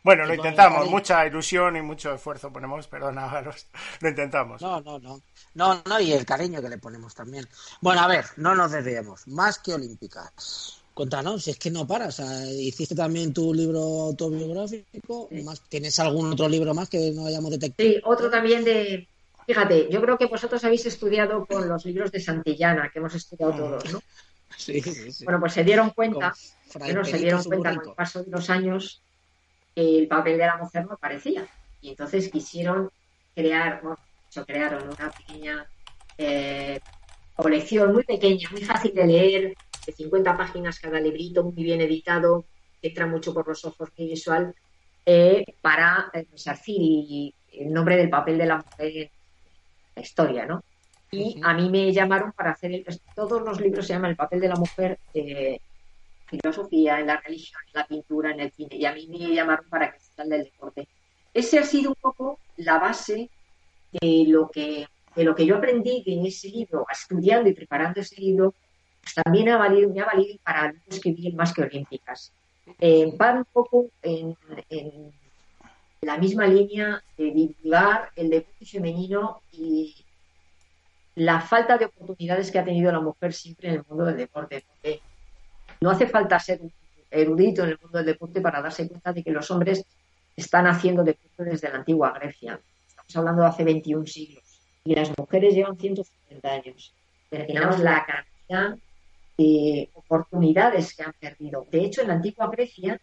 Bueno, 0.04 0.26
lo 0.26 0.34
intentamos, 0.34 0.90
mucha 0.90 1.26
ilusión 1.26 1.76
y 1.76 1.82
mucho 1.82 2.14
esfuerzo 2.14 2.52
ponemos, 2.52 2.88
perdona, 2.88 3.42
lo 4.02 4.10
intentamos. 4.10 4.62
No, 4.62 4.82
no, 4.82 5.00
no. 5.00 5.22
No, 5.54 5.82
no, 5.86 6.00
y 6.00 6.14
el 6.14 6.26
cariño 6.26 6.62
que 6.62 6.70
le 6.70 6.78
ponemos 6.78 7.16
también. 7.16 7.48
Bueno, 7.82 8.02
a 8.02 8.08
ver, 8.08 8.26
no 8.38 8.54
nos 8.54 8.72
desviemos. 8.72 9.28
Más 9.28 9.58
que 9.58 9.74
olímpicas. 9.74 10.84
Cuéntanos, 10.94 11.44
si 11.44 11.52
es 11.52 11.60
que 11.60 11.70
no 11.70 11.86
paras. 11.86 12.20
hiciste 12.60 12.96
también 12.96 13.34
tu 13.34 13.54
libro 13.54 13.80
autobiográfico. 13.80 15.30
Más, 15.44 15.62
¿Tienes 15.62 16.00
algún 16.00 16.34
otro 16.34 16.50
libro 16.50 16.74
más 16.74 16.90
que 16.90 17.12
no 17.12 17.28
hayamos 17.28 17.52
detectado? 17.52 17.88
Sí, 17.88 18.02
otro 18.04 18.30
también 18.30 18.64
de. 18.64 19.08
Fíjate, 19.46 19.88
yo 19.90 20.02
creo 20.02 20.18
que 20.18 20.26
vosotros 20.26 20.64
habéis 20.64 20.86
estudiado 20.86 21.46
con 21.46 21.70
los 21.70 21.86
libros 21.86 22.12
de 22.12 22.20
Santillana, 22.20 22.90
que 22.92 23.00
hemos 23.00 23.16
estudiado 23.16 23.54
mm. 23.54 23.58
todos, 23.58 23.94
¿no? 23.94 24.02
Sí, 24.58 24.82
sí, 24.82 25.12
sí. 25.12 25.24
Bueno, 25.26 25.40
pues 25.40 25.54
se 25.54 25.64
dieron 25.64 25.92
cuenta, 25.92 26.34
bueno, 26.80 27.04
se 27.06 27.18
dieron 27.18 27.44
cuenta 27.44 27.76
con 27.76 27.90
el 27.90 27.96
paso 27.96 28.24
de 28.24 28.32
los 28.32 28.50
años 28.50 29.04
el 29.78 30.08
papel 30.08 30.38
de 30.38 30.46
la 30.46 30.58
mujer 30.58 30.86
no 30.86 30.94
aparecía. 30.94 31.48
Y 31.82 31.90
entonces 31.90 32.30
quisieron 32.30 32.90
crear, 33.36 33.80
bueno, 33.84 33.98
crearon 34.46 34.84
una 34.84 35.12
pequeña 35.12 35.68
eh, 36.18 36.80
colección 37.36 37.94
muy 37.94 38.04
pequeña, 38.04 38.50
muy 38.52 38.64
fácil 38.64 38.94
de 38.96 39.06
leer, 39.06 39.54
de 39.86 39.94
50 39.94 40.36
páginas 40.36 40.80
cada 40.80 41.00
librito, 41.00 41.44
muy 41.44 41.64
bien 41.64 41.82
editado, 41.82 42.46
que 42.82 42.90
entra 42.90 43.06
mucho 43.06 43.34
por 43.34 43.48
los 43.48 43.64
ojos, 43.66 43.90
muy 43.98 44.08
visual, 44.08 44.56
eh, 45.06 45.46
para 45.62 46.12
resarcir 46.32 47.34
el 47.54 47.72
nombre 47.72 47.98
del 47.98 48.10
papel 48.10 48.38
de 48.38 48.46
la 48.46 48.58
mujer 48.58 48.92
en 48.98 49.10
la 49.96 50.02
historia, 50.02 50.46
¿no? 50.46 50.64
Y 51.12 51.40
a 51.44 51.54
mí 51.54 51.70
me 51.70 51.94
llamaron 51.94 52.32
para 52.34 52.52
hacer 52.52 52.72
el, 52.74 52.86
todos 53.16 53.42
los 53.42 53.62
libros 53.62 53.86
se 53.88 53.94
llaman 53.94 54.12
el 54.12 54.18
papel 54.18 54.42
de 54.42 54.50
la 54.50 54.56
mujer 54.56 55.00
eh, 55.14 55.60
filosofía, 56.28 57.00
en 57.00 57.08
la 57.08 57.18
religión, 57.22 57.62
en 57.68 57.80
la 57.80 57.88
pintura, 57.88 58.32
en 58.32 58.40
el 58.42 58.52
cine, 58.52 58.76
y 58.76 58.86
a 58.86 58.94
mí 58.94 59.08
me 59.08 59.34
llamaron 59.34 59.66
para 59.70 59.92
que 59.92 60.00
se 60.00 60.24
del 60.24 60.44
deporte. 60.44 60.88
Ese 61.34 61.60
ha 61.60 61.64
sido 61.64 61.90
un 61.90 61.96
poco 61.96 62.40
la 62.58 62.80
base 62.80 63.30
de 63.92 64.26
lo 64.28 64.50
que, 64.50 64.88
de 65.16 65.24
lo 65.24 65.36
que 65.36 65.46
yo 65.46 65.58
aprendí 65.58 66.04
en 66.06 66.26
ese 66.26 66.50
libro, 66.50 66.86
estudiando 66.92 67.50
y 67.50 67.54
preparando 67.54 68.02
ese 68.02 68.20
libro, 68.20 68.54
pues 69.02 69.14
también 69.24 69.50
ha 69.50 69.58
valido, 69.58 69.90
me 69.90 70.02
ha 70.02 70.06
valido 70.06 70.38
para 70.44 70.74
escribir 70.88 71.34
más 71.36 71.54
que 71.54 71.62
olímpicas. 71.62 72.34
Eh, 72.80 73.16
va 73.20 73.34
un 73.34 73.46
poco 73.46 73.88
en, 74.02 74.36
en, 74.70 75.14
la 76.02 76.18
misma 76.18 76.46
línea 76.46 77.02
de 77.18 77.32
divulgar 77.32 78.12
el 78.16 78.30
deporte 78.30 78.66
femenino 78.66 79.42
y 79.52 79.96
la 81.16 81.42
falta 81.42 81.78
de 81.78 81.86
oportunidades 81.86 82.52
que 82.52 82.60
ha 82.60 82.66
tenido 82.66 82.92
la 82.92 83.00
mujer 83.00 83.34
siempre 83.34 83.70
en 83.70 83.76
el 83.76 83.86
mundo 83.88 84.06
del 84.06 84.18
deporte. 84.18 84.64
Porque 84.68 85.02
no 85.82 85.90
hace 85.90 86.08
falta 86.08 86.40
ser 86.40 86.60
erudito 87.10 87.64
en 87.64 87.70
el 87.70 87.80
mundo 87.82 87.98
del 87.98 88.08
deporte 88.08 88.42
para 88.42 88.62
darse 88.62 88.88
cuenta 88.88 89.14
de 89.14 89.24
que 89.24 89.32
los 89.32 89.50
hombres 89.52 89.86
están 90.36 90.68
haciendo 90.68 91.04
deporte 91.04 91.44
desde 91.44 91.70
la 91.70 91.78
antigua 91.78 92.14
Grecia. 92.14 92.60
Estamos 92.88 93.16
hablando 93.16 93.42
de 93.44 93.48
hace 93.48 93.64
21 93.64 94.06
siglos. 94.06 94.44
Y 94.84 94.96
las 94.96 95.12
mujeres 95.18 95.54
llevan 95.54 95.78
150 95.78 96.50
años. 96.50 96.94
Imaginamos 97.32 97.80
la 97.80 98.06
cantidad 98.06 98.78
de 99.38 99.90
oportunidades 99.94 100.96
que 100.96 101.04
han 101.04 101.14
perdido. 101.20 101.68
De 101.70 101.84
hecho, 101.84 102.02
en 102.02 102.08
la 102.08 102.14
antigua 102.16 102.50
Grecia 102.50 103.00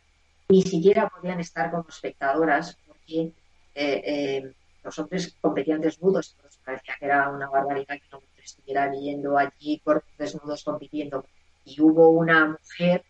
ni 0.49 0.63
siquiera 0.63 1.09
podían 1.09 1.41
estar 1.41 1.71
como 1.71 1.87
espectadoras 1.89 2.77
porque 2.87 3.33
eh, 3.75 4.03
eh, 4.05 4.53
los 4.83 4.99
hombres 4.99 5.37
competían 5.41 5.81
desnudos. 5.81 6.35
Entonces 6.37 6.61
parecía 6.65 6.95
que 6.99 7.07
era 7.07 7.31
una 7.31 7.49
barbaridad 7.49 7.97
que 7.97 8.09
un 8.11 8.17
hombre 8.17 8.43
estuviera 8.43 8.89
viendo 8.89 9.37
allí 9.39 9.81
cuerpos 9.83 10.11
desnudos 10.19 10.65
compitiendo 10.65 11.27
y 11.65 11.81
hubo 11.81 12.09
una 12.11 12.47
mujer 12.47 13.05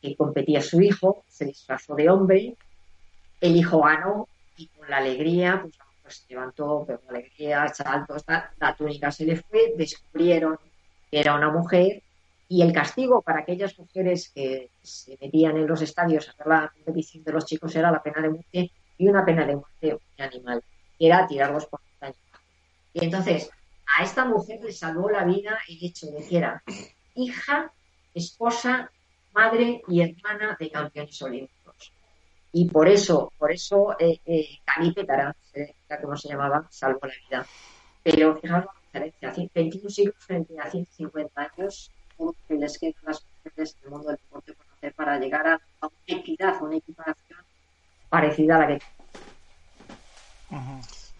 que 0.00 0.16
competía 0.16 0.60
a 0.60 0.62
su 0.62 0.80
hijo, 0.80 1.24
se 1.28 1.44
disfrazó 1.44 1.94
de 1.94 2.08
hombre, 2.08 2.56
el 3.40 3.56
hijo 3.56 3.82
ganó 3.82 4.28
y 4.56 4.66
con 4.68 4.88
la 4.88 4.98
alegría, 4.98 5.60
pues, 5.62 5.74
pues 6.02 6.16
se 6.16 6.34
levantó, 6.34 6.84
pero 6.86 7.00
con 7.00 7.16
alegría, 7.16 7.68
saltos, 7.68 8.24
la 8.26 8.76
túnica 8.76 9.10
se 9.10 9.24
le 9.24 9.36
fue, 9.36 9.74
descubrieron 9.76 10.58
que 11.10 11.20
era 11.20 11.34
una 11.34 11.50
mujer 11.50 12.02
y 12.48 12.62
el 12.62 12.72
castigo 12.72 13.22
para 13.22 13.40
aquellas 13.40 13.78
mujeres 13.78 14.30
que 14.34 14.70
se 14.82 15.16
metían 15.20 15.56
en 15.56 15.68
los 15.68 15.82
estadios 15.82 16.28
a 16.28 16.32
ver 16.36 16.46
la 16.48 16.72
competición 16.84 17.22
de 17.22 17.32
los 17.32 17.46
chicos 17.46 17.76
era 17.76 17.92
la 17.92 18.02
pena 18.02 18.20
de 18.20 18.30
muerte 18.30 18.72
y 18.98 19.08
una 19.08 19.24
pena 19.24 19.46
de 19.46 19.54
muerte 19.54 19.98
animal, 20.18 20.62
era 20.98 21.26
tirarlos 21.28 21.66
por 21.66 21.80
montaña. 21.80 22.22
Y 22.92 23.04
entonces, 23.04 23.50
a 23.96 24.02
esta 24.02 24.24
mujer 24.24 24.60
le 24.62 24.72
salvó 24.72 25.08
la 25.08 25.24
vida 25.24 25.58
el 25.68 25.78
hecho 25.80 26.08
de 26.08 26.26
que 26.26 26.38
era 26.38 26.62
hija 27.14 27.72
esposa, 28.14 28.90
madre 29.32 29.82
y 29.88 30.00
hermana 30.02 30.56
de 30.58 30.70
campeones 30.70 31.20
olímpicos. 31.22 31.92
Y 32.52 32.68
por 32.68 32.88
eso, 32.88 33.32
por 33.38 33.52
eso 33.52 33.96
eh, 33.98 34.20
eh, 34.26 34.58
Calipe 34.64 35.06
como 36.00 36.16
se 36.16 36.28
llamaba, 36.28 36.66
salvó 36.70 37.06
la 37.06 37.14
vida. 37.28 37.46
Pero 38.02 38.38
fijaos 38.40 38.64
la 38.92 39.04
diferencia, 39.04 39.48
21 39.54 39.90
siglos 39.90 40.16
frente 40.18 40.58
a 40.58 40.70
150 40.70 41.50
años, 41.56 41.90
que 42.48 42.54
les 42.54 42.78
quedan 42.78 42.94
las 43.06 43.24
mujeres 43.44 43.80
del 43.80 43.90
mundo 43.90 44.08
del 44.08 44.16
deporte 44.16 44.54
por 44.54 44.92
para 44.92 45.18
llegar 45.18 45.46
a, 45.46 45.60
una 45.80 45.92
equidad, 46.06 46.62
una 46.62 46.76
equiparación 46.76 47.40
parecida 48.08 48.56
a 48.56 48.58
la 48.58 48.66
que 48.66 48.80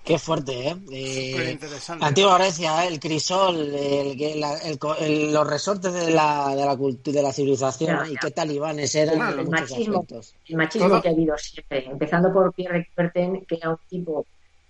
Qué 0.04 0.18
fuerte, 0.18 0.68
¿eh? 0.68 0.76
eh 0.92 1.58
Antigua 2.00 2.38
Grecia, 2.38 2.84
¿eh? 2.84 2.88
el 2.88 2.98
crisol, 2.98 3.56
el, 3.74 5.32
los 5.32 5.46
resortes 5.46 5.92
de 5.92 6.10
la, 6.10 6.54
de 6.56 6.64
la, 6.64 6.76
de 6.76 7.22
la 7.22 7.32
civilización 7.32 8.10
y 8.10 8.16
qué 8.16 8.30
talibanes 8.30 8.94
eran. 8.94 9.38
el, 9.38 9.48
machismo, 9.48 10.06
el 10.46 10.56
machismo 10.56 11.02
que 11.02 11.08
ha 11.08 11.12
habido 11.12 11.36
siempre, 11.36 11.84
empezando 11.84 12.32
por 12.32 12.52
Pierre 12.54 12.88
Coubertin, 12.94 13.44
que 13.44 13.56
era 13.56 13.70
un 13.70 13.78
tipo 13.88 14.26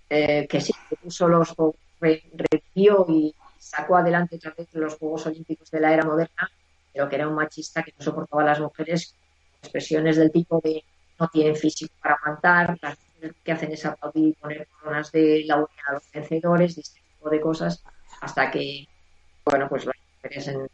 eh, 0.09 0.47
que 0.49 0.59
sí, 0.59 0.73
que 0.89 0.97
puso 0.97 1.27
los 1.29 1.55
revivió 2.01 3.05
y 3.07 3.33
sacó 3.57 3.95
adelante 3.95 4.35
otra 4.35 4.53
vez 4.57 4.67
los 4.73 4.95
Juegos 4.95 5.27
Olímpicos 5.27 5.71
de 5.71 5.79
la 5.79 5.93
era 5.93 6.03
moderna, 6.03 6.51
pero 6.91 7.07
que 7.07 7.15
era 7.15 7.27
un 7.27 7.35
machista 7.35 7.83
que 7.83 7.93
no 7.97 8.03
soportaba 8.03 8.41
a 8.41 8.45
las 8.47 8.59
mujeres, 8.59 9.15
expresiones 9.61 10.17
del 10.17 10.31
tipo 10.31 10.59
de 10.61 10.83
no 11.19 11.29
tienen 11.29 11.55
físico 11.55 11.93
para 12.01 12.15
aguantar, 12.15 12.77
las 12.81 12.97
que 13.43 13.51
hacen 13.51 13.71
es 13.71 13.85
aplaudir 13.85 14.29
y 14.29 14.33
poner 14.33 14.67
coronas 14.67 15.11
de 15.11 15.43
laurel 15.45 15.75
a 15.87 15.93
los 15.93 16.11
vencedores, 16.11 16.75
de 16.75 16.81
este 16.81 16.99
tipo 16.99 17.29
de 17.29 17.41
cosas, 17.41 17.83
hasta 18.21 18.51
que, 18.51 18.87
bueno, 19.45 19.67
pues 19.69 19.85
las 19.85 19.95
mujeres 20.15 20.47
en 20.47 20.67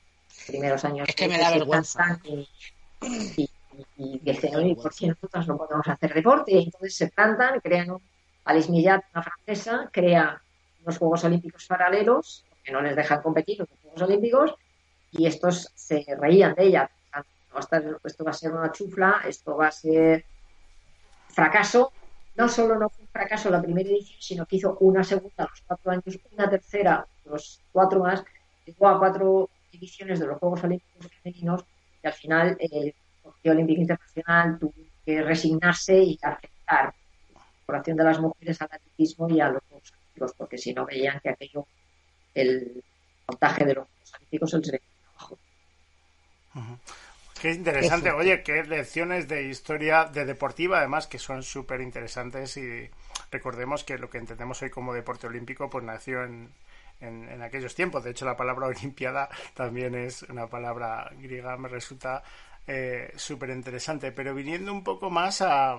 primeros 0.47 0.85
años 0.85 1.09
es 1.09 1.15
que 1.15 1.27
me 1.27 1.37
da 1.37 1.51
vergüenza 1.51 2.19
y, 2.23 2.47
y, 3.97 4.19
dicen, 4.19 4.55
oye, 4.55 4.75
¿por 4.75 4.93
qué 4.93 5.07
nosotros 5.07 5.47
no 5.47 5.57
podemos 5.57 5.87
hacer 5.87 6.13
deporte? 6.13 6.51
Y 6.53 6.63
entonces 6.63 6.95
se 6.95 7.07
plantan, 7.07 7.59
crean 7.59 7.91
un 7.91 8.01
Alice 8.45 8.71
Millat, 8.71 9.03
una 9.13 9.23
francesa, 9.23 9.89
crea 9.91 10.41
unos 10.83 10.97
Juegos 10.97 11.23
Olímpicos 11.25 11.65
paralelos, 11.65 12.45
que 12.63 12.71
no 12.71 12.81
les 12.81 12.95
dejan 12.95 13.21
competir 13.21 13.59
los 13.59 13.69
Juegos 13.81 14.01
Olímpicos, 14.01 14.55
y 15.11 15.25
estos 15.25 15.71
se 15.75 16.05
reían 16.19 16.55
de 16.55 16.63
ella. 16.65 16.89
Esto 18.03 18.23
va 18.23 18.31
a 18.31 18.33
ser 18.33 18.51
una 18.51 18.71
chufla, 18.71 19.21
esto 19.25 19.57
va 19.57 19.67
a 19.67 19.71
ser 19.71 20.25
fracaso, 21.29 21.91
no 22.37 22.47
solo 22.47 22.77
no 22.77 22.89
fue 22.89 23.03
un 23.03 23.09
fracaso 23.09 23.49
la 23.49 23.61
primera 23.61 23.89
edición, 23.89 24.21
sino 24.21 24.45
que 24.45 24.57
hizo 24.57 24.77
una 24.79 25.03
segunda 25.03 25.43
a 25.43 25.49
los 25.49 25.61
cuatro 25.65 25.91
años, 25.91 26.19
una 26.31 26.49
tercera 26.49 27.05
los 27.25 27.61
cuatro 27.71 27.99
más, 27.99 28.23
llegó 28.65 28.87
a 28.87 28.99
cuatro 28.99 29.49
ediciones 29.71 30.19
de 30.19 30.27
los 30.27 30.39
Juegos 30.39 30.63
Olímpicos 30.63 31.11
Femeninos 31.21 31.65
y 32.03 32.07
al 32.07 32.13
final 32.13 32.57
el 32.59 32.93
Comité 33.21 33.51
Olímpico 33.51 33.81
Internacional 33.81 34.59
tuvo 34.59 34.73
que 35.05 35.21
resignarse 35.21 35.97
y 35.97 36.19
aceptar 36.21 36.93
incorporación 37.31 37.97
de 37.97 38.03
las 38.03 38.19
mujeres 38.19 38.61
al 38.61 38.69
atletismo 38.71 39.29
y 39.29 39.41
a 39.41 39.49
los 39.49 39.63
Juegos 39.67 39.91
Olímpicos, 39.91 40.33
porque 40.37 40.57
si 40.57 40.73
no 40.73 40.85
veían 40.85 41.19
que 41.19 41.29
aquello, 41.29 41.65
el 42.33 42.83
montaje 43.27 43.65
de 43.65 43.73
los 43.73 43.87
Juegos 43.87 44.13
Olímpicos 44.15 44.51
se 44.51 44.71
les. 44.71 44.81
Qué 47.41 47.51
interesante. 47.51 48.11
Oye, 48.11 48.41
qué 48.43 48.63
lecciones 48.63 49.27
de 49.27 49.43
historia 49.43 50.05
de 50.05 50.25
deportiva, 50.25 50.79
además, 50.79 51.07
que 51.07 51.19
son 51.19 51.43
súper 51.43 51.81
interesantes 51.81 52.57
y 52.57 52.89
recordemos 53.31 53.83
que 53.83 53.97
lo 53.97 54.09
que 54.09 54.17
entendemos 54.17 54.61
hoy 54.61 54.69
como 54.69 54.93
deporte 54.93 55.27
olímpico, 55.27 55.69
pues 55.69 55.83
nació 55.83 56.23
en, 56.23 56.49
en, 56.99 57.41
aquellos 57.41 57.75
tiempos. 57.75 58.03
De 58.03 58.11
hecho, 58.11 58.25
la 58.25 58.37
palabra 58.37 58.67
olimpiada 58.75 59.29
también 59.53 59.95
es 59.95 60.23
una 60.23 60.47
palabra 60.47 61.11
griega, 61.19 61.57
me 61.57 61.69
resulta 61.69 62.23
eh, 62.65 63.11
súper 63.15 63.49
interesante. 63.51 64.11
Pero 64.11 64.33
viniendo 64.33 64.71
un 64.71 64.83
poco 64.83 65.09
más 65.09 65.41
a, 65.41 65.77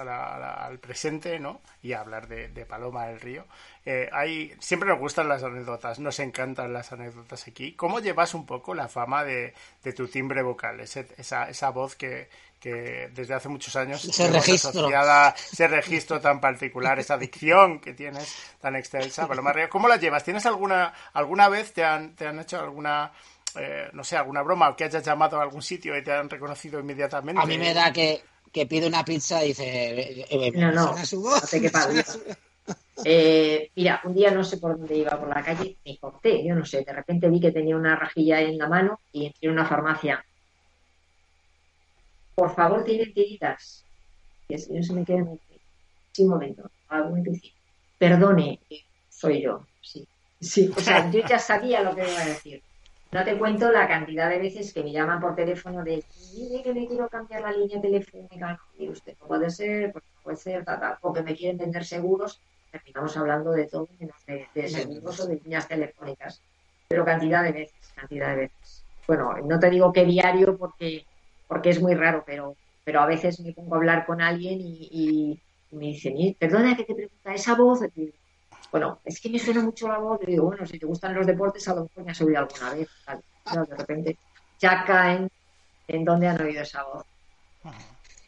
al 0.00 0.78
presente, 0.78 1.38
¿no? 1.38 1.60
Y 1.82 1.92
hablar 1.92 2.28
de, 2.28 2.66
Paloma 2.66 3.06
del 3.06 3.20
Río. 3.20 3.46
Eh, 3.84 4.08
hay, 4.12 4.54
siempre 4.60 4.88
nos 4.88 4.98
gustan 4.98 5.28
las 5.28 5.42
anécdotas, 5.42 5.98
nos 5.98 6.18
encantan 6.20 6.72
las 6.72 6.92
anécdotas 6.92 7.48
aquí. 7.48 7.72
¿Cómo 7.72 8.00
llevas 8.00 8.34
un 8.34 8.44
poco 8.44 8.74
la 8.74 8.88
fama 8.88 9.24
de, 9.24 9.54
tu 9.96 10.06
timbre 10.08 10.42
vocal? 10.42 10.80
esa, 10.80 11.48
esa 11.48 11.70
voz 11.70 11.96
que, 11.96 12.28
que 12.60 13.10
desde 13.14 13.34
hace 13.34 13.48
muchos 13.48 13.74
años 13.76 14.02
se 14.02 14.28
registro. 14.30 14.88
ese 15.36 15.68
registro 15.68 16.20
tan 16.20 16.40
particular, 16.40 16.98
esa 16.98 17.14
adicción 17.14 17.80
que 17.80 17.94
tienes 17.94 18.34
tan 18.60 18.76
extensa. 18.76 19.26
Paloma 19.26 19.52
Río, 19.52 19.68
¿cómo 19.68 19.88
la 19.88 19.96
llevas? 19.96 20.24
¿Tienes 20.24 20.44
alguna, 20.46 20.92
alguna 21.12 21.48
vez 21.48 21.72
te 21.72 21.84
han, 21.84 22.14
te 22.14 22.26
han 22.26 22.38
hecho 22.40 22.58
alguna 22.58 23.12
eh, 23.54 23.88
no 23.92 24.04
sé, 24.04 24.16
alguna 24.16 24.42
broma 24.42 24.68
o 24.68 24.76
que 24.76 24.84
hayas 24.84 25.04
llamado 25.04 25.40
a 25.40 25.42
algún 25.42 25.62
sitio 25.62 25.96
y 25.96 26.02
te 26.02 26.12
han 26.12 26.28
reconocido 26.28 26.78
inmediatamente. 26.80 27.40
A 27.40 27.46
mí 27.46 27.56
me 27.56 27.72
da 27.72 27.92
que, 27.92 28.22
que 28.52 28.66
pide 28.66 28.86
una 28.86 29.04
pizza 29.04 29.44
y 29.44 29.48
dice, 29.48 30.00
eh, 30.00 30.26
eh, 30.30 30.52
no, 30.52 30.72
no, 30.72 30.94
eh, 33.04 33.70
mira, 33.74 34.00
un 34.04 34.14
día 34.14 34.30
no 34.30 34.42
sé 34.42 34.58
por 34.58 34.76
dónde 34.76 34.96
iba 34.96 35.18
por 35.18 35.28
la 35.28 35.42
calle, 35.42 35.78
me 35.84 35.98
corté, 35.98 36.44
yo 36.44 36.54
no 36.54 36.64
sé, 36.64 36.84
de 36.84 36.92
repente 36.92 37.28
vi 37.28 37.40
que 37.40 37.52
tenía 37.52 37.76
una 37.76 37.96
rajilla 37.96 38.40
en 38.40 38.58
la 38.58 38.68
mano 38.68 39.00
y 39.12 39.26
entré 39.26 39.48
en 39.48 39.52
una 39.52 39.66
farmacia. 39.66 40.24
Por 42.34 42.54
favor, 42.54 42.84
tienen 42.84 43.12
tiritas. 43.12 43.84
Y 44.48 44.54
así 44.54 44.72
no 44.72 44.82
se 44.82 44.92
me 44.92 45.04
queda 45.04 45.24
Sí, 46.12 46.22
un 46.24 46.30
momento, 46.30 46.70
Perdone, 47.98 48.60
soy 49.08 49.42
yo, 49.42 49.66
sí. 49.80 50.06
Sí, 50.40 50.70
o 50.76 50.80
sea, 50.80 51.10
yo 51.10 51.20
ya 51.26 51.38
sabía 51.38 51.82
lo 51.82 51.94
que 51.94 52.08
iba 52.08 52.20
a 52.20 52.26
decir. 52.26 52.62
No 53.10 53.24
te 53.24 53.38
cuento 53.38 53.72
la 53.72 53.88
cantidad 53.88 54.28
de 54.28 54.38
veces 54.38 54.72
que 54.74 54.82
me 54.82 54.92
llaman 54.92 55.18
por 55.18 55.34
teléfono 55.34 55.82
de, 55.82 56.04
que 56.62 56.74
le 56.74 56.86
quiero 56.86 57.08
cambiar 57.08 57.40
la 57.42 57.52
línea 57.52 57.80
telefónica. 57.80 58.60
Y 58.78 58.90
usted 58.90 59.16
no 59.18 59.26
puede 59.26 59.48
ser, 59.48 59.92
pues 59.92 60.04
no 60.04 60.22
puede 60.22 60.36
ser, 60.36 60.64
tal, 60.64 60.98
o 61.00 61.12
que 61.12 61.22
me 61.22 61.34
quieren 61.34 61.56
vender 61.56 61.86
seguros. 61.86 62.42
Terminamos 62.70 63.16
hablando 63.16 63.52
de 63.52 63.66
todo 63.66 63.88
menos 63.98 64.16
de, 64.26 64.68
seguros 64.68 65.20
o 65.20 65.26
de 65.26 65.36
líneas 65.36 65.66
telefónicas. 65.66 66.42
Pero 66.86 67.04
cantidad 67.04 67.42
de 67.42 67.52
veces, 67.52 67.92
cantidad 67.94 68.30
de 68.30 68.36
veces. 68.36 68.84
Bueno, 69.06 69.34
no 69.42 69.58
te 69.58 69.70
digo 69.70 69.90
que 69.90 70.04
diario 70.04 70.58
porque, 70.58 71.06
porque 71.46 71.70
es 71.70 71.80
muy 71.80 71.94
raro, 71.94 72.24
pero, 72.26 72.56
pero 72.84 73.00
a 73.00 73.06
veces 73.06 73.40
me 73.40 73.54
pongo 73.54 73.74
a 73.74 73.78
hablar 73.78 74.04
con 74.04 74.20
alguien 74.20 74.58
y, 74.60 75.40
me 75.70 75.86
dice, 75.86 76.36
perdona 76.38 76.76
que 76.76 76.84
te 76.84 76.94
pregunta 76.94 77.34
esa 77.34 77.54
voz. 77.54 77.80
Bueno, 78.70 79.00
es 79.04 79.20
que 79.20 79.30
me 79.30 79.38
suena 79.38 79.62
mucho 79.62 79.88
la 79.88 79.98
voz, 79.98 80.20
y 80.22 80.26
digo, 80.26 80.44
bueno, 80.44 80.66
si 80.66 80.78
te 80.78 80.86
gustan 80.86 81.14
los 81.14 81.26
deportes, 81.26 81.66
a 81.68 81.74
lo 81.74 81.82
mejor 81.84 82.04
me 82.04 82.10
has 82.10 82.20
oído 82.20 82.38
alguna 82.38 82.74
vez. 82.74 82.88
de 83.68 83.76
repente 83.76 84.18
ya 84.58 84.84
caen 84.84 85.28
en 85.86 86.04
donde 86.04 86.28
han 86.28 86.40
oído 86.42 86.62
esa 86.62 86.84
voz. 86.84 87.04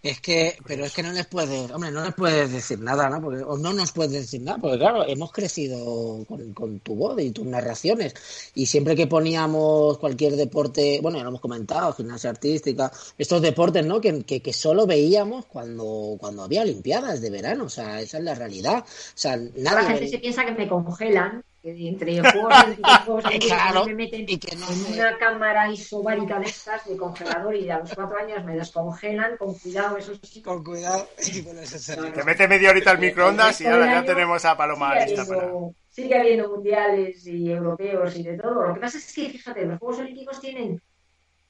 Es 0.03 0.21
que, 0.21 0.57
pero 0.67 0.87
es 0.87 0.95
que 0.95 1.03
no 1.03 1.13
les 1.13 1.27
puedes, 1.27 1.71
hombre, 1.71 1.91
no 1.91 2.03
les 2.03 2.15
puedes 2.15 2.51
decir 2.51 2.81
nada, 2.81 3.11
¿no? 3.11 3.21
Porque, 3.21 3.43
o 3.43 3.59
no 3.59 3.75
nos 3.75 3.93
puedes 3.93 4.13
decir 4.13 4.41
nada, 4.41 4.57
porque 4.57 4.79
claro, 4.79 5.07
hemos 5.07 5.31
crecido 5.31 6.25
con, 6.27 6.81
tu 6.81 6.95
voz 6.95 7.21
y 7.21 7.31
tus 7.33 7.45
narraciones. 7.45 8.15
Y 8.55 8.65
siempre 8.65 8.97
que 8.97 9.07
poníamos 9.07 9.99
cualquier 9.99 10.37
deporte, 10.37 11.01
bueno, 11.03 11.19
ya 11.19 11.25
lo 11.25 11.31
hemos 11.31 11.43
comentado, 11.43 11.93
gimnasia 11.93 12.31
artística, 12.31 12.91
estos 13.19 13.43
deportes, 13.43 13.85
¿no? 13.85 14.01
Que, 14.01 14.23
que, 14.23 14.41
que 14.41 14.53
solo 14.55 14.87
veíamos 14.87 15.45
cuando, 15.45 16.17
cuando 16.19 16.45
había 16.45 16.63
Olimpiadas 16.63 17.21
de 17.21 17.31
verano, 17.31 17.65
o 17.65 17.71
sea, 17.71 18.01
esa 18.01 18.19
es 18.19 18.25
la 18.25 18.35
realidad. 18.35 18.79
O 18.79 18.87
sea, 19.15 19.37
nada. 19.37 19.83
La 19.83 19.89
gente 19.91 20.09
se 20.09 20.19
piensa 20.19 20.47
que 20.47 20.53
me 20.53 20.67
congelan 20.67 21.45
entre 21.63 22.21
juegos 22.21 23.25
y 23.31 23.39
claro, 23.47 23.85
me 23.85 23.95
meten 23.95 24.27
en 24.29 24.93
una 24.93 25.19
cámara 25.19 25.71
isobárica 25.71 26.39
de 26.39 26.47
estas 26.47 26.87
de 26.87 26.97
congelador 26.97 27.55
y 27.55 27.69
a 27.71 27.79
los 27.79 27.95
cuatro 27.95 28.17
años 28.19 28.45
me 28.45 28.57
descongelan 28.57 29.37
con 29.37 29.55
cuidado 29.59 29.99
eso 29.99 30.13
sí. 30.23 30.43
Con 30.43 30.65
cuidado 30.65 31.09
te 32.15 32.25
mete 32.25 32.49
media 32.49 32.71
horita 32.71 32.93
al 32.93 32.99
microondas 32.99 33.61
y 33.61 33.67
ahora 33.67 34.01
ya 34.01 34.05
tenemos 34.05 34.45
a 34.45 34.57
Paloma 34.57 34.95
sigue 35.01 35.21
habiendo, 35.21 35.75
sigue 35.91 36.19
habiendo 36.19 36.49
mundiales 36.49 37.27
y 37.27 37.51
europeos 37.51 38.17
y 38.17 38.23
de 38.23 38.39
todo. 38.39 38.69
Lo 38.69 38.75
que 38.75 38.81
pasa 38.81 38.99
es 38.99 39.13
que 39.13 39.29
fíjate 39.29 39.67
los 39.67 39.79
Juegos 39.79 40.01
Olímpicos 40.01 40.41
tienen 40.41 40.81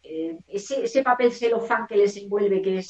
eh, 0.02 0.38
ese, 0.48 0.84
ese 0.84 1.02
papel 1.02 1.32
celofán 1.32 1.86
que 1.86 1.96
les 1.96 2.16
envuelve 2.16 2.62
que 2.62 2.78
es 2.78 2.88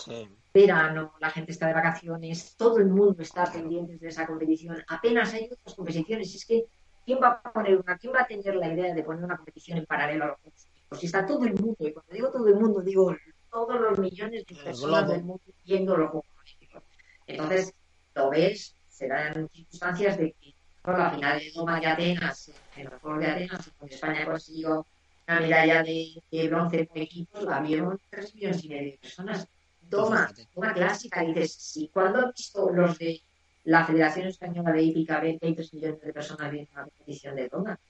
verano, 0.52 1.12
la 1.20 1.30
gente 1.30 1.52
está 1.52 1.66
de 1.66 1.74
vacaciones, 1.74 2.56
todo 2.56 2.78
el 2.78 2.86
mundo 2.86 3.22
está 3.22 3.44
pendiente 3.52 3.98
de 3.98 4.08
esa 4.08 4.26
competición, 4.26 4.82
apenas 4.88 5.32
hay 5.32 5.48
otras 5.50 5.74
competiciones, 5.76 6.34
es 6.34 6.44
que 6.44 6.64
¿quién 7.04 7.18
va 7.22 7.40
a 7.42 7.52
poner 7.52 7.76
una, 7.76 7.98
quién 7.98 8.12
va 8.14 8.22
a 8.22 8.26
tener 8.26 8.54
la 8.54 8.72
idea 8.72 8.94
de 8.94 9.02
poner 9.02 9.24
una 9.24 9.36
competición 9.36 9.78
en 9.78 9.86
paralelo 9.86 10.24
a 10.24 10.28
los 10.28 10.36
Juegos 10.38 10.62
Olímpicos? 10.64 10.98
Si 10.98 11.06
está 11.06 11.26
todo 11.26 11.44
el 11.44 11.54
mundo, 11.54 11.76
y 11.80 11.92
cuando 11.92 12.12
digo 12.12 12.30
todo 12.30 12.48
el 12.48 12.54
mundo, 12.56 12.80
digo 12.80 13.16
todos 13.50 13.80
los 13.80 13.98
millones 13.98 14.44
de 14.46 14.54
personas 14.54 15.08
del 15.08 15.24
mundo 15.24 15.42
viendo 15.64 15.96
los 15.96 16.10
Juegos 16.10 16.28
Olímpicos. 16.40 16.82
Entonces, 17.26 17.74
lo 18.14 18.30
ves, 18.30 18.76
serán 18.88 19.48
circunstancias 19.52 20.18
de 20.18 20.32
que 20.32 20.54
por 20.82 20.98
la 20.98 21.10
final 21.10 21.38
de 21.38 21.80
de 21.80 21.86
Atenas, 21.86 22.52
en 22.76 22.84
los 22.84 23.00
Juegos 23.00 23.20
de 23.20 23.26
Atenas, 23.26 23.70
donde 23.78 23.94
España 23.94 24.24
consiguió 24.24 24.86
una 25.28 25.40
medalla 25.40 25.82
de, 25.82 26.48
bronce 26.48 26.84
por 26.86 26.98
equipos, 26.98 27.44
la 27.44 27.60
vieron 27.60 28.00
tres 28.10 28.34
millones 28.34 28.64
y 28.64 28.68
medio 28.68 28.92
de 28.92 28.98
personas. 28.98 29.46
Toma, 29.88 30.32
toma 30.54 30.72
clásica, 30.72 31.24
y 31.24 31.34
dices, 31.34 31.52
si 31.52 31.88
cuando 31.88 32.20
han 32.20 32.32
visto 32.36 32.70
los 32.70 32.96
de 32.98 33.20
la 33.64 33.84
Federación 33.84 34.26
Española 34.28 34.72
de 34.72 34.82
Hípica 34.82 35.20
ve 35.20 35.38
que 35.38 35.46
hay 35.46 35.54
3 35.54 35.74
millones 35.74 36.00
de 36.00 36.12
personas 36.12 36.50
viendo 36.50 36.70
una 36.72 36.84
competición 36.84 37.36
de 37.36 37.48
tonga. 37.48 37.80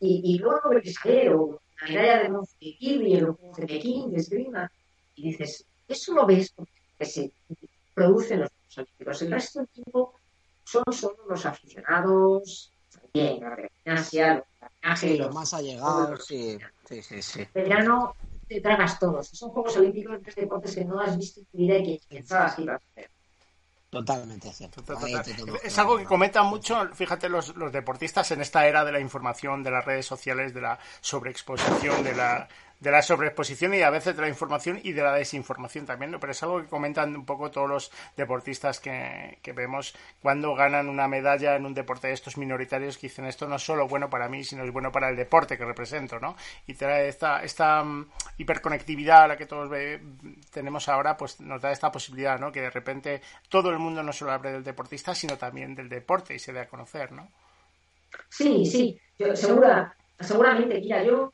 Y, 0.00 0.20
y 0.24 0.38
luego 0.38 0.60
sale, 0.84 1.30
o 1.30 1.60
la 1.80 1.88
medalla 1.88 2.22
de 2.22 2.28
bronce 2.28 2.56
de 2.60 2.76
Kirby, 2.76 3.14
el 3.14 3.26
juego 3.32 3.56
de 3.56 3.66
Pekín, 3.66 4.10
de 4.10 4.18
esgrima, 4.18 4.70
y 5.14 5.30
dices, 5.30 5.64
eso 5.88 6.14
lo 6.14 6.26
ves 6.26 6.52
porque 6.52 6.72
se 7.00 7.32
producen 7.94 8.40
los 8.40 8.50
Juegos 8.50 8.78
Olímpicos. 8.78 9.22
El 9.22 9.30
resto 9.30 9.58
del 9.60 9.68
tiempo 9.68 10.14
son 10.64 10.84
solo 10.92 11.16
los 11.28 11.46
aficionados, 11.46 12.72
también 12.92 13.40
la 13.40 13.56
gimnasia, 13.84 14.44
los 14.82 15.00
sí, 15.00 15.16
los 15.16 15.34
más 15.34 15.54
allegados, 15.54 16.26
sí, 16.26 16.58
sí, 16.86 17.02
sí, 17.02 17.22
sí. 17.22 17.48
Verano 17.54 18.14
te 18.48 18.60
tragas 18.60 18.98
todos. 18.98 19.28
Son 19.28 19.50
Juegos 19.50 19.76
Olímpicos, 19.76 20.20
tres 20.22 20.36
deportes 20.36 20.74
que 20.74 20.84
no 20.84 21.00
has 21.00 21.16
visto 21.16 21.40
en 21.40 21.46
tu 21.46 21.58
vida 21.58 21.78
y 21.78 21.98
que 21.98 22.16
pensabas 22.16 22.54
que 22.54 22.62
ibas 22.62 22.82
a 22.82 22.86
hacer. 22.90 23.10
Totalmente 24.04 24.52
cierto. 24.52 24.82
Es 25.62 25.78
algo 25.78 25.96
que 25.98 26.04
comentan 26.04 26.46
mucho, 26.46 26.88
fíjate, 26.94 27.28
los, 27.28 27.56
los 27.56 27.72
deportistas 27.72 28.30
en 28.30 28.40
esta 28.40 28.66
era 28.66 28.84
de 28.84 28.92
la 28.92 29.00
información, 29.00 29.62
de 29.62 29.70
las 29.70 29.84
redes 29.84 30.06
sociales, 30.06 30.54
de 30.54 30.60
la 30.60 30.78
sobreexposición, 31.00 32.04
de 32.04 32.14
la 32.14 32.48
de 32.80 32.90
la 32.90 33.02
sobreexposición 33.02 33.74
y 33.74 33.82
a 33.82 33.90
veces 33.90 34.16
de 34.16 34.22
la 34.22 34.28
información 34.28 34.80
y 34.82 34.92
de 34.92 35.02
la 35.02 35.14
desinformación 35.14 35.86
también, 35.86 36.10
¿no? 36.10 36.20
Pero 36.20 36.32
es 36.32 36.42
algo 36.42 36.60
que 36.60 36.68
comentan 36.68 37.16
un 37.16 37.24
poco 37.24 37.50
todos 37.50 37.68
los 37.68 37.92
deportistas 38.16 38.80
que, 38.80 39.38
que 39.42 39.52
vemos 39.52 39.94
cuando 40.20 40.54
ganan 40.54 40.88
una 40.88 41.08
medalla 41.08 41.56
en 41.56 41.64
un 41.64 41.74
deporte 41.74 42.08
de 42.08 42.14
estos 42.14 42.36
minoritarios 42.36 42.98
que 42.98 43.06
dicen 43.08 43.24
esto 43.24 43.46
no 43.46 43.56
es 43.56 43.62
solo 43.62 43.88
bueno 43.88 44.10
para 44.10 44.28
mí, 44.28 44.44
sino 44.44 44.64
es 44.64 44.72
bueno 44.72 44.92
para 44.92 45.08
el 45.08 45.16
deporte 45.16 45.56
que 45.56 45.64
represento, 45.64 46.18
¿no? 46.18 46.36
Y 46.66 46.74
trae 46.74 47.08
esta, 47.08 47.42
esta 47.42 47.82
mm, 47.82 48.10
hiperconectividad 48.38 49.24
a 49.24 49.28
la 49.28 49.36
que 49.36 49.46
todos 49.46 49.70
tenemos 50.52 50.88
ahora, 50.88 51.16
pues 51.16 51.40
nos 51.40 51.62
da 51.62 51.72
esta 51.72 51.90
posibilidad, 51.90 52.38
¿no? 52.38 52.52
Que 52.52 52.60
de 52.60 52.70
repente 52.70 53.22
todo 53.48 53.70
el 53.70 53.78
mundo 53.78 54.02
no 54.02 54.12
solo 54.12 54.32
hable 54.32 54.52
del 54.52 54.64
deportista, 54.64 55.14
sino 55.14 55.38
también 55.38 55.74
del 55.74 55.88
deporte 55.88 56.34
y 56.34 56.38
se 56.38 56.52
dé 56.52 56.60
a 56.60 56.68
conocer, 56.68 57.12
¿no? 57.12 57.28
Sí, 58.28 58.64
sí, 58.66 58.98
segura, 59.34 59.94
seguramente, 60.20 60.80
mira, 60.80 61.02
yo 61.02 61.32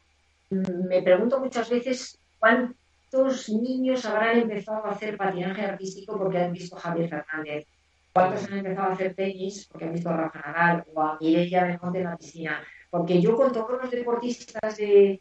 me 0.53 1.03
pregunto 1.03 1.41
muchas 1.41 1.69
veces 1.71 2.19
cuántos 2.39 3.49
niños 3.49 4.05
habrán 4.05 4.39
empezado 4.39 4.85
a 4.87 4.91
hacer 4.91 5.17
patinaje 5.17 5.63
artístico 5.63 6.19
porque 6.19 6.39
han 6.39 6.53
visto 6.53 6.77
a 6.77 6.81
Javier 6.81 7.09
Fernández, 7.09 7.67
cuántos 8.13 8.45
han 8.45 8.59
empezado 8.59 8.91
a 8.91 8.93
hacer 8.93 9.15
tenis 9.15 9.67
porque 9.71 9.87
han 9.87 9.93
visto 9.93 10.11
a 10.11 10.17
Rafa 10.17 10.41
Nadal 10.41 10.85
o 10.93 11.01
a 11.01 11.19
Mireia 11.21 11.65
Belmonte 11.65 11.99
en 11.99 12.05
la 12.05 12.17
piscina. 12.17 12.63
Porque 12.91 13.21
yo 13.21 13.35
con 13.37 13.53
todos 13.53 13.83
los 13.83 13.91
deportistas 13.91 14.77
de 14.77 15.21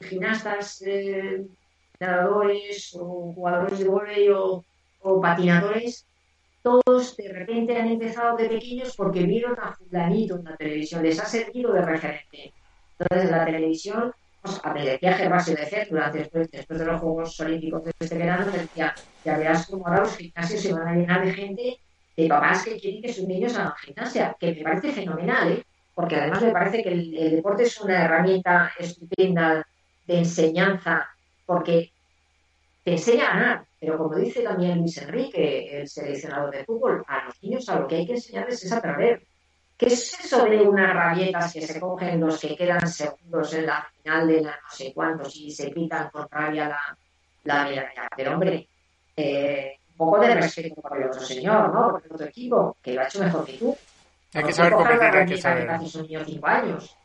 gimnastas, 0.00 0.82
eh, 0.82 1.46
nadadores 1.98 2.94
o 2.94 3.32
jugadores 3.32 3.78
de 3.78 3.88
volei 3.88 4.28
o, 4.28 4.62
o 5.00 5.20
patinadores, 5.20 6.06
todos 6.62 7.16
de 7.16 7.32
repente 7.32 7.78
han 7.78 7.88
empezado 7.88 8.36
de 8.36 8.48
pequeños 8.48 8.94
porque 8.96 9.22
vieron 9.22 9.56
a 9.58 9.72
fulanito 9.72 10.36
en 10.36 10.44
la 10.44 10.56
televisión, 10.56 11.02
les 11.02 11.18
ha 11.20 11.24
servido 11.24 11.72
de 11.72 11.80
referente. 11.80 12.52
Entonces 12.98 13.30
la 13.30 13.46
televisión 13.46 14.12
a 14.62 14.72
decía 14.72 15.14
Gervasio 15.14 15.54
de 15.54 15.86
durante 15.90 16.18
después, 16.18 16.50
de 16.50 16.84
los 16.84 17.00
Juegos 17.00 17.40
Olímpicos 17.40 17.84
de 17.84 17.92
este 17.98 18.18
verano, 18.18 18.46
decía, 18.50 18.94
ya 19.24 19.38
verás 19.38 19.66
cómo 19.66 19.86
ahora 19.86 20.00
los 20.00 20.16
gimnasios 20.16 20.60
se 20.60 20.72
van 20.72 20.88
a 20.88 20.94
llenar 20.94 21.24
de 21.24 21.32
gente 21.32 21.78
de 22.16 22.28
papás 22.28 22.64
que 22.64 22.78
quieren 22.78 23.02
que 23.02 23.12
sus 23.12 23.26
niños 23.26 23.56
hagan 23.56 23.74
gimnasia, 23.76 24.36
que 24.38 24.54
me 24.54 24.62
parece 24.62 24.92
fenomenal, 24.92 25.52
¿eh? 25.52 25.64
porque 25.94 26.16
además 26.16 26.42
me 26.42 26.50
parece 26.50 26.82
que 26.82 26.88
el, 26.90 27.16
el 27.16 27.30
deporte 27.32 27.64
es 27.64 27.80
una 27.80 28.04
herramienta 28.04 28.72
estupenda 28.78 29.66
de 30.06 30.18
enseñanza, 30.18 31.08
porque 31.44 31.92
te 32.84 32.92
enseña 32.92 33.24
a 33.24 33.34
ganar, 33.34 33.64
pero 33.80 33.98
como 33.98 34.14
dice 34.16 34.42
también 34.42 34.78
Luis 34.78 34.96
Enrique, 34.98 35.80
el 35.80 35.88
seleccionador 35.88 36.52
de 36.52 36.64
fútbol, 36.64 37.04
a 37.08 37.24
los 37.24 37.42
niños 37.42 37.68
a 37.68 37.80
lo 37.80 37.88
que 37.88 37.96
hay 37.96 38.06
que 38.06 38.14
enseñarles 38.14 38.64
es 38.64 38.72
a 38.72 38.80
perder. 38.80 39.22
¿Qué 39.76 39.86
es 39.86 40.18
eso 40.24 40.44
de 40.46 40.62
unas 40.62 40.94
rabietas 40.94 41.52
que 41.52 41.60
se 41.60 41.78
cogen 41.78 42.18
los 42.18 42.40
que 42.40 42.56
quedan 42.56 42.88
segundos 42.88 43.52
en 43.52 43.66
la 43.66 43.86
final 44.02 44.26
de 44.26 44.40
la 44.40 44.52
no 44.52 44.70
sé 44.70 44.92
cuántos 44.94 45.36
y 45.36 45.50
se 45.50 45.70
quitan 45.70 46.08
con 46.10 46.26
rabia 46.30 46.68
la, 46.68 46.98
la 47.44 47.64
medalla? 47.64 48.08
Pero 48.16 48.32
hombre, 48.32 48.66
eh, 49.14 49.78
un 49.90 49.96
poco 49.96 50.20
de 50.20 50.34
respeto 50.34 50.80
por 50.80 50.96
el 50.96 51.08
otro 51.08 51.20
señor, 51.20 51.74
¿no? 51.74 51.90
Por 51.92 52.02
el 52.06 52.12
otro 52.12 52.26
equipo, 52.26 52.76
que 52.82 52.94
lo 52.94 53.02
ha 53.02 53.04
hecho 53.04 53.22
mejor 53.22 53.44
que 53.44 53.52
tú. 53.54 53.76
Hay 54.32 54.44
que 54.44 54.52
saber 54.52 54.72
competir, 54.72 55.02
hay 55.02 55.26
que 55.26 55.36
saber. 55.38 55.70
hace 55.70 56.04
cinco 56.24 56.46
años. 56.46 56.96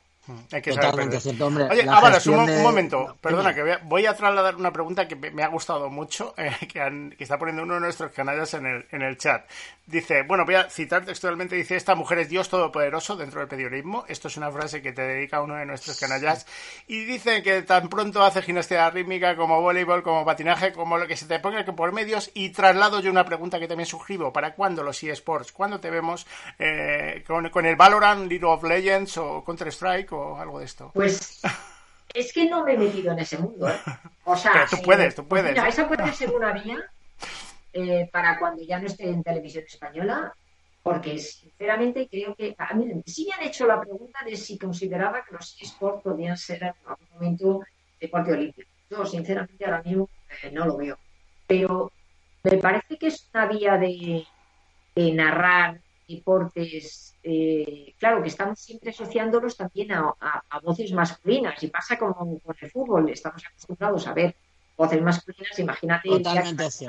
Hay 0.51 0.61
que 0.61 0.71
saber 0.73 0.91
Totalmente 0.91 1.15
perder. 1.17 1.21
cierto, 1.21 1.45
hombre. 1.47 1.63
Oye, 1.65 1.81
Ábalos, 1.89 2.13
gestión 2.15 2.39
un, 2.39 2.45
de- 2.47 2.57
un 2.57 2.63
momento, 2.63 3.17
perdona, 3.21 3.53
que 3.53 3.61
voy 3.61 3.71
a, 3.71 3.79
voy 3.83 4.05
a 4.05 4.13
trasladar 4.15 4.55
una 4.55 4.71
pregunta 4.73 5.07
que 5.07 5.15
me 5.15 5.43
ha 5.43 5.47
gustado 5.47 5.89
mucho, 5.89 6.33
eh, 6.37 6.51
que, 6.71 6.81
han- 6.81 7.11
que 7.17 7.23
está 7.23 7.37
poniendo 7.37 7.63
uno 7.63 7.75
de 7.75 7.79
nuestros 7.81 8.11
canallas 8.11 8.53
en 8.53 8.65
el, 8.65 8.85
en 8.91 9.01
el 9.01 9.17
chat. 9.17 9.45
Dice, 9.85 10.23
bueno, 10.23 10.45
voy 10.45 10.55
a 10.55 10.69
citar 10.69 11.03
textualmente, 11.03 11.55
dice, 11.55 11.75
esta 11.75 11.95
mujer 11.95 12.19
es 12.19 12.29
Dios 12.29 12.47
Todopoderoso 12.47 13.17
dentro 13.17 13.39
del 13.41 13.49
periodismo. 13.49 14.05
Esto 14.07 14.29
es 14.29 14.37
una 14.37 14.49
frase 14.51 14.81
que 14.81 14.93
te 14.93 15.01
dedica 15.01 15.41
uno 15.41 15.55
de 15.55 15.65
nuestros 15.65 15.99
canallas. 15.99 16.45
Y 16.87 17.03
dice 17.03 17.43
que 17.43 17.61
tan 17.63 17.89
pronto 17.89 18.23
hace 18.23 18.41
gimnasia 18.41 18.89
rítmica 18.89 19.35
como 19.35 19.59
voleibol, 19.59 20.01
como 20.01 20.23
patinaje, 20.23 20.71
como 20.71 20.97
lo 20.97 21.07
que 21.07 21.17
se 21.17 21.25
te 21.25 21.39
ponga 21.39 21.65
que 21.65 21.73
por 21.73 21.91
medios. 21.91 22.31
Y 22.33 22.49
traslado 22.51 23.01
yo 23.01 23.11
una 23.11 23.25
pregunta 23.25 23.59
que 23.59 23.67
también 23.67 23.85
suscribo. 23.87 24.31
¿Para 24.31 24.53
cuándo 24.53 24.81
los 24.83 25.03
eSports? 25.03 25.51
¿Cuándo 25.51 25.79
te 25.81 25.89
vemos 25.89 26.25
eh, 26.57 27.23
con, 27.27 27.49
con 27.49 27.65
el 27.65 27.75
Valorant, 27.75 28.29
League 28.29 28.45
of 28.45 28.63
Legends 28.63 29.17
o 29.17 29.43
Counter-Strike 29.43 30.13
o 30.13 30.20
algo 30.37 30.59
de 30.59 30.65
esto? 30.65 30.91
Pues 30.93 31.41
es 32.13 32.33
que 32.33 32.49
no 32.49 32.63
me 32.63 32.73
he 32.73 32.77
metido 32.77 33.11
en 33.13 33.19
ese 33.19 33.37
mundo, 33.37 33.69
¿eh? 33.69 33.79
O 34.23 34.35
sea, 34.35 34.51
Pero 34.53 34.65
tú 34.69 34.75
eh, 34.77 34.81
puedes, 34.83 35.15
tú 35.15 35.27
pues 35.27 35.41
puedes. 35.41 35.55
mira, 35.55 35.67
esa 35.67 35.87
puede 35.87 36.11
ser 36.13 36.29
una 36.31 36.51
vía 36.53 36.77
eh, 37.73 38.09
para 38.11 38.37
cuando 38.39 38.63
ya 38.63 38.79
no 38.79 38.87
esté 38.87 39.09
en 39.09 39.23
televisión 39.23 39.63
española, 39.65 40.33
porque 40.83 41.17
sinceramente 41.19 42.07
creo 42.09 42.35
que 42.35 42.55
a 42.57 42.73
mí 42.73 43.01
sí 43.05 43.27
me 43.27 43.35
han 43.35 43.43
hecho 43.47 43.65
la 43.67 43.79
pregunta 43.79 44.19
de 44.25 44.35
si 44.35 44.57
consideraba 44.57 45.23
que 45.23 45.33
los 45.35 45.57
esports 45.61 46.03
podían 46.03 46.37
ser 46.37 46.63
en 46.63 46.73
algún 46.85 47.07
momento 47.13 47.61
deporte 47.99 48.33
olímpico. 48.33 48.69
Yo 48.89 49.05
sinceramente 49.05 49.63
ahora 49.63 49.81
mismo 49.83 50.09
eh, 50.43 50.51
no 50.51 50.65
lo 50.65 50.75
veo, 50.77 50.97
pero 51.47 51.91
me 52.43 52.57
parece 52.57 52.97
que 52.97 53.07
es 53.07 53.29
una 53.33 53.45
vía 53.45 53.77
de, 53.77 54.25
de 54.95 55.11
narrar 55.13 55.79
deportes, 56.17 57.17
eh, 57.23 57.93
claro 57.97 58.21
que 58.21 58.29
estamos 58.29 58.59
siempre 58.59 58.89
asociándolos 58.91 59.55
también 59.57 59.91
a, 59.91 60.13
a- 60.19 60.43
a 60.49 60.59
voces 60.59 60.91
masculinas 60.93 61.61
y 61.63 61.67
pasa 61.67 61.97
como 61.97 62.15
con 62.39 62.55
el 62.59 62.71
fútbol, 62.71 63.09
estamos 63.09 63.43
acostumbrados 63.45 64.07
a 64.07 64.13
ver 64.13 64.35
voces 64.77 65.01
masculinas, 65.01 65.59
imagínate 65.59 66.09
el 66.09 66.23
día 66.23 66.31
que 66.33 66.39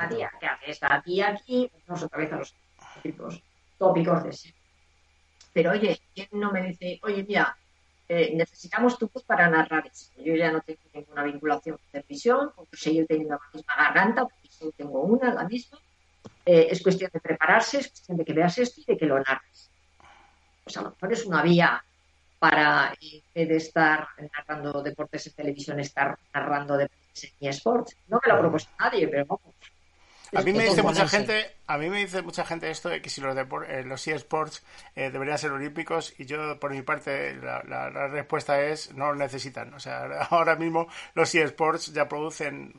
Totalmente 0.08 0.16
tía, 0.16 0.30
que 0.40 0.46
hace 0.46 0.70
esta 0.70 1.02
tía 1.02 1.28
aquí, 1.30 1.70
vamos 1.86 2.02
otra 2.02 2.18
vez 2.18 2.32
a 2.32 2.36
los 2.36 2.56
tópicos, 2.94 3.42
tópicos 3.78 4.24
de 4.24 4.32
siempre. 4.32 4.62
Pero 5.52 5.72
oye, 5.72 6.00
¿quién 6.14 6.28
no 6.32 6.50
me 6.52 6.62
dice, 6.68 6.98
oye, 7.02 7.24
mira, 7.28 7.56
eh, 8.08 8.34
necesitamos 8.34 8.98
tu 8.98 9.08
voz 9.12 9.24
para 9.24 9.48
narrar 9.50 9.86
esto? 9.86 10.22
Yo 10.22 10.34
ya 10.34 10.50
no 10.50 10.60
tengo 10.62 10.80
ninguna 10.94 11.22
vinculación 11.24 11.76
con 11.76 11.86
televisión, 11.90 12.52
porque 12.56 12.76
seguir 12.76 13.06
teniendo 13.06 13.34
la 13.34 13.40
misma 13.52 13.74
garganta, 13.76 14.22
porque 14.22 14.48
solo 14.50 14.72
tengo 14.72 15.02
una, 15.02 15.34
la 15.34 15.44
misma. 15.46 15.78
Eh, 16.44 16.68
es 16.70 16.82
cuestión 16.82 17.10
de 17.12 17.20
prepararse, 17.20 17.78
es 17.78 17.88
cuestión 17.88 18.16
de 18.18 18.24
que 18.24 18.32
veas 18.32 18.58
esto 18.58 18.80
y 18.80 18.84
de 18.84 18.96
que 18.98 19.06
lo 19.06 19.16
narres. 19.20 19.70
Pues 20.64 20.76
a 20.76 20.82
lo 20.82 20.90
mejor 20.90 21.12
es 21.12 21.24
una 21.26 21.42
vía 21.42 21.84
para, 22.38 22.92
en 23.00 23.22
vez 23.34 23.48
de 23.48 23.56
estar 23.56 24.08
narrando 24.36 24.82
deportes 24.82 25.26
en 25.28 25.32
televisión, 25.34 25.78
estar 25.80 26.18
narrando 26.34 26.76
deportes 26.76 27.32
en 27.40 27.48
eSports. 27.48 27.96
No 28.08 28.20
me 28.24 28.32
lo 28.32 28.38
ha 28.38 28.40
propuesto 28.40 28.70
nadie, 28.78 29.06
pero 29.08 29.24
vamos. 29.26 29.54
A 30.34 30.40
mí 30.40 30.52
me 30.54 30.64
dice 30.64 30.82
mucha 30.82 31.06
gente, 31.08 31.56
a 31.66 31.76
mí 31.76 31.90
me 31.90 31.98
dice 31.98 32.22
mucha 32.22 32.44
gente 32.46 32.70
esto 32.70 32.88
de 32.88 33.02
que 33.02 33.10
si 33.10 33.20
los 33.20 33.36
depor- 33.36 33.68
eh, 33.68 33.84
los 33.84 34.08
eSports 34.08 34.64
eh, 34.96 35.10
deberían 35.10 35.36
ser 35.36 35.52
olímpicos 35.52 36.14
y 36.18 36.24
yo 36.24 36.58
por 36.58 36.70
mi 36.70 36.80
parte 36.80 37.34
la, 37.36 37.62
la- 37.68 37.90
la 37.90 38.08
respuesta 38.08 38.58
es 38.62 38.94
no 38.94 39.08
lo 39.12 39.16
necesitan. 39.16 39.74
O 39.74 39.78
sea, 39.78 40.04
ahora 40.30 40.56
mismo 40.56 40.88
los 41.14 41.34
eSports 41.34 41.92
ya 41.92 42.08
producen 42.08 42.72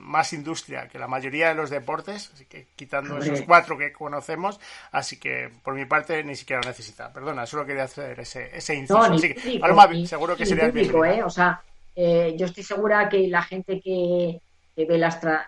más 0.00 0.32
industria 0.32 0.88
que 0.88 0.98
la 0.98 1.06
mayoría 1.06 1.48
de 1.48 1.54
los 1.54 1.70
deportes, 1.70 2.30
así 2.34 2.46
que 2.46 2.66
quitando 2.74 3.14
Hombre. 3.14 3.32
esos 3.32 3.46
cuatro 3.46 3.78
que 3.78 3.92
conocemos, 3.92 4.58
así 4.90 5.18
que 5.18 5.50
por 5.62 5.74
mi 5.74 5.84
parte 5.84 6.22
ni 6.24 6.34
siquiera 6.34 6.60
lo 6.62 6.68
necesita. 6.68 7.12
Perdona, 7.12 7.46
solo 7.46 7.64
quería 7.64 7.84
hacer 7.84 8.18
ese, 8.20 8.56
ese 8.56 8.74
inciso. 8.74 8.98
No, 8.98 9.14
Así 9.14 9.28
que, 9.28 9.34
público, 9.40 9.60
Paloma, 9.60 9.86
ni- 9.86 10.06
seguro 10.06 10.36
que 10.36 10.46
sería 10.46 10.64
¿eh? 10.66 11.22
O 11.22 11.30
sea, 11.30 11.60
eh, 11.94 12.34
yo 12.36 12.46
estoy 12.46 12.64
segura 12.64 13.08
que 13.08 13.28
la 13.28 13.42
gente 13.42 13.80
que, 13.80 14.40
que 14.74 14.84
ve 14.84 14.98
las... 14.98 15.20
tra- 15.22 15.46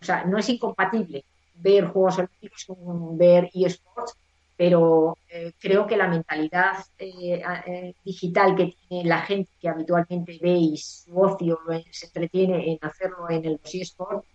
O 0.00 0.04
sea, 0.04 0.24
no 0.24 0.38
es 0.38 0.48
incompatible 0.48 1.24
ver 1.54 1.86
Juegos 1.86 2.18
Olímpicos 2.18 2.64
con 2.66 3.16
ver 3.18 3.50
eSports, 3.54 4.14
pero 4.60 5.16
eh, 5.30 5.54
creo 5.58 5.86
que 5.86 5.96
la 5.96 6.06
mentalidad 6.06 6.84
eh, 6.98 7.42
eh, 7.66 7.94
digital 8.04 8.54
que 8.54 8.76
tiene 8.86 9.08
la 9.08 9.22
gente 9.22 9.50
que 9.58 9.70
habitualmente 9.70 10.38
ve 10.38 10.50
y 10.50 10.76
su 10.76 11.18
ocio 11.18 11.60
se 11.90 12.04
entretiene 12.04 12.70
en 12.70 12.78
hacerlo 12.82 13.30
en 13.30 13.42
el 13.46 13.52
los 13.52 13.74
eSports, 13.74 14.28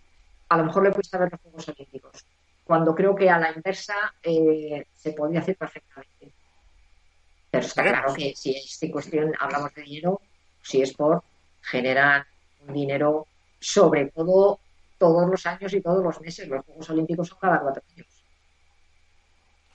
a 0.50 0.58
lo 0.58 0.64
mejor 0.64 0.82
le 0.82 0.94
cuesta 0.94 1.20
ver 1.20 1.32
los 1.32 1.42
Juegos 1.42 1.70
Olímpicos. 1.70 2.26
Cuando 2.64 2.96
creo 2.96 3.14
que 3.14 3.30
a 3.30 3.38
la 3.38 3.52
inversa 3.52 3.94
se 4.24 5.14
podría 5.16 5.42
hacer 5.42 5.58
perfectamente. 5.58 6.32
Pero 7.52 7.64
está 7.64 7.84
claro 7.84 8.12
que 8.16 8.34
si 8.36 8.56
es 8.56 8.92
cuestión, 8.92 9.32
hablamos 9.40 9.76
de 9.76 9.84
dinero, 9.84 10.22
si 10.64 10.82
es 10.82 10.92
por 10.94 11.24
generan 11.62 12.26
un 12.68 12.74
dinero 12.74 13.28
sobre 13.60 14.08
todo 14.08 14.60
todos 14.98 15.30
los 15.30 15.46
años 15.46 15.72
y 15.72 15.82
todos 15.82 16.04
los 16.04 16.20
meses. 16.20 16.48
Los 16.48 16.66
Juegos 16.66 16.90
Olímpicos 16.90 17.28
son 17.28 17.38
cada 17.40 17.62
cuatro 17.62 17.84
años. 17.94 18.15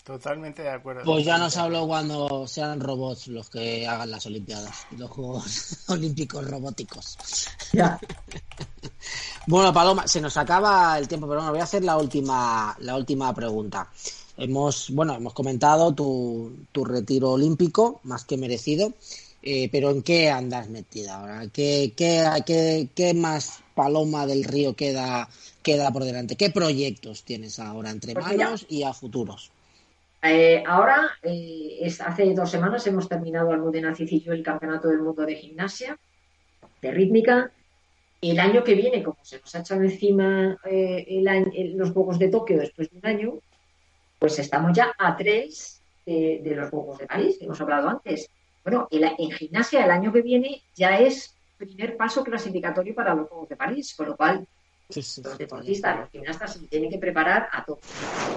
Totalmente 0.04 0.62
de 0.62 0.70
acuerdo. 0.70 1.02
Pues 1.04 1.24
ya 1.24 1.38
nos 1.38 1.56
habló 1.56 1.86
cuando 1.86 2.46
sean 2.46 2.80
robots 2.80 3.28
los 3.28 3.50
que 3.50 3.86
hagan 3.86 4.10
las 4.10 4.24
Olimpiadas, 4.26 4.86
los 4.96 5.10
Juegos 5.10 5.84
Olímpicos 5.88 6.48
robóticos. 6.48 7.16
Ya. 7.72 7.98
Bueno, 9.46 9.72
Paloma, 9.72 10.06
se 10.06 10.20
nos 10.20 10.36
acaba 10.36 10.98
el 10.98 11.08
tiempo, 11.08 11.26
pero 11.26 11.40
bueno, 11.40 11.52
voy 11.52 11.60
a 11.60 11.64
hacer 11.64 11.84
la 11.84 11.96
última, 11.96 12.76
la 12.80 12.96
última 12.96 13.32
pregunta. 13.34 13.90
Hemos, 14.36 14.90
bueno, 14.90 15.14
hemos 15.14 15.34
comentado 15.34 15.94
tu, 15.94 16.66
tu 16.72 16.84
retiro 16.84 17.32
olímpico, 17.32 18.00
más 18.04 18.24
que 18.24 18.36
merecido, 18.36 18.94
eh, 19.42 19.68
pero 19.70 19.90
¿en 19.90 20.02
qué 20.02 20.30
andas 20.30 20.68
metida 20.68 21.16
ahora? 21.16 21.48
¿Qué, 21.52 21.92
qué, 21.96 22.26
qué, 22.46 22.88
qué 22.94 23.14
más 23.14 23.60
Paloma 23.74 24.26
del 24.26 24.44
Río 24.44 24.74
queda, 24.74 25.28
queda 25.62 25.90
por 25.90 26.04
delante? 26.04 26.36
¿Qué 26.36 26.50
proyectos 26.50 27.24
tienes 27.24 27.58
ahora 27.58 27.90
entre 27.90 28.14
Pues 28.14 28.26
manos 28.26 28.66
y 28.68 28.82
a 28.82 28.92
futuros? 28.92 29.50
Eh, 30.22 30.62
ahora, 30.66 31.10
eh, 31.22 31.90
hace 32.00 32.34
dos 32.34 32.50
semanas 32.50 32.86
hemos 32.86 33.08
terminado 33.08 33.52
Almudena 33.52 33.94
y 33.98 34.20
yo 34.20 34.32
el 34.32 34.42
Campeonato 34.42 34.88
del 34.88 35.00
Mundo 35.00 35.24
de 35.24 35.36
Gimnasia, 35.36 35.98
de 36.82 36.90
rítmica. 36.90 37.52
El 38.20 38.38
año 38.38 38.62
que 38.62 38.74
viene, 38.74 39.02
como 39.02 39.16
se 39.22 39.40
nos 39.40 39.54
ha 39.54 39.60
echado 39.60 39.82
encima 39.82 40.58
eh, 40.64 41.22
los 41.74 41.92
Juegos 41.92 42.18
de 42.18 42.28
Tokio 42.28 42.58
después 42.58 42.90
de 42.90 42.98
un 42.98 43.06
año, 43.06 43.38
pues 44.18 44.38
estamos 44.38 44.76
ya 44.76 44.92
a 44.98 45.16
tres 45.16 45.80
de, 46.04 46.42
los 46.54 46.68
Juegos 46.68 46.98
de 46.98 47.06
París, 47.06 47.36
que 47.38 47.46
hemos 47.46 47.60
hablado 47.60 47.88
antes. 47.88 48.28
Bueno, 48.62 48.88
en 48.90 49.30
gimnasia 49.30 49.84
el 49.84 49.90
año 49.90 50.12
que 50.12 50.20
viene 50.20 50.62
ya 50.74 50.98
es 50.98 51.34
primer 51.56 51.96
paso 51.96 52.22
clasificatorio 52.22 52.94
para 52.94 53.14
los 53.14 53.28
Juegos 53.28 53.48
de 53.48 53.56
París, 53.56 53.94
con 53.96 54.08
lo 54.08 54.16
cual 54.16 54.46
Sí, 54.90 55.02
sí, 55.02 55.22
los 55.22 55.38
deportistas, 55.38 56.00
los 56.00 56.10
gimnastas 56.10 56.52
se 56.54 56.66
tienen 56.66 56.90
que 56.90 56.98
preparar 56.98 57.48
a 57.52 57.64
tope. 57.64 57.86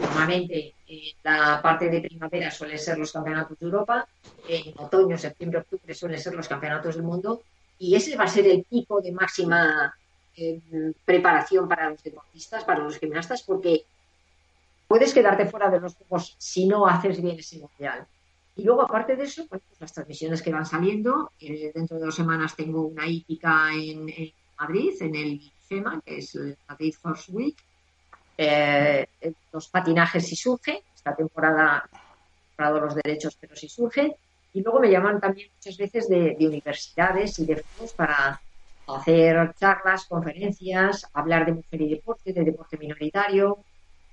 Normalmente 0.02 0.74
en 0.88 1.00
la 1.24 1.62
parte 1.62 1.90
de 1.90 2.02
primavera 2.02 2.52
suelen 2.52 2.78
ser 2.78 2.98
los 2.98 3.12
campeonatos 3.12 3.58
de 3.60 3.66
Europa, 3.66 4.08
en 4.48 4.74
otoño, 4.78 5.18
septiembre, 5.18 5.60
octubre 5.60 5.94
suelen 5.94 6.20
ser 6.20 6.36
los 6.36 6.48
campeonatos 6.48 6.96
del 6.96 7.04
mundo 7.04 7.42
y 7.80 7.96
ese 7.96 8.16
va 8.16 8.26
a 8.26 8.28
ser 8.28 8.46
el 8.48 8.64
pico 8.64 9.02
de 9.02 9.12
máxima 9.12 9.94
eh, 10.36 10.62
preparación 11.06 11.68
para 11.68 11.90
los 11.90 12.04
deportistas, 12.04 12.64
para 12.64 12.80
los 12.80 12.98
gimnastas, 12.98 13.44
porque 13.44 13.86
puedes 14.88 15.14
quedarte 15.14 15.48
fuera 15.48 15.70
de 15.70 15.80
los 15.80 15.96
juegos 15.96 16.36
si 16.38 16.68
no 16.68 16.86
haces 16.88 17.22
bien 17.22 17.40
ese 17.40 17.60
mundial. 17.60 18.06
Y 18.56 18.64
luego, 18.64 18.84
aparte 18.84 19.16
de 19.16 19.24
eso, 19.24 19.48
pues, 19.48 19.62
las 19.80 19.94
transmisiones 19.94 20.42
que 20.42 20.52
van 20.52 20.66
saliendo. 20.66 21.32
eh, 21.40 21.72
dentro 21.74 21.98
de 21.98 22.06
dos 22.06 22.16
semanas 22.16 22.56
tengo 22.56 22.84
una 22.84 23.08
hípica 23.08 23.72
en, 23.74 24.08
en 24.10 24.32
Madrid, 24.64 24.94
en 25.02 25.16
el 25.16 25.52
FEMA, 25.68 26.02
que 26.06 26.18
es 26.18 26.36
el 26.36 26.58
Madrid 26.68 26.94
Force 27.02 27.32
Week. 27.32 27.58
Eh, 28.38 29.08
los 29.52 29.68
patinajes 29.68 30.28
si 30.28 30.36
surge. 30.36 30.84
Esta 30.96 31.16
temporada 31.16 31.84
he 31.86 32.48
comprado 32.48 32.80
los 32.80 32.96
derechos, 32.96 33.38
pero 33.40 33.56
si 33.56 33.68
surge. 33.68 34.16
Y 34.54 34.62
luego 34.62 34.80
me 34.80 34.90
llaman 34.90 35.20
también 35.20 35.50
muchas 35.56 35.78
veces 35.78 36.08
de, 36.08 36.36
de 36.38 36.48
universidades 36.48 37.40
y 37.40 37.46
de 37.46 37.58
foros 37.58 37.94
para 37.94 38.40
hacer 38.88 39.54
charlas, 39.56 40.06
conferencias, 40.06 41.08
hablar 41.14 41.46
de 41.46 41.54
mujer 41.54 41.82
y 41.82 41.90
deporte, 41.90 42.34
de 42.34 42.44
deporte 42.44 42.78
minoritario. 42.78 43.60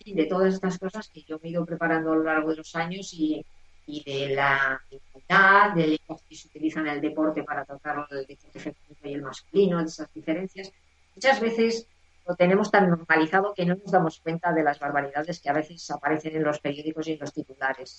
de 0.04 0.26
todas 0.26 0.54
estas 0.54 0.78
cosas 0.78 1.08
que 1.08 1.22
yo 1.22 1.38
me 1.42 1.48
he 1.48 1.52
ido 1.52 1.64
preparando 1.64 2.12
a 2.12 2.16
lo 2.16 2.24
largo 2.24 2.50
de 2.50 2.56
los 2.56 2.74
años 2.74 3.12
y, 3.12 3.44
y 3.90 4.04
de 4.04 4.34
la 4.34 4.80
igualdad, 4.90 5.74
de 5.74 5.86
lenguaje 5.88 6.24
que 6.28 6.36
se 6.36 6.48
utilizan 6.48 6.86
en 6.86 6.94
el 6.94 7.00
deporte 7.00 7.42
para 7.42 7.64
tratar 7.64 8.06
el 8.10 8.26
deporte 8.26 8.60
femenino 8.60 9.00
y 9.02 9.14
el 9.14 9.22
masculino, 9.22 9.78
de 9.78 9.84
esas 9.84 10.12
diferencias. 10.14 10.72
Muchas 11.14 11.40
veces 11.40 11.86
lo 12.26 12.36
tenemos 12.36 12.70
tan 12.70 12.88
normalizado 12.88 13.52
que 13.54 13.66
no 13.66 13.74
nos 13.74 13.90
damos 13.90 14.20
cuenta 14.20 14.52
de 14.52 14.62
las 14.62 14.78
barbaridades 14.78 15.40
que 15.40 15.50
a 15.50 15.54
veces 15.54 15.90
aparecen 15.90 16.36
en 16.36 16.44
los 16.44 16.60
periódicos 16.60 17.08
y 17.08 17.12
en 17.12 17.18
los 17.18 17.32
titulares. 17.32 17.96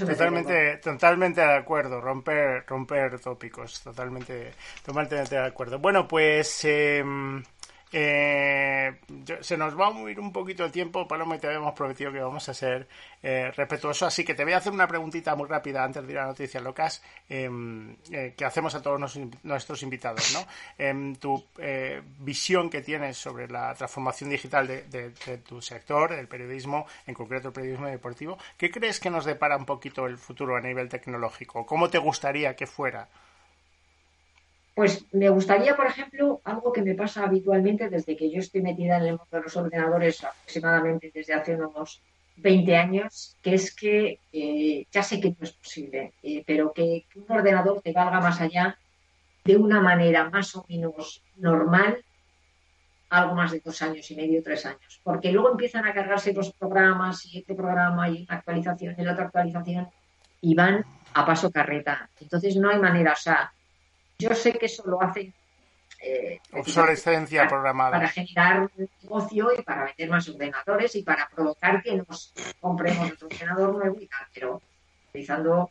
totalmente, 0.00 0.78
totalmente 0.78 1.40
de 1.40 1.54
acuerdo, 1.54 2.00
romper, 2.00 2.64
romper 2.66 3.20
tópicos, 3.20 3.80
totalmente, 3.82 4.52
totalmente 4.84 5.22
de 5.22 5.38
acuerdo. 5.38 5.78
Bueno, 5.78 6.08
pues 6.08 6.64
eh, 6.64 7.04
eh, 7.92 8.98
se 9.40 9.56
nos 9.56 9.78
va 9.78 9.88
a 9.88 9.90
mover 9.90 10.18
un 10.18 10.32
poquito 10.32 10.64
el 10.64 10.72
tiempo, 10.72 11.06
Paloma, 11.06 11.36
y 11.36 11.38
te 11.38 11.46
habíamos 11.46 11.74
prometido 11.74 12.12
que 12.12 12.20
vamos 12.20 12.48
a 12.48 12.54
ser 12.54 12.88
eh, 13.22 13.52
respetuosos. 13.56 14.08
Así 14.08 14.24
que 14.24 14.34
te 14.34 14.44
voy 14.44 14.54
a 14.54 14.58
hacer 14.58 14.72
una 14.72 14.88
preguntita 14.88 15.34
muy 15.34 15.48
rápida 15.48 15.84
antes 15.84 16.04
de 16.06 16.12
ir 16.12 16.18
a 16.18 16.26
noticias 16.26 16.62
locas 16.62 17.02
em, 17.28 17.96
eh, 18.10 18.34
que 18.36 18.44
hacemos 18.44 18.74
a 18.74 18.82
todos 18.82 19.18
nuestros 19.42 19.82
invitados. 19.82 20.32
¿no? 20.34 20.46
Em, 20.78 21.14
tu 21.16 21.44
eh, 21.58 22.02
visión 22.18 22.70
que 22.70 22.82
tienes 22.82 23.16
sobre 23.16 23.48
la 23.48 23.74
transformación 23.74 24.30
digital 24.30 24.66
de, 24.66 24.82
de, 24.82 25.38
tu 25.38 25.62
sector, 25.62 26.12
el 26.12 26.28
periodismo, 26.28 26.86
en 27.06 27.14
concreto 27.14 27.48
el 27.48 27.54
periodismo 27.54 27.86
deportivo, 27.86 28.36
¿qué 28.56 28.70
crees 28.70 29.00
que 29.00 29.10
nos 29.10 29.24
depara 29.24 29.56
un 29.56 29.64
poquito 29.64 30.06
el 30.06 30.18
futuro 30.18 30.56
a 30.56 30.60
nivel 30.60 30.88
tecnológico? 30.88 31.64
¿Cómo 31.64 31.88
te 31.88 31.98
gustaría 31.98 32.56
que 32.56 32.66
fuera? 32.66 33.08
Pues 34.76 35.06
me 35.10 35.30
gustaría, 35.30 35.74
por 35.74 35.86
ejemplo, 35.86 36.42
algo 36.44 36.70
que 36.70 36.82
me 36.82 36.94
pasa 36.94 37.24
habitualmente 37.24 37.88
desde 37.88 38.14
que 38.14 38.30
yo 38.30 38.40
estoy 38.40 38.60
metida 38.60 38.98
en 38.98 39.04
el 39.04 39.10
mundo 39.12 39.26
de 39.30 39.40
los 39.40 39.56
ordenadores 39.56 40.22
aproximadamente 40.22 41.10
desde 41.14 41.32
hace 41.32 41.54
unos 41.56 42.02
20 42.36 42.76
años, 42.76 43.38
que 43.40 43.54
es 43.54 43.74
que 43.74 44.20
eh, 44.34 44.86
ya 44.92 45.02
sé 45.02 45.18
que 45.18 45.30
no 45.30 45.36
es 45.40 45.52
posible, 45.52 46.12
eh, 46.22 46.44
pero 46.46 46.74
que, 46.74 47.06
un 47.14 47.24
ordenador 47.26 47.80
te 47.80 47.92
valga 47.92 48.20
más 48.20 48.38
allá 48.38 48.76
de 49.46 49.56
una 49.56 49.80
manera 49.80 50.28
más 50.28 50.54
o 50.54 50.66
menos 50.68 51.22
normal 51.36 52.04
algo 53.08 53.34
más 53.34 53.52
de 53.52 53.62
dos 53.64 53.80
años 53.80 54.10
y 54.10 54.14
medio, 54.14 54.42
tres 54.42 54.66
años, 54.66 55.00
porque 55.02 55.32
luego 55.32 55.52
empiezan 55.52 55.86
a 55.86 55.94
cargarse 55.94 56.34
los 56.34 56.52
programas 56.52 57.24
y 57.24 57.38
este 57.38 57.54
programa 57.54 58.10
y 58.10 58.24
una 58.24 58.36
actualización 58.36 58.94
y 58.98 59.02
la 59.04 59.12
otra 59.14 59.24
actualización 59.24 59.88
y 60.42 60.54
van 60.54 60.84
a 61.14 61.24
paso 61.24 61.50
carreta. 61.50 62.10
Entonces 62.20 62.56
no 62.56 62.68
hay 62.68 62.78
manera, 62.78 63.12
o 63.14 63.16
sea, 63.16 63.54
yo 64.18 64.34
sé 64.34 64.52
que 64.52 64.66
eso 64.66 64.82
lo 64.86 65.02
hacen 65.02 65.32
eh, 66.00 66.40
obsolescencia 66.52 67.48
programada. 67.48 67.92
Para 67.92 68.08
generar 68.08 68.70
negocio 69.02 69.48
y 69.56 69.62
para 69.62 69.84
vender 69.84 70.10
más 70.10 70.28
ordenadores 70.28 70.94
y 70.94 71.02
para 71.02 71.28
provocar 71.28 71.82
que 71.82 71.96
nos 71.96 72.32
compremos 72.60 73.12
otro 73.12 73.28
ordenador 73.28 73.74
nuevo 73.74 73.96
y 74.00 74.06
tal, 74.06 74.26
pero 74.32 74.62
utilizando 75.08 75.70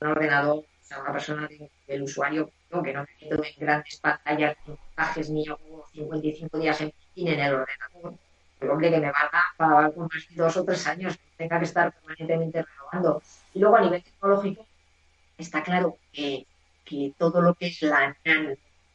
un 0.00 0.08
ordenador, 0.08 0.58
o 0.58 0.64
sea, 0.80 1.00
una 1.00 1.12
persona 1.12 1.48
del 1.86 2.02
usuario 2.02 2.50
que 2.82 2.92
no 2.92 3.04
me 3.04 3.30
meto 3.30 3.44
en 3.44 3.52
grandes 3.58 3.96
pantallas, 4.00 4.56
ni 4.66 4.74
montajes, 4.74 5.30
ni 5.30 5.46
hago 5.46 5.86
55 5.92 6.58
días 6.58 6.80
en, 6.80 6.92
en 7.16 7.40
el 7.40 7.54
ordenador. 7.54 8.14
El 8.60 8.70
hombre 8.70 8.90
que 8.90 9.00
me 9.00 9.12
valga 9.12 9.44
para 9.56 9.88
de 9.90 9.94
dos 10.34 10.56
o 10.56 10.64
tres 10.64 10.86
años, 10.86 11.16
que 11.16 11.24
tenga 11.36 11.58
que 11.58 11.66
estar 11.66 11.92
permanentemente 11.92 12.64
renovando. 12.64 13.22
Y 13.52 13.58
luego 13.60 13.76
a 13.76 13.80
nivel 13.82 14.02
tecnológico, 14.02 14.66
está 15.38 15.62
claro 15.62 15.98
que 16.12 16.46
que 16.84 17.12
todo 17.18 17.40
lo 17.40 17.54
que 17.54 17.66
es 17.68 17.82
la 17.82 18.16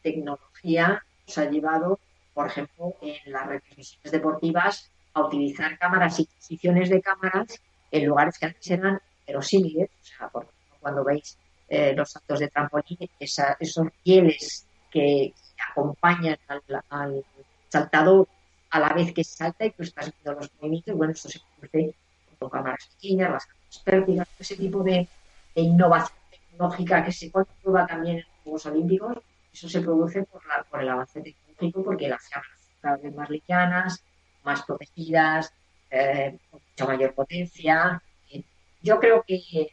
tecnología 0.02 1.02
nos 1.26 1.38
ha 1.38 1.44
llevado, 1.50 1.98
por 2.34 2.46
ejemplo, 2.46 2.94
en 3.02 3.32
las 3.32 3.46
retransmisiones 3.46 4.12
deportivas 4.12 4.90
a 5.14 5.26
utilizar 5.26 5.78
cámaras 5.78 6.20
y 6.20 6.26
posiciones 6.26 6.88
de 6.90 7.02
cámaras 7.02 7.60
en 7.90 8.06
lugares 8.06 8.38
que 8.38 8.46
antes 8.46 8.70
eran 8.70 9.00
verosímiles. 9.26 9.90
O 9.90 10.04
sea, 10.04 10.28
por 10.28 10.44
ejemplo, 10.44 10.76
cuando 10.80 11.04
veis 11.04 11.36
eh, 11.68 11.94
los 11.94 12.10
saltos 12.10 12.38
de 12.40 12.48
trampolín, 12.48 12.98
esos 13.18 13.86
rieles 14.04 14.66
que 14.90 15.34
acompañan 15.70 16.38
al, 16.88 17.24
saltador 17.68 18.28
a 18.70 18.80
la 18.80 18.88
vez 18.90 19.12
que 19.12 19.24
salta 19.24 19.64
y 19.64 19.70
tú 19.70 19.82
estás 19.82 20.12
viendo 20.12 20.40
los 20.40 20.50
movimientos, 20.60 20.94
bueno, 20.96 21.12
esto 21.12 21.28
se 21.28 21.40
produce 21.58 21.94
con 22.38 22.48
cámaras 22.48 22.88
pequeñas, 22.94 23.30
las 23.30 23.46
cámaras 23.46 23.82
pérdidas, 23.84 24.28
ese 24.38 24.56
tipo 24.56 24.82
de 24.82 25.06
innovación 25.54 26.19
lógica 26.60 27.04
que 27.04 27.12
se 27.12 27.30
prueba 27.30 27.86
también 27.86 28.18
en 28.18 28.22
los 28.22 28.42
Juegos 28.42 28.66
Olímpicos, 28.66 29.18
eso 29.52 29.68
se 29.68 29.80
produce 29.80 30.22
por, 30.24 30.46
la, 30.46 30.62
por 30.64 30.82
el 30.82 30.88
avance 30.90 31.20
tecnológico, 31.20 31.82
porque 31.82 32.08
las 32.08 32.28
cámaras 32.28 32.60
cada 32.80 32.96
vez 32.96 33.14
más 33.14 33.30
livianas, 33.30 34.04
más 34.44 34.62
protegidas, 34.62 35.52
eh, 35.90 36.38
con 36.50 36.60
mucha 36.60 36.86
mayor 36.86 37.14
potencia. 37.14 38.02
Yo 38.82 38.98
creo 38.98 39.22
que, 39.26 39.68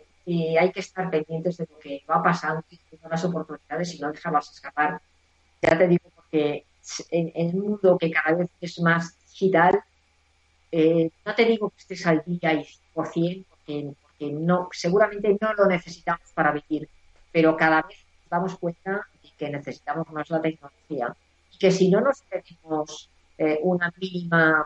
hay 0.59 0.71
que 0.73 0.79
estar 0.81 1.09
pendientes 1.09 1.57
de 1.57 1.67
lo 1.69 1.79
que 1.79 2.03
va 2.09 2.21
pasando 2.21 2.63
y 2.69 2.75
de 2.75 3.09
las 3.09 3.23
oportunidades 3.23 3.93
y 3.95 3.99
no 3.99 4.11
dejarlas 4.11 4.51
escapar. 4.51 5.01
Ya 5.61 5.77
te 5.77 5.87
digo, 5.87 6.09
porque 6.13 6.65
en, 7.11 7.55
un 7.55 7.69
mundo 7.69 7.97
que 7.97 8.11
cada 8.11 8.35
vez 8.35 8.49
es 8.59 8.79
más 8.81 9.17
digital, 9.31 9.81
eh, 10.71 11.09
no 11.25 11.33
te 11.33 11.45
digo 11.45 11.69
que 11.69 11.79
estés 11.79 12.05
al 12.05 12.23
día 12.25 12.53
y 12.53 12.65
100%, 12.93 13.45
porque 13.49 13.93
que 14.17 14.31
no, 14.31 14.69
seguramente 14.71 15.37
no 15.39 15.53
lo 15.53 15.65
necesitamos 15.65 16.31
para 16.33 16.51
vivir, 16.51 16.89
pero 17.31 17.55
cada 17.55 17.83
vez 17.83 17.97
nos 18.21 18.29
damos 18.29 18.57
cuenta 18.57 19.07
de 19.21 19.29
que 19.37 19.49
necesitamos 19.49 20.09
más 20.11 20.29
la 20.29 20.41
tecnología 20.41 21.15
y 21.51 21.57
que 21.57 21.71
si 21.71 21.89
no 21.89 22.01
nos 22.01 22.21
tenemos 22.23 23.09
eh, 23.37 23.59
una 23.61 23.93
mínima 23.97 24.65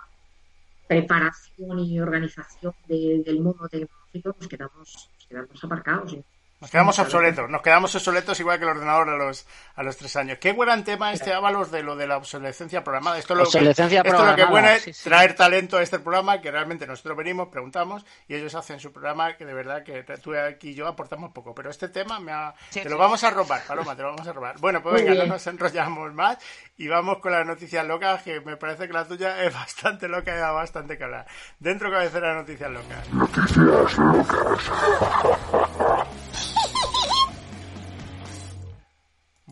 preparación 0.88 1.80
y 1.80 1.99
organización 1.99 2.74
del 2.88 3.39
mundo 3.39 3.68
tecnológico, 3.70 4.36
nos 4.39 4.47
quedamos, 4.47 5.10
nos 5.16 5.28
quedamos 5.28 5.64
aparcados. 5.64 6.18
Nos 6.62 6.70
quedamos 6.70 6.99
obsoletos, 6.99 7.49
nos 7.49 7.64
quedamos 7.64 7.95
obsoletos 7.95 8.39
igual 8.39 8.59
que 8.59 8.66
el 8.66 8.70
ordenador 8.70 9.09
a 9.09 9.18
los, 9.18 9.47
a 9.74 9.82
los 9.82 9.97
tres 9.97 10.16
años. 10.16 10.38
Qué 10.39 10.51
buen 10.51 10.84
tema 10.84 11.12
este, 11.12 11.34
Ábalos, 11.34 11.72
de 11.72 11.82
lo 11.82 11.95
de 11.95 12.05
la 12.05 12.18
obsolescencia 12.18 12.84
programada. 12.84 13.18
Esto 13.18 13.34
es 13.34 13.39
lo 13.39 13.45
que, 13.45 13.68
esto 13.68 13.84
es 13.84 13.91
lo 14.05 14.36
que 14.36 14.45
bueno 14.45 14.68
es 14.70 15.01
traer 15.01 15.36
talento 15.36 15.78
a 15.78 15.82
este 15.82 15.97
programa, 15.97 16.39
que 16.39 16.51
realmente 16.51 16.86
nosotros 16.86 17.18
venimos, 17.18 17.47
preguntamos, 17.47 18.05
y 18.28 18.36
ellos 18.36 18.53
hacen 18.53 18.80
su 18.80 18.91
programa, 18.93 19.38
que 19.38 19.45
de 19.45 19.55
verdad 19.55 19.84
que 19.84 20.03
tú 20.22 20.36
aquí 20.36 20.70
y 20.70 20.76
yo 20.76 20.86
aportamos 20.86 21.32
poco. 21.34 21.55
Pero 21.55 21.72
este 21.72 21.89
tema 21.89 22.20
me 22.20 22.32
ha... 22.32 22.53
te 22.72 22.88
lo 22.88 22.99
vamos 22.99 23.24
a 23.24 23.32
robar, 23.32 23.64
Paloma, 23.68 23.95
te 23.95 24.03
lo 24.03 24.09
vamos 24.09 24.28
a 24.28 24.32
robar. 24.32 24.59
Bueno, 24.59 24.84
pues 24.84 25.03
venga, 25.03 25.16
no 25.16 25.26
nos 25.26 25.47
enrollamos 25.47 26.14
más 26.14 26.38
y 26.78 26.88
vamos 26.88 27.18
con 27.18 27.32
las 27.32 27.43
noticias 27.43 27.84
locas, 27.88 28.22
que 28.22 28.39
me 28.41 28.55
parece 28.57 28.86
que 28.86 28.93
la 28.93 29.07
tuya 29.07 29.43
es 29.43 29.51
bastante 29.62 30.07
loca 30.07 30.32
y 30.32 30.38
da 30.38 30.51
bastante 30.51 30.95
que 30.95 31.05
hablar. 31.05 31.26
Dentro 31.57 31.89
cabecera 31.89 32.30
de 32.30 32.36
noticias 32.36 32.70
locas. 32.70 33.09
Noticias 33.09 33.57
locas. 33.97 35.91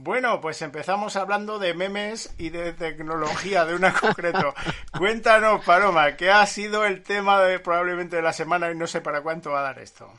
Bueno, 0.01 0.39
pues 0.39 0.61
empezamos 0.61 1.17
hablando 1.17 1.59
de 1.59 1.73
memes 1.73 2.33
y 2.37 2.51
de 2.51 2.71
tecnología, 2.71 3.65
de 3.65 3.75
una 3.75 3.93
concreto. 3.93 4.53
Cuéntanos, 4.97 5.63
Paloma, 5.65 6.15
¿qué 6.15 6.31
ha 6.31 6.45
sido 6.45 6.85
el 6.85 7.03
tema 7.03 7.41
de 7.41 7.59
probablemente 7.59 8.15
de 8.15 8.21
la 8.21 8.31
semana 8.31 8.71
y 8.71 8.75
no 8.75 8.87
sé 8.87 9.01
para 9.01 9.21
cuánto 9.21 9.51
va 9.51 9.59
a 9.59 9.63
dar 9.63 9.79
esto? 9.79 10.09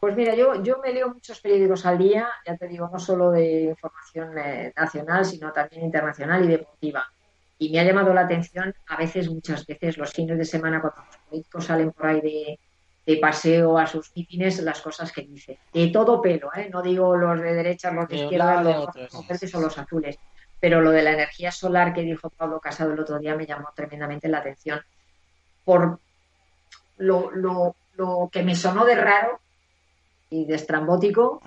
Pues 0.00 0.16
mira, 0.16 0.34
yo, 0.34 0.60
yo 0.64 0.78
me 0.82 0.92
leo 0.92 1.14
muchos 1.14 1.40
periódicos 1.40 1.86
al 1.86 1.96
día, 1.96 2.28
ya 2.44 2.56
te 2.56 2.66
digo, 2.66 2.90
no 2.92 2.98
solo 2.98 3.30
de 3.30 3.62
información 3.62 4.36
eh, 4.36 4.72
nacional, 4.76 5.24
sino 5.24 5.52
también 5.52 5.84
internacional 5.84 6.44
y 6.44 6.48
deportiva. 6.48 7.08
Y 7.56 7.70
me 7.70 7.78
ha 7.78 7.84
llamado 7.84 8.12
la 8.12 8.22
atención, 8.22 8.74
a 8.88 8.96
veces, 8.96 9.30
muchas 9.30 9.64
veces, 9.64 9.96
los 9.96 10.12
fines 10.12 10.36
de 10.36 10.44
semana, 10.44 10.80
cuando 10.80 11.02
los 11.06 11.16
políticos 11.28 11.64
salen 11.66 11.92
por 11.92 12.06
ahí 12.06 12.20
de, 12.20 12.58
de 13.06 13.16
paseo 13.16 13.78
a 13.78 13.86
sus 13.86 14.12
mítines 14.14 14.58
las 14.60 14.80
cosas 14.80 15.12
que 15.12 15.22
dice. 15.22 15.58
De 15.72 15.88
todo 15.88 16.22
pelo, 16.22 16.50
¿eh? 16.54 16.68
no 16.72 16.82
digo 16.82 17.16
los 17.16 17.40
de 17.40 17.54
derecha, 17.54 17.90
los 17.90 18.08
de 18.08 18.16
izquierda, 18.16 18.62
los 18.62 19.28
verdes 19.28 19.54
o 19.54 19.60
los 19.60 19.76
azules. 19.78 20.18
Pero 20.58 20.80
lo 20.80 20.90
de 20.90 21.02
la 21.02 21.12
energía 21.12 21.52
solar 21.52 21.92
que 21.92 22.02
dijo 22.02 22.30
Pablo 22.30 22.60
Casado 22.60 22.92
el 22.92 23.00
otro 23.00 23.18
día 23.18 23.36
me 23.36 23.46
llamó 23.46 23.68
tremendamente 23.74 24.28
la 24.28 24.38
atención 24.38 24.80
por 25.64 25.98
lo, 26.98 27.30
lo, 27.30 27.76
lo 27.94 28.28
que 28.30 28.42
me 28.42 28.54
sonó 28.54 28.84
de 28.84 28.94
raro 28.94 29.40
y 30.30 30.44
de 30.44 30.54
estrambótico 30.54 31.40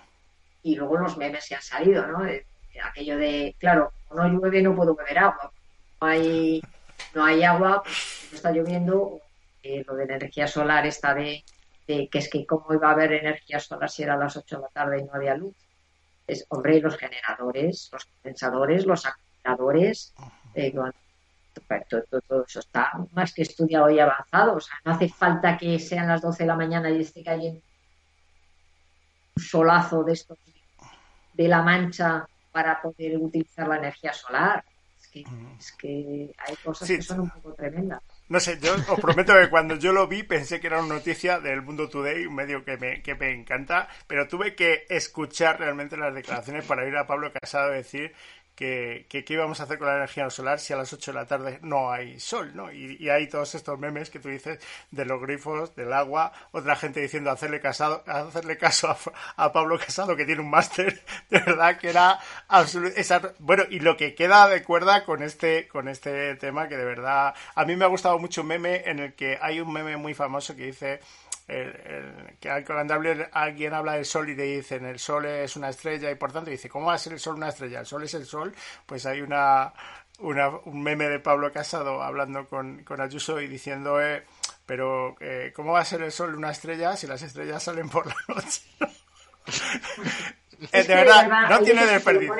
y 0.63 0.75
luego 0.75 0.97
los 0.97 1.17
memes 1.17 1.47
que 1.47 1.55
han 1.55 1.61
salido, 1.61 2.05
¿no? 2.07 2.23
aquello 2.83 3.17
de, 3.17 3.55
claro, 3.59 3.91
no 4.13 4.27
llueve 4.27 4.61
no 4.61 4.75
puedo 4.75 4.95
beber 4.95 5.19
agua. 5.19 5.51
No 5.99 6.07
hay, 6.07 6.61
no 7.15 7.25
hay 7.25 7.43
agua, 7.43 7.81
pues 7.83 8.27
no 8.31 8.35
está 8.35 8.51
lloviendo, 8.51 9.19
lo 9.85 9.95
de 9.95 10.05
la 10.05 10.15
energía 10.15 10.47
solar 10.47 10.85
está 10.85 11.13
de, 11.13 11.43
que 11.85 12.09
es 12.11 12.29
que 12.29 12.45
cómo 12.45 12.73
iba 12.73 12.89
a 12.89 12.91
haber 12.91 13.13
energía 13.13 13.59
solar 13.59 13.89
si 13.89 14.03
era 14.03 14.15
a 14.15 14.17
las 14.17 14.35
8 14.35 14.55
de 14.55 14.61
la 14.61 14.67
tarde 14.69 14.99
y 14.99 15.03
no 15.03 15.13
había 15.13 15.35
luz. 15.35 15.55
Es, 16.25 16.45
hombre, 16.49 16.81
los 16.81 16.97
generadores, 16.97 17.89
los 17.91 18.05
condensadores, 18.05 18.85
los 18.85 19.05
acumuladores, 19.05 20.13
eh, 20.53 20.73
todo, 22.27 22.45
eso 22.45 22.59
está 22.59 22.91
más 23.13 23.33
que 23.33 23.43
estudiado 23.43 23.89
y 23.89 23.99
avanzado. 23.99 24.55
O 24.55 24.59
sea, 24.59 24.75
no 24.83 24.93
hace 24.93 25.09
falta 25.09 25.57
que 25.57 25.79
sean 25.79 26.07
las 26.07 26.21
12 26.21 26.43
de 26.43 26.47
la 26.47 26.55
mañana 26.55 26.89
y 26.89 27.01
esté 27.01 27.23
cayendo 27.23 27.61
un 29.35 29.43
solazo 29.43 30.03
de 30.03 30.13
estos 30.13 30.37
de 31.33 31.47
la 31.47 31.61
mancha 31.61 32.27
para 32.51 32.81
poder 32.81 33.17
utilizar 33.17 33.67
la 33.67 33.77
energía 33.77 34.11
solar. 34.11 34.63
Es 35.57 35.71
que, 35.73 36.33
hay 36.37 36.55
cosas 36.57 36.87
que 36.87 37.01
son 37.01 37.21
un 37.21 37.29
poco 37.29 37.53
tremendas. 37.53 38.01
No 38.29 38.41
sé, 38.41 38.59
yo 38.59 38.75
os 38.75 38.99
prometo 38.99 39.33
que 39.33 39.49
cuando 39.49 39.75
yo 39.75 39.93
lo 39.93 40.05
vi 40.07 40.21
pensé 40.23 40.59
que 40.59 40.67
era 40.67 40.79
una 40.79 40.95
noticia 40.95 41.39
del 41.39 41.61
Mundo 41.61 41.87
Today, 41.87 42.25
un 42.25 42.35
medio 42.35 42.65
que 42.65 42.75
me, 42.75 43.01
que 43.01 43.15
me 43.15 43.31
encanta, 43.31 43.87
pero 44.05 44.27
tuve 44.27 44.53
que 44.53 44.85
escuchar 44.89 45.59
realmente 45.59 45.95
las 45.95 46.13
declaraciones 46.13 46.65
para 46.65 46.85
ir 46.85 46.97
a 46.97 47.07
Pablo 47.07 47.31
Casado 47.31 47.71
decir 47.71 48.13
que, 48.57 49.05
que, 49.07 49.23
qué 49.23 49.33
íbamos 49.35 49.59
a 49.59 49.63
hacer 49.63 49.77
con 49.77 49.87
la 49.87 49.97
energía 49.97 50.27
solar 50.31 50.59
si 50.59 50.73
a 50.73 50.77
las 50.77 50.91
8 50.91 51.11
de 51.11 51.15
la 51.15 51.27
tarde 51.27 51.59
no 51.61 51.91
hay 51.91 52.19
sol, 52.19 52.51
¿no? 52.55 52.71
Y, 52.71 53.07
hay 53.07 53.27
todos 53.29 53.53
estos 53.53 53.77
memes 53.77 54.09
que 54.09 54.19
tú 54.19 54.29
dices 54.29 54.59
de 54.89 55.05
los 55.05 55.21
grifos, 55.21 55.75
del 55.75 55.93
agua, 55.93 56.33
otra 56.51 56.75
gente 56.75 56.99
diciendo 56.99 57.29
hacerle, 57.29 57.61
casado, 57.61 58.03
hacerle 58.07 58.57
caso 58.57 58.97
a, 59.37 59.53
Pablo 59.53 59.77
Casado 59.77 60.15
que 60.15 60.25
tiene 60.25 60.41
un 60.41 60.49
máster, 60.49 61.03
de 61.29 61.39
verdad 61.39 61.77
que 61.77 61.89
era 61.89 62.19
absoluto... 62.47 62.95
Bueno, 63.37 63.63
y 63.69 63.79
lo 63.79 63.95
que 63.95 64.15
queda 64.15 64.47
de 64.47 64.63
cuerda 64.63 65.05
con 65.05 65.21
este, 65.21 65.67
con 65.67 65.87
este 65.87 66.35
tema 66.37 66.67
que 66.67 66.77
de 66.77 66.85
verdad... 66.85 67.35
A 67.53 67.63
mí 67.63 67.75
me 67.75 67.85
ha 67.85 67.89
gustado 67.89 68.17
mucho 68.17 68.41
un 68.41 68.47
meme 68.47 68.81
en 68.87 68.99
el 68.99 69.13
que 69.13 69.37
hay 69.39 69.59
un 69.59 69.71
meme 69.71 69.97
muy 69.97 70.15
famoso 70.15 70.55
que 70.55 70.65
dice 70.65 70.99
el, 71.47 72.37
que 72.39 72.63
cuando 72.65 72.93
alguien 73.31 73.73
habla 73.73 73.93
del 73.93 74.05
sol 74.05 74.29
y 74.29 74.35
le 74.35 74.43
dicen 74.43 74.85
el 74.85 74.99
sol 74.99 75.25
es 75.25 75.55
una 75.55 75.69
estrella 75.69 76.11
y 76.11 76.15
por 76.15 76.31
tanto 76.31 76.49
dice, 76.49 76.69
¿cómo 76.69 76.87
va 76.87 76.95
a 76.95 76.97
ser 76.97 77.13
el 77.13 77.19
sol 77.19 77.35
una 77.35 77.49
estrella? 77.49 77.79
El 77.79 77.85
sol 77.85 78.03
es 78.03 78.13
el 78.13 78.25
sol, 78.25 78.53
pues 78.85 79.05
hay 79.05 79.21
una, 79.21 79.71
un 80.19 80.83
meme 80.83 81.07
de 81.07 81.19
Pablo 81.19 81.51
Casado 81.51 82.03
hablando 82.03 82.47
con, 82.47 82.83
con 82.83 82.99
Ayuso 82.99 83.39
y 83.39 83.47
diciendo, 83.47 84.01
eh, 84.01 84.25
pero 84.65 85.15
eh, 85.21 85.53
¿cómo 85.55 85.71
va 85.71 85.79
a 85.79 85.85
ser 85.85 86.01
el 86.01 86.11
sol 86.11 86.35
una 86.35 86.51
estrella 86.51 86.97
si 86.97 87.07
las 87.07 87.21
estrellas 87.21 87.63
salen 87.63 87.89
por 87.89 88.07
la 88.07 88.15
noche? 88.27 88.61
Eh, 90.71 90.83
de, 90.83 90.95
verdad, 90.95 91.49
no 91.51 91.59
tiene 91.59 91.85
desperdicio. 91.85 92.33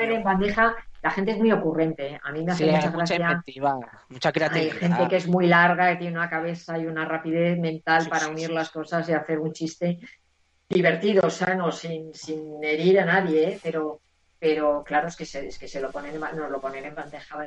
La 1.02 1.10
gente 1.10 1.32
es 1.32 1.38
muy 1.38 1.52
ocurrente. 1.52 2.14
¿eh? 2.14 2.20
A 2.22 2.32
mí 2.32 2.42
me 2.44 2.52
hace 2.52 2.66
mucha 2.66 2.90
gracia. 2.90 3.42
Mucha 4.08 4.32
creatividad. 4.32 4.74
Hay 4.74 4.80
gente 4.80 5.08
que 5.08 5.16
es 5.16 5.28
muy 5.28 5.46
larga, 5.46 5.90
que 5.90 5.96
tiene 5.96 6.16
una 6.16 6.28
cabeza 6.28 6.78
y 6.78 6.86
una 6.86 7.04
rapidez 7.04 7.58
mental 7.58 8.08
para 8.08 8.28
unir 8.28 8.50
las 8.50 8.70
cosas 8.70 9.08
y 9.08 9.12
hacer 9.12 9.38
un 9.38 9.52
chiste 9.52 9.98
divertido, 10.68 11.30
sano, 11.30 11.72
sin, 11.72 12.12
sin 12.14 12.62
herir 12.62 13.00
a 13.00 13.04
nadie, 13.04 13.48
¿eh? 13.48 13.60
pero, 13.62 14.00
pero 14.38 14.82
claro, 14.84 15.08
es 15.08 15.16
que 15.16 15.24
se, 15.24 15.46
es 15.46 15.58
que 15.58 15.68
se 15.68 15.80
lo 15.80 15.90
ponen, 15.90 16.20
nos 16.20 16.50
lo 16.50 16.60
ponen 16.60 16.84
en 16.84 16.94
bandeja. 16.94 17.38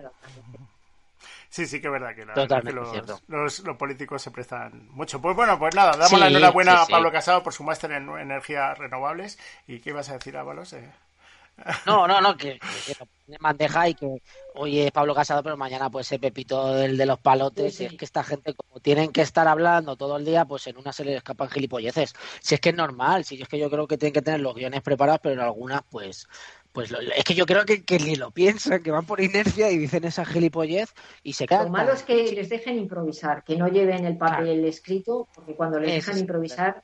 Sí, 1.50 1.68
sí 1.68 1.82
que 1.82 1.88
es 1.88 1.94
verdad 1.94 2.16
que, 2.16 2.72
los, 2.72 3.60
los, 3.64 3.78
políticos 3.78 4.22
se 4.22 4.32
prestan 4.32 4.88
mucho. 4.92 5.22
Pues 5.22 5.36
bueno, 5.36 5.60
pues 5.60 5.76
nada, 5.76 5.92
damos 5.98 6.20
la 6.20 6.28
enhorabuena 6.28 6.82
a 6.82 6.88
Pablo 6.88 7.12
Casado 7.12 7.44
por 7.44 7.54
su 7.54 7.64
máster 7.64 7.92
en 7.92 8.10
energías 8.10 8.78
renovables. 8.78 9.38
¿Y 9.68 9.82
qué 9.82 9.90
ibas 9.90 10.10
a 10.10 10.14
decir, 10.14 10.38
Ábalos? 10.38 10.74
Eh... 10.74 10.90
No, 11.86 12.08
no, 12.08 12.22
no, 12.22 12.36
que, 12.36 12.60
que, 12.86 12.94
que 12.96 13.38
bandeja 13.40 13.90
y 13.90 13.94
que 13.94 14.22
hoy 14.56 14.80
es 14.80 14.92
Pablo 14.92 15.14
Casado, 15.14 15.44
pero 15.44 15.58
mañana 15.58 15.90
puede 15.90 16.04
ser 16.04 16.20
Pepito 16.20 16.78
el 16.82 16.98
de 16.98 17.06
los 17.06 17.20
palotes. 17.20 17.80
Y 17.82 17.86
es 17.86 17.94
que 17.94 18.06
esta 18.06 18.24
gente, 18.24 18.54
como 18.54 18.80
tienen 18.80 19.12
que 19.12 19.22
estar 19.22 19.48
hablando 19.48 19.96
todo 19.96 20.18
el 20.18 20.26
día, 20.26 20.46
pues 20.46 20.68
en 20.68 20.78
una 20.78 20.92
se 20.92 21.06
les 21.06 21.18
escapan 21.18 21.50
gilipolleces. 21.50 22.14
Si 22.42 22.56
es 22.56 22.62
que 22.62 22.70
es 22.70 22.76
normal, 22.76 23.26
si 23.26 23.42
es 23.42 23.48
que 23.48 23.60
yo 23.60 23.70
creo 23.70 23.88
que 23.88 23.98
tienen 23.98 24.14
que 24.14 24.22
tener 24.22 24.40
los 24.40 24.56
guiones 24.56 24.82
preparados, 24.82 25.22
pero 25.22 25.36
en 25.36 25.42
algunas, 25.42 25.82
pues 25.90 26.28
pues 26.72 26.94
es 27.16 27.24
que 27.26 27.36
yo 27.36 27.46
creo 27.46 27.66
que, 27.66 27.84
ni 28.00 28.16
lo 28.16 28.32
piensan, 28.32 28.82
que 28.82 28.92
van 28.92 29.06
por 29.06 29.20
inercia 29.20 29.70
y 29.72 29.78
dicen 29.78 30.06
esa 30.06 30.24
gilipollez 30.24 30.94
y 31.22 31.34
se 31.34 31.46
quedan. 31.46 31.66
Lo 31.66 31.72
malo 31.72 31.92
es 31.92 32.04
que 32.04 32.32
les 32.32 32.48
dejen 32.48 32.78
improvisar, 32.78 33.44
que 33.44 33.58
no 33.58 33.68
lleven 33.68 34.06
el 34.06 34.18
papel 34.18 34.64
escrito, 34.64 35.28
porque 35.36 35.54
cuando 35.54 35.80
les 35.80 35.94
dejan 35.94 36.20
improvisar 36.20 36.84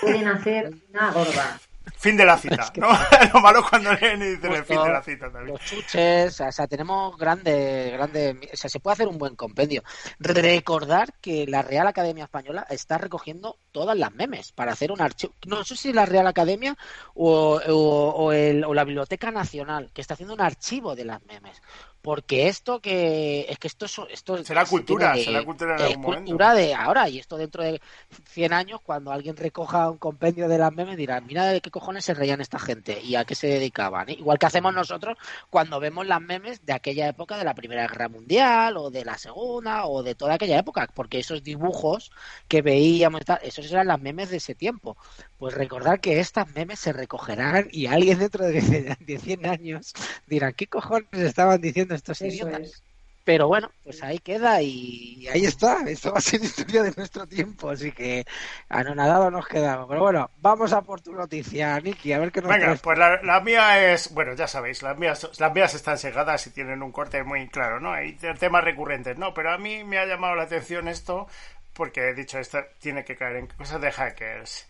pueden 0.00 0.26
hacer 0.26 0.74
una 0.90 1.12
gorda. 1.12 1.60
Fin 1.96 2.16
de 2.16 2.24
la 2.24 2.36
cita, 2.38 2.72
¿no? 2.76 2.88
Lo 3.34 3.40
malo 3.40 3.64
cuando 3.68 3.92
leen 3.94 4.22
y 4.22 4.26
dicen 4.30 4.52
el 4.52 4.64
fin 4.64 4.82
de 4.82 4.90
la 4.90 5.02
cita 5.02 5.30
también. 5.30 5.56
Los 5.56 5.64
chuches, 5.64 6.40
o 6.40 6.52
sea, 6.52 6.66
tenemos 6.66 7.16
grande, 7.16 7.90
grande, 7.92 8.50
o 8.52 8.56
sea, 8.56 8.70
se 8.70 8.80
puede 8.80 8.94
hacer 8.94 9.08
un 9.08 9.18
buen 9.18 9.36
compendio. 9.36 9.82
Recordar 10.18 11.14
que 11.20 11.46
la 11.46 11.62
Real 11.62 11.86
Academia 11.86 12.24
Española 12.24 12.66
está 12.68 12.98
recogiendo 12.98 13.58
todas 13.72 13.96
las 13.96 14.12
memes 14.12 14.52
para 14.52 14.72
hacer 14.72 14.92
un 14.92 15.00
archivo. 15.00 15.34
No 15.46 15.64
sé 15.64 15.76
si 15.76 15.92
la 15.92 16.06
Real 16.06 16.26
Academia 16.26 16.76
o, 17.14 17.60
o, 17.66 18.32
el, 18.32 18.64
o 18.64 18.74
la 18.74 18.84
Biblioteca 18.84 19.30
Nacional, 19.30 19.90
que 19.92 20.00
está 20.00 20.14
haciendo 20.14 20.34
un 20.34 20.40
archivo 20.40 20.94
de 20.94 21.04
las 21.04 21.24
memes 21.24 21.60
porque 22.08 22.48
esto 22.48 22.80
que 22.80 23.44
es 23.50 23.58
que 23.58 23.68
esto 23.68 23.84
esto 24.08 24.42
será 24.42 24.64
cultura 24.64 25.14
será 25.14 25.44
cultura 25.44 25.76
en 25.76 25.82
algún 25.82 26.14
cultura 26.14 26.54
de 26.54 26.72
ahora 26.72 27.06
y 27.10 27.18
esto 27.18 27.36
dentro 27.36 27.62
de 27.62 27.82
100 28.30 28.54
años 28.54 28.80
cuando 28.82 29.12
alguien 29.12 29.36
recoja 29.36 29.90
un 29.90 29.98
compendio 29.98 30.48
de 30.48 30.56
las 30.56 30.72
memes 30.72 30.96
dirá 30.96 31.20
mira 31.20 31.44
de 31.44 31.60
qué 31.60 31.70
cojones 31.70 32.06
se 32.06 32.14
reían 32.14 32.40
esta 32.40 32.58
gente 32.58 32.98
y 33.02 33.14
a 33.16 33.26
qué 33.26 33.34
se 33.34 33.48
dedicaban 33.48 34.08
¿eh? 34.08 34.14
igual 34.14 34.38
que 34.38 34.46
hacemos 34.46 34.72
nosotros 34.72 35.18
cuando 35.50 35.80
vemos 35.80 36.06
las 36.06 36.22
memes 36.22 36.64
de 36.64 36.72
aquella 36.72 37.08
época 37.08 37.36
de 37.36 37.44
la 37.44 37.52
primera 37.52 37.86
guerra 37.86 38.08
mundial 38.08 38.78
o 38.78 38.88
de 38.88 39.04
la 39.04 39.18
segunda 39.18 39.84
o 39.84 40.02
de 40.02 40.14
toda 40.14 40.36
aquella 40.36 40.58
época 40.58 40.88
porque 40.94 41.18
esos 41.18 41.44
dibujos 41.44 42.10
que 42.48 42.62
veíamos 42.62 43.20
esos 43.42 43.70
eran 43.70 43.86
las 43.86 44.00
memes 44.00 44.30
de 44.30 44.38
ese 44.38 44.54
tiempo 44.54 44.96
pues 45.36 45.52
recordar 45.52 46.00
que 46.00 46.20
estas 46.20 46.50
memes 46.54 46.78
se 46.78 46.94
recogerán 46.94 47.68
y 47.70 47.84
alguien 47.84 48.18
dentro 48.18 48.46
de 48.46 48.62
100 49.18 49.44
años 49.44 49.92
dirá 50.26 50.52
qué 50.52 50.66
cojones 50.68 51.08
estaban 51.12 51.60
diciendo 51.60 51.97
estos 51.98 52.20
idiotas. 52.22 52.82
Pero 53.28 53.46
bueno, 53.46 53.70
pues 53.84 54.02
ahí 54.02 54.20
queda 54.20 54.62
y 54.62 55.28
ahí 55.28 55.44
está. 55.44 55.82
Esto 55.86 56.12
va 56.12 56.16
a 56.16 56.22
ser 56.22 56.42
historia 56.42 56.82
de 56.82 56.94
nuestro 56.96 57.26
tiempo, 57.26 57.68
así 57.68 57.92
que 57.92 58.24
anonadado 58.70 59.30
nos 59.30 59.46
quedamos. 59.46 59.86
Pero 59.86 60.00
bueno, 60.00 60.30
vamos 60.40 60.72
a 60.72 60.80
por 60.80 61.02
tu 61.02 61.12
noticia, 61.12 61.78
Niki, 61.78 62.14
a 62.14 62.20
ver 62.20 62.32
qué 62.32 62.40
nos 62.40 62.50
Venga, 62.50 62.74
pues 62.76 62.98
la, 62.98 63.40
mía 63.40 63.92
es, 63.92 64.14
bueno, 64.14 64.32
ya 64.32 64.48
sabéis, 64.48 64.82
las 64.82 64.96
mías, 64.96 65.28
las 65.38 65.52
mías 65.52 65.74
están 65.74 65.98
segadas 65.98 66.46
y 66.46 66.52
tienen 66.52 66.82
un 66.82 66.90
corte 66.90 67.22
muy 67.22 67.46
claro, 67.48 67.80
¿no? 67.80 67.92
Hay 67.92 68.14
temas 68.14 68.64
recurrentes, 68.64 69.18
¿no? 69.18 69.34
Pero 69.34 69.52
a 69.52 69.58
mí 69.58 69.84
me 69.84 69.98
ha 69.98 70.06
llamado 70.06 70.34
la 70.34 70.44
atención 70.44 70.88
esto 70.88 71.28
porque 71.74 72.08
he 72.08 72.14
dicho, 72.14 72.38
esto 72.38 72.60
tiene 72.78 73.04
que 73.04 73.14
caer 73.14 73.36
en 73.36 73.46
cosas 73.48 73.78
de 73.82 73.92
hackers. 73.92 74.66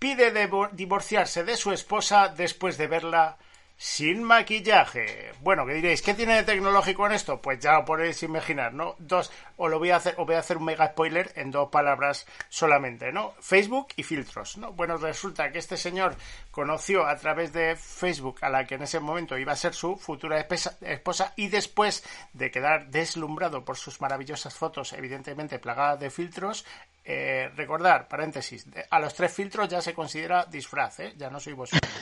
Pide 0.00 0.32
divorciarse 0.72 1.44
de 1.44 1.56
su 1.56 1.70
esposa 1.70 2.34
después 2.36 2.76
de 2.78 2.88
verla 2.88 3.38
sin 3.76 4.22
maquillaje. 4.22 5.32
Bueno, 5.40 5.66
¿qué 5.66 5.74
diréis? 5.74 6.00
¿Qué 6.00 6.14
tiene 6.14 6.36
de 6.36 6.44
tecnológico 6.44 7.06
en 7.06 7.12
esto? 7.12 7.40
Pues 7.40 7.58
ya 7.58 7.74
lo 7.74 7.84
podéis 7.84 8.22
imaginar, 8.22 8.72
¿no? 8.72 8.94
Dos, 8.98 9.30
o 9.56 9.68
lo 9.68 9.78
voy 9.78 9.90
a 9.90 9.96
hacer, 9.96 10.14
o 10.16 10.24
voy 10.24 10.34
a 10.34 10.38
hacer 10.38 10.56
un 10.56 10.64
mega 10.64 10.88
spoiler 10.88 11.30
en 11.36 11.50
dos 11.50 11.68
palabras 11.68 12.26
solamente, 12.48 13.12
¿no? 13.12 13.34
Facebook 13.40 13.88
y 13.96 14.02
filtros, 14.02 14.56
¿no? 14.56 14.72
Bueno, 14.72 14.96
resulta 14.96 15.52
que 15.52 15.58
este 15.58 15.76
señor 15.76 16.16
conoció 16.50 17.06
a 17.06 17.16
través 17.16 17.52
de 17.52 17.76
Facebook 17.76 18.38
a 18.40 18.48
la 18.48 18.64
que 18.64 18.76
en 18.76 18.82
ese 18.82 18.98
momento 18.98 19.36
iba 19.36 19.52
a 19.52 19.56
ser 19.56 19.74
su 19.74 19.96
futura 19.96 20.40
esposa 20.40 21.32
y 21.36 21.48
después 21.48 22.02
de 22.32 22.50
quedar 22.50 22.88
deslumbrado 22.88 23.64
por 23.64 23.76
sus 23.76 24.00
maravillosas 24.00 24.54
fotos, 24.54 24.94
evidentemente 24.94 25.58
plagadas 25.58 26.00
de 26.00 26.10
filtros, 26.10 26.64
eh, 27.04 27.50
recordar, 27.54 28.08
paréntesis, 28.08 28.66
a 28.90 28.98
los 28.98 29.14
tres 29.14 29.32
filtros 29.32 29.68
ya 29.68 29.80
se 29.80 29.94
considera 29.94 30.44
disfraz, 30.46 31.00
¿eh? 31.00 31.14
Ya 31.16 31.30
no 31.30 31.38
soy 31.38 31.52
vosotros. 31.52 31.92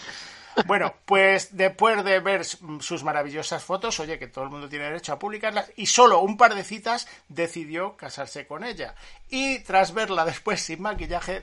Bueno, 0.67 0.95
pues 1.05 1.57
después 1.57 2.05
de 2.05 2.21
ver 2.21 2.45
sus 2.45 3.03
maravillosas 3.03 3.65
fotos, 3.65 3.99
oye, 4.01 4.19
que 4.19 4.29
todo 4.29 4.45
el 4.45 4.51
mundo 4.51 4.69
tiene 4.69 4.87
derecho 4.87 5.13
a 5.13 5.19
publicarlas, 5.19 5.73
y 5.77 5.87
solo 5.87 6.21
un 6.21 6.37
par 6.37 6.55
de 6.55 6.65
citas 6.65 7.09
decidió 7.29 7.97
casarse 7.97 8.47
con 8.47 8.65
ella. 8.65 8.95
Y 9.29 9.61
tras 9.61 9.93
verla 9.93 10.25
después 10.25 10.61
sin 10.61 10.83
maquillaje, 10.83 11.43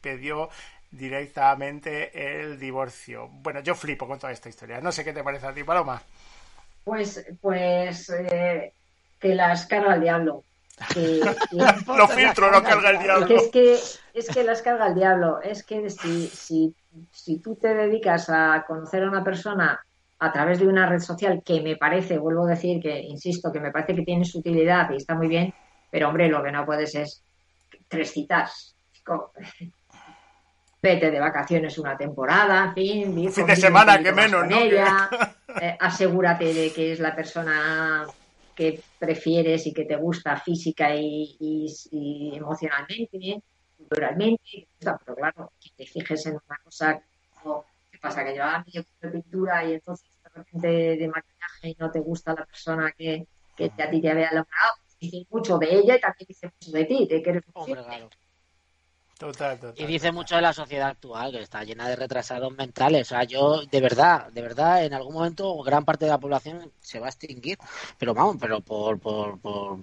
pidió 0.00 0.48
directamente 0.90 2.40
el 2.40 2.58
divorcio. 2.58 3.28
Bueno, 3.30 3.60
yo 3.60 3.74
flipo 3.74 4.06
con 4.06 4.18
toda 4.18 4.32
esta 4.32 4.48
historia. 4.48 4.80
No 4.80 4.92
sé 4.92 5.04
qué 5.04 5.12
te 5.12 5.22
parece 5.22 5.46
a 5.46 5.52
ti, 5.52 5.64
Paloma. 5.64 6.02
Pues, 6.84 7.26
pues 7.40 8.10
eh, 8.10 8.72
que 9.20 9.34
las 9.34 9.66
carga 9.66 9.94
el 9.94 10.00
diablo. 10.00 10.44
Que, 10.94 11.20
Lo 11.86 12.06
filtro, 12.08 12.50
no 12.52 12.62
carga 12.62 12.90
el 12.90 12.98
diablo. 13.00 13.36
es 13.36 13.48
que, 13.48 13.78
es 14.14 14.28
que 14.28 14.44
las 14.44 14.62
carga 14.62 14.86
el 14.86 14.94
diablo. 14.94 15.42
Es 15.42 15.64
que 15.64 15.90
si, 15.90 16.28
si 16.28 16.74
si 17.10 17.38
tú 17.38 17.56
te 17.56 17.74
dedicas 17.74 18.28
a 18.30 18.64
conocer 18.66 19.02
a 19.02 19.08
una 19.08 19.24
persona 19.24 19.80
a 20.20 20.32
través 20.32 20.58
de 20.58 20.66
una 20.66 20.86
red 20.86 21.00
social 21.00 21.42
que 21.44 21.60
me 21.60 21.76
parece, 21.76 22.18
vuelvo 22.18 22.46
a 22.46 22.50
decir 22.50 22.80
que, 22.80 23.00
insisto, 23.00 23.52
que 23.52 23.60
me 23.60 23.70
parece 23.70 23.94
que 23.94 24.02
tiene 24.02 24.24
su 24.24 24.38
utilidad 24.38 24.90
y 24.90 24.96
está 24.96 25.14
muy 25.14 25.28
bien, 25.28 25.54
pero 25.90 26.08
hombre, 26.08 26.28
lo 26.28 26.42
que 26.42 26.50
no 26.50 26.66
puedes 26.66 26.94
es 26.94 27.22
tres 27.86 28.10
citas. 28.10 28.74
Vete 30.80 31.10
de 31.10 31.18
vacaciones 31.18 31.76
una 31.78 31.96
temporada, 31.96 32.72
en 32.76 33.12
fin. 33.14 33.30
fin 33.32 33.46
de 33.46 33.56
semana, 33.56 34.00
que 34.00 34.12
menos, 34.12 34.46
¿no? 34.48 34.56
Ella, 34.56 35.08
eh, 35.60 35.76
asegúrate 35.80 36.52
de 36.54 36.72
que 36.72 36.92
es 36.92 37.00
la 37.00 37.16
persona 37.16 38.06
que 38.54 38.80
prefieres 38.98 39.66
y 39.66 39.72
que 39.72 39.84
te 39.84 39.96
gusta 39.96 40.36
física 40.36 40.94
y, 40.94 41.36
y 41.40 42.32
emocionalmente 42.36 43.42
culturalmente, 43.78 44.68
pero 44.78 45.14
claro, 45.16 45.52
que 45.60 45.70
te 45.76 45.86
fijes 45.86 46.26
en 46.26 46.32
una 46.34 46.58
cosa, 46.62 47.00
¿qué 47.90 47.98
pasa? 47.98 48.24
Que 48.24 48.36
yo, 48.36 48.44
ah, 48.44 48.64
quiero 48.70 48.86
pintura 49.12 49.64
y 49.64 49.74
entonces 49.74 50.08
de 50.22 50.28
repente 50.28 50.68
de 50.68 51.08
maquillaje 51.08 51.68
y 51.70 51.76
no 51.78 51.90
te 51.90 52.00
gusta 52.00 52.34
la 52.34 52.44
persona 52.44 52.92
que, 52.92 53.26
que 53.56 53.64
a 53.64 53.90
ti 53.90 54.00
te 54.00 54.10
había 54.10 54.32
logrado, 54.32 54.74
dice 55.00 55.26
mucho 55.30 55.58
de 55.58 55.74
ella 55.74 55.96
y 55.96 56.00
también 56.00 56.26
dice 56.28 56.52
mucho 56.52 56.72
de 56.76 56.84
ti, 56.84 57.06
de 57.08 57.22
que 57.22 57.30
eres 57.30 57.44
un 57.54 58.10
Total, 59.18 59.58
total. 59.58 59.74
Y 59.76 59.84
dice 59.86 60.12
mucho 60.12 60.36
de 60.36 60.42
la 60.42 60.52
sociedad 60.52 60.90
actual, 60.90 61.32
que 61.32 61.40
está 61.40 61.64
llena 61.64 61.88
de 61.88 61.96
retrasados 61.96 62.56
mentales. 62.56 63.08
O 63.08 63.10
sea, 63.10 63.24
yo, 63.24 63.62
de 63.66 63.80
verdad, 63.80 64.28
de 64.30 64.42
verdad, 64.42 64.84
en 64.84 64.94
algún 64.94 65.14
momento 65.14 65.60
gran 65.64 65.84
parte 65.84 66.04
de 66.04 66.12
la 66.12 66.18
población 66.18 66.70
se 66.80 67.00
va 67.00 67.06
a 67.06 67.08
extinguir. 67.08 67.58
Pero 67.98 68.14
vamos, 68.14 68.36
pero 68.40 68.60
por, 68.60 69.00
por, 69.00 69.40
por, 69.40 69.76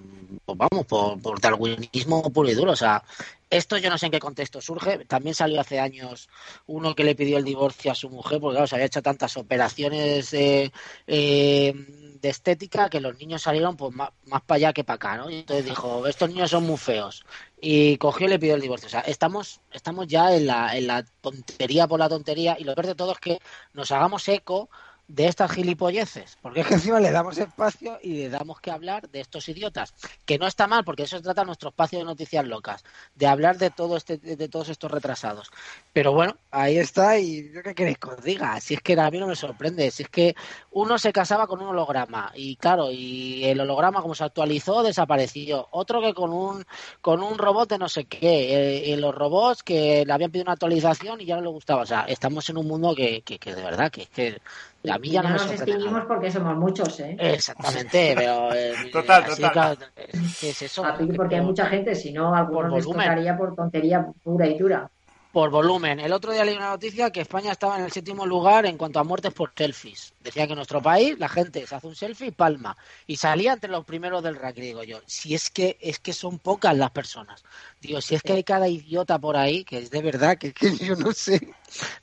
por 0.46 0.56
vamos, 0.56 0.86
por, 0.86 1.22
por 1.22 1.42
darwinismo 1.42 2.32
puro 2.32 2.50
y 2.50 2.54
duro. 2.54 2.72
O 2.72 2.78
sea, 2.78 3.04
esto 3.50 3.78
yo 3.78 3.90
no 3.90 3.98
sé 3.98 4.08
en 4.08 4.12
qué 4.12 4.20
contexto 4.20 4.62
surge. 4.62 5.06
También 5.06 5.36
salió 5.36 5.62
hace 5.62 5.80
años 5.80 6.30
uno 6.66 6.96
que 6.96 7.04
le 7.04 7.16
pidió 7.16 7.38
el 7.38 7.44
divorcio 7.44 7.92
a 7.92 7.96
su 7.96 8.10
mujer, 8.10 8.40
porque 8.40 8.56
claro, 8.56 8.68
se 8.68 8.76
había 8.76 8.88
hecho 8.88 9.02
tantas 9.02 9.38
operaciones 9.38 10.34
eh, 10.34 10.72
eh, 11.08 11.74
de 12.22 12.30
estética 12.30 12.90
que 12.90 13.00
los 13.00 13.18
niños 13.18 13.44
salieron 13.44 13.78
pues 13.78 13.94
más, 13.94 14.10
más 14.26 14.42
para 14.42 14.58
allá 14.58 14.74
que 14.74 14.84
para 14.84 14.96
acá, 14.96 15.18
¿no? 15.18 15.30
Y 15.30 15.40
entonces 15.40 15.66
dijo, 15.66 16.08
estos 16.08 16.30
niños 16.30 16.50
son 16.50 16.66
muy 16.66 16.78
feos. 16.78 17.24
Y 17.62 17.98
cogió 17.98 18.28
y 18.28 18.30
le 18.32 18.40
pidió 18.40 18.56
el 18.56 18.62
divorcio. 18.62 18.88
O 18.88 18.92
sea, 18.92 19.02
estamos, 19.02 19.62
estamos 19.72 20.08
ya 20.08 20.36
en 20.36 20.48
la, 20.48 20.76
en 20.76 20.88
la 20.88 21.06
tontería 21.22 21.88
por 21.88 22.00
la 22.00 22.10
tontería 22.10 22.58
y 22.60 22.64
lo 22.64 22.76
peor 22.76 22.88
de 22.88 22.96
todo 22.96 23.12
es 23.14 23.20
que 23.20 23.40
nos 23.74 23.92
hagamos 23.92 24.28
eco 24.28 24.70
de 25.08 25.28
estas 25.28 25.52
gilipolleces, 25.52 26.38
porque 26.42 26.62
es 26.62 26.68
que 26.68 26.74
encima 26.76 27.00
le 27.00 27.12
damos 27.12 27.38
espacio 27.38 28.00
y 28.02 28.24
le 28.24 28.30
damos 28.30 28.60
que 28.60 28.72
hablar 28.72 29.10
de 29.10 29.20
estos 29.20 29.48
idiotas, 29.50 29.94
que 30.26 30.40
no 30.40 30.48
está 30.48 30.68
mal, 30.68 30.84
porque 30.84 31.04
eso 31.04 31.22
trata 31.22 31.46
nuestro 31.46 31.70
espacio 31.70 32.00
de 32.00 32.06
noticias 32.06 32.46
locas, 32.46 32.84
de 33.14 33.28
hablar 33.28 33.58
de 33.58 33.70
todo 33.70 33.98
este, 33.98 34.18
de 34.18 34.50
todos 34.50 34.70
estos 34.70 34.92
retrasados. 34.92 35.52
Pero 35.94 36.14
bueno, 36.14 36.38
ahí 36.50 36.78
está, 36.78 37.20
y 37.20 37.52
yo 37.52 37.62
qué 37.62 37.76
queréis 37.76 38.00
que 38.00 38.10
os 38.10 38.24
diga, 38.24 38.60
si 38.60 38.74
es 38.74 38.82
que 38.82 39.00
a 39.00 39.12
mí 39.12 39.20
no 39.20 39.28
me 39.28 39.36
sorprende, 39.36 39.92
si 39.92 40.04
es 40.04 40.10
que 40.10 40.36
uno 40.72 40.98
se 40.98 41.14
casaba 41.14 41.46
con 41.48 41.62
un 41.62 41.68
holograma, 41.68 42.32
y 42.36 42.56
claro, 42.56 42.92
y 42.92 43.46
el 43.46 43.60
holograma 43.60 44.02
como 44.02 44.16
se 44.16 44.24
actualizó, 44.24 44.82
desapareció, 44.82 45.68
otro 45.72 46.02
que 46.02 46.14
con 46.14 46.34
un, 46.34 46.66
con 47.02 47.22
un 47.22 47.38
robot 47.38 47.70
de 47.70 47.78
no 47.78 47.90
sé 47.90 48.06
qué, 48.06 48.92
eh, 48.92 48.98
los 48.98 49.14
robots 49.14 49.62
que 49.62 50.04
le 50.06 50.14
habían 50.14 50.32
pedido 50.32 50.46
una 50.46 50.54
actualización 50.54 51.22
y 51.22 51.26
ya 51.26 51.36
no 51.36 51.42
le 51.42 51.50
gustaba, 51.50 51.84
o 51.84 51.86
sea, 51.86 52.02
estamos 52.08 52.50
en 52.50 52.58
un 52.58 52.68
mundo 52.68 52.96
que, 52.96 53.22
que, 53.22 53.38
que 53.38 53.54
de 53.54 53.62
verdad, 53.62 53.92
que, 53.92 54.08
que 54.08 54.42
a 54.90 54.98
mí 55.00 55.10
ya 55.10 55.22
no, 55.22 55.30
nos 55.30 55.52
extinguimos 55.52 56.04
porque 56.08 56.32
somos 56.32 56.56
muchos, 56.58 57.00
¿eh? 57.00 57.16
Exactamente, 57.20 58.14
pero... 58.18 58.54
eh, 58.54 58.74
Total, 58.92 59.24
así 59.24 59.42
total. 59.44 59.78
que- 59.78 60.06
¿Qué 60.40 60.50
es 60.50 60.62
eso? 60.62 60.86
A 60.86 60.98
ti, 60.98 61.06
porque 61.16 61.36
hay 61.36 61.42
mucha 61.42 61.66
gente, 61.66 61.96
si 61.96 62.12
no, 62.14 62.36
algunos 62.36 62.70
Por 62.70 62.78
les 62.78 62.86
volumen. 62.86 63.06
tocaría 63.08 63.38
por 63.38 63.56
tontería 63.56 64.06
pura 64.24 64.48
y 64.48 64.58
dura. 64.58 64.90
Por 65.36 65.50
volumen. 65.50 66.00
El 66.00 66.14
otro 66.14 66.32
día 66.32 66.46
leí 66.46 66.56
una 66.56 66.70
noticia 66.70 67.12
que 67.12 67.20
España 67.20 67.52
estaba 67.52 67.78
en 67.78 67.84
el 67.84 67.92
séptimo 67.92 68.26
lugar 68.26 68.66
en 68.66 68.78
cuanto 68.78 69.00
a 69.00 69.04
muertes 69.04 69.34
por 69.34 69.52
selfies. 69.54 70.14
Decía 70.22 70.46
que 70.48 70.54
en 70.54 70.56
nuestro 70.62 70.82
país 70.82 71.20
la 71.20 71.28
gente 71.28 71.68
se 71.68 71.76
hace 71.76 71.88
un 71.88 71.96
selfie 71.96 72.28
y 72.28 72.32
palma. 72.32 72.78
Y 73.06 73.18
salía 73.18 73.52
entre 73.52 73.70
los 73.70 73.84
primeros 73.84 74.24
del 74.24 74.38
ranking. 74.38 74.62
Digo 74.62 74.84
yo, 74.86 75.02
si 75.06 75.36
es 75.36 75.50
que 75.50 75.78
es 75.82 76.00
que 76.00 76.14
son 76.14 76.40
pocas 76.40 76.78
las 76.78 76.92
personas. 76.92 77.44
Digo, 77.82 78.00
si 78.00 78.16
es 78.16 78.24
que 78.24 78.32
hay 78.32 78.46
cada 78.46 78.70
idiota 78.70 79.20
por 79.20 79.36
ahí, 79.36 79.66
que 79.66 79.80
es 79.80 79.90
de 79.92 80.02
verdad 80.02 80.38
que, 80.38 80.54
que 80.54 80.72
yo 80.78 80.96
no 80.96 81.12
sé. 81.12 81.42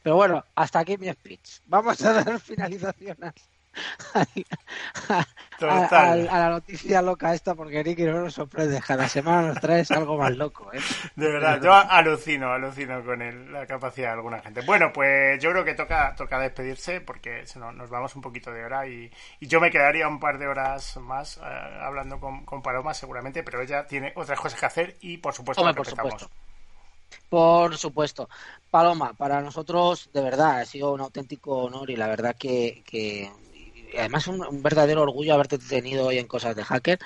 Pero 0.02 0.16
bueno, 0.16 0.44
hasta 0.54 0.80
aquí 0.80 0.98
mi 0.98 1.08
speech. 1.10 1.60
Vamos 1.64 2.02
a 2.02 2.12
dar 2.12 2.38
finalización 2.50 3.16
a, 4.14 4.26
a- 5.08 5.26
Total. 5.68 6.28
a- 6.28 6.32
a 6.34 6.38
la 6.40 6.48
noticia 6.50 7.02
loca 7.02 7.34
esta, 7.34 7.54
porque 7.54 7.82
Ricky 7.82 8.04
no 8.04 8.20
nos 8.20 8.34
sorprende. 8.34 8.80
Cada 8.80 9.08
semana 9.08 9.48
nos 9.48 9.60
traes 9.60 9.90
algo 9.90 10.16
más 10.16 10.36
loco, 10.36 10.72
¿eh? 10.72 10.80
De 11.16 11.30
verdad, 11.30 11.60
yo 11.62 11.72
alucino, 11.72 12.52
alucino 12.52 13.04
con 13.04 13.22
el- 13.22 13.52
la 13.52 13.66
capacidad 13.66 14.08
de 14.08 14.12
alguna 14.14 14.40
gente. 14.40 14.60
Bueno, 14.62 14.92
pues 14.92 15.42
yo 15.42 15.50
creo 15.50 15.64
que 15.64 15.74
toca, 15.74 16.14
toca 16.16 16.38
despedirse 16.38 17.00
porque 17.00 17.46
si 17.46 17.58
no, 17.58 17.72
nos 17.72 17.90
vamos 17.90 18.14
un 18.16 18.22
poquito 18.22 18.50
de 18.52 18.64
hora 18.64 18.86
y, 18.86 19.10
y 19.40 19.46
yo 19.46 19.60
me 19.60 19.70
quedaría 19.70 20.08
un 20.08 20.20
par 20.20 20.38
de 20.38 20.46
horas 20.48 20.96
más 20.98 21.36
eh, 21.38 21.40
hablando 21.80 22.18
con, 22.20 22.44
con 22.44 22.62
Paloma 22.62 22.94
seguramente, 22.94 23.42
pero 23.42 23.60
ella 23.62 23.86
tiene 23.86 24.12
otras 24.16 24.38
cosas 24.40 24.58
que 24.58 24.66
hacer 24.66 24.96
y 25.00 25.18
por 25.18 25.34
supuesto 25.34 25.62
Hombre, 25.62 25.74
por 25.74 25.86
respetamos. 25.86 26.12
supuesto. 26.22 26.42
Por 27.28 27.76
supuesto. 27.76 28.28
Paloma, 28.70 29.12
para 29.12 29.40
nosotros 29.42 30.10
de 30.14 30.22
verdad 30.22 30.60
ha 30.60 30.64
sido 30.64 30.92
un 30.92 31.00
auténtico 31.00 31.64
honor 31.64 31.90
y 31.90 31.96
la 31.96 32.06
verdad 32.06 32.34
que, 32.38 32.82
además 33.98 34.26
un, 34.26 34.44
un 34.46 34.62
verdadero 34.62 35.02
orgullo 35.02 35.34
haberte 35.34 35.58
tenido 35.58 36.06
hoy 36.06 36.18
en 36.18 36.26
Cosas 36.26 36.56
de 36.56 36.64
Hacker. 36.64 36.98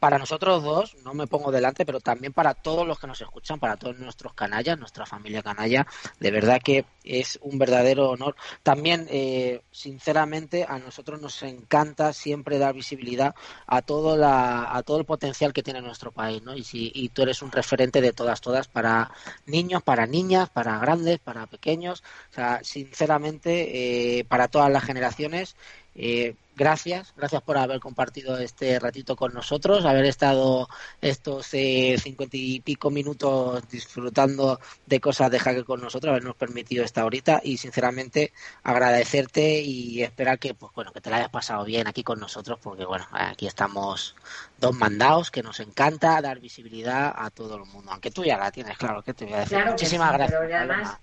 Para 0.00 0.18
nosotros 0.18 0.64
dos, 0.64 0.96
no 1.04 1.14
me 1.14 1.28
pongo 1.28 1.52
delante, 1.52 1.86
pero 1.86 2.00
también 2.00 2.32
para 2.32 2.54
todos 2.54 2.84
los 2.84 2.98
que 2.98 3.06
nos 3.06 3.20
escuchan, 3.20 3.60
para 3.60 3.76
todos 3.76 3.96
nuestros 4.00 4.34
canallas, 4.34 4.76
nuestra 4.76 5.06
familia 5.06 5.44
canalla, 5.44 5.86
de 6.18 6.30
verdad 6.32 6.60
que 6.60 6.84
es 7.04 7.38
un 7.40 7.56
verdadero 7.56 8.10
honor. 8.10 8.34
También, 8.64 9.06
eh, 9.10 9.62
sinceramente, 9.70 10.66
a 10.68 10.80
nosotros 10.80 11.20
nos 11.20 11.40
encanta 11.44 12.12
siempre 12.12 12.58
dar 12.58 12.74
visibilidad 12.74 13.36
a 13.68 13.82
todo 13.82 14.16
la, 14.16 14.74
a 14.74 14.82
todo 14.82 14.98
el 14.98 15.04
potencial 15.04 15.52
que 15.52 15.62
tiene 15.62 15.80
nuestro 15.80 16.10
país, 16.10 16.42
¿no? 16.42 16.56
Y 16.56 16.64
si 16.64 16.90
y 16.92 17.10
tú 17.10 17.22
eres 17.22 17.40
un 17.40 17.52
referente 17.52 18.00
de 18.00 18.12
todas 18.12 18.40
todas 18.40 18.66
para 18.66 19.12
niños, 19.46 19.84
para 19.84 20.06
niñas, 20.06 20.50
para 20.50 20.80
grandes, 20.80 21.20
para 21.20 21.46
pequeños, 21.46 22.02
o 22.32 22.34
sea, 22.34 22.58
sinceramente 22.64 24.18
eh, 24.18 24.24
para 24.24 24.48
todas 24.48 24.68
las 24.72 24.82
generaciones. 24.82 25.54
Eh, 25.94 26.34
gracias, 26.56 27.12
gracias 27.16 27.42
por 27.42 27.58
haber 27.58 27.80
compartido 27.80 28.38
este 28.38 28.78
ratito 28.78 29.16
con 29.16 29.34
nosotros, 29.34 29.84
haber 29.84 30.06
estado 30.06 30.68
estos 31.00 31.52
eh, 31.52 31.96
cincuenta 31.98 32.36
y 32.36 32.60
pico 32.60 32.90
minutos 32.90 33.68
disfrutando 33.68 34.58
de 34.86 35.00
cosas 35.00 35.30
de 35.30 35.38
hacker 35.38 35.64
con 35.64 35.80
nosotros, 35.80 36.10
habernos 36.10 36.36
permitido 36.36 36.84
esta 36.84 37.04
horita 37.04 37.40
y 37.42 37.58
sinceramente 37.58 38.32
agradecerte 38.62 39.60
y 39.60 40.02
esperar 40.02 40.38
que 40.38 40.54
pues 40.54 40.72
bueno 40.74 40.92
que 40.92 41.00
te 41.00 41.10
la 41.10 41.16
hayas 41.16 41.30
pasado 41.30 41.64
bien 41.64 41.86
aquí 41.86 42.02
con 42.02 42.20
nosotros 42.20 42.58
porque 42.62 42.84
bueno 42.84 43.06
aquí 43.12 43.46
estamos 43.46 44.14
dos 44.58 44.74
mandados 44.74 45.30
que 45.30 45.42
nos 45.42 45.60
encanta 45.60 46.20
dar 46.20 46.40
visibilidad 46.40 47.12
a 47.16 47.30
todo 47.30 47.56
el 47.56 47.64
mundo 47.64 47.90
aunque 47.92 48.10
tú 48.10 48.24
ya 48.24 48.38
la 48.38 48.50
tienes 48.50 48.78
claro 48.78 49.02
que 49.02 49.14
te 49.14 49.24
voy 49.24 49.34
a 49.34 49.40
decir 49.40 49.58
Claro 49.58 49.72
muchísimas 49.72 50.10
sí, 50.10 50.16
gracias 50.16 50.40
pero 50.40 50.56
además 50.56 50.82
Paloma. 50.82 51.00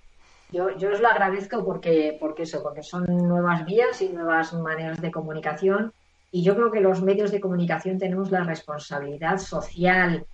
Yo, 0.52 0.76
yo 0.78 0.92
os 0.92 1.00
lo 1.00 1.08
agradezco 1.08 1.64
porque, 1.64 2.18
porque 2.20 2.44
eso, 2.44 2.64
porque 2.64 2.84
son 2.84 3.06
nuevas 3.06 3.66
vías 3.66 4.02
y 4.02 4.10
nuevas 4.10 4.54
maneras 4.54 5.00
de 5.02 5.12
comunicación 5.12 5.94
y 6.32 6.44
yo 6.44 6.56
creo 6.56 6.72
que 6.72 6.82
los 6.82 7.02
medios 7.02 7.32
de 7.32 7.40
comunicación 7.40 7.98
tenemos 7.98 8.32
la 8.32 8.44
responsabilidad 8.44 9.38
social 9.38 10.26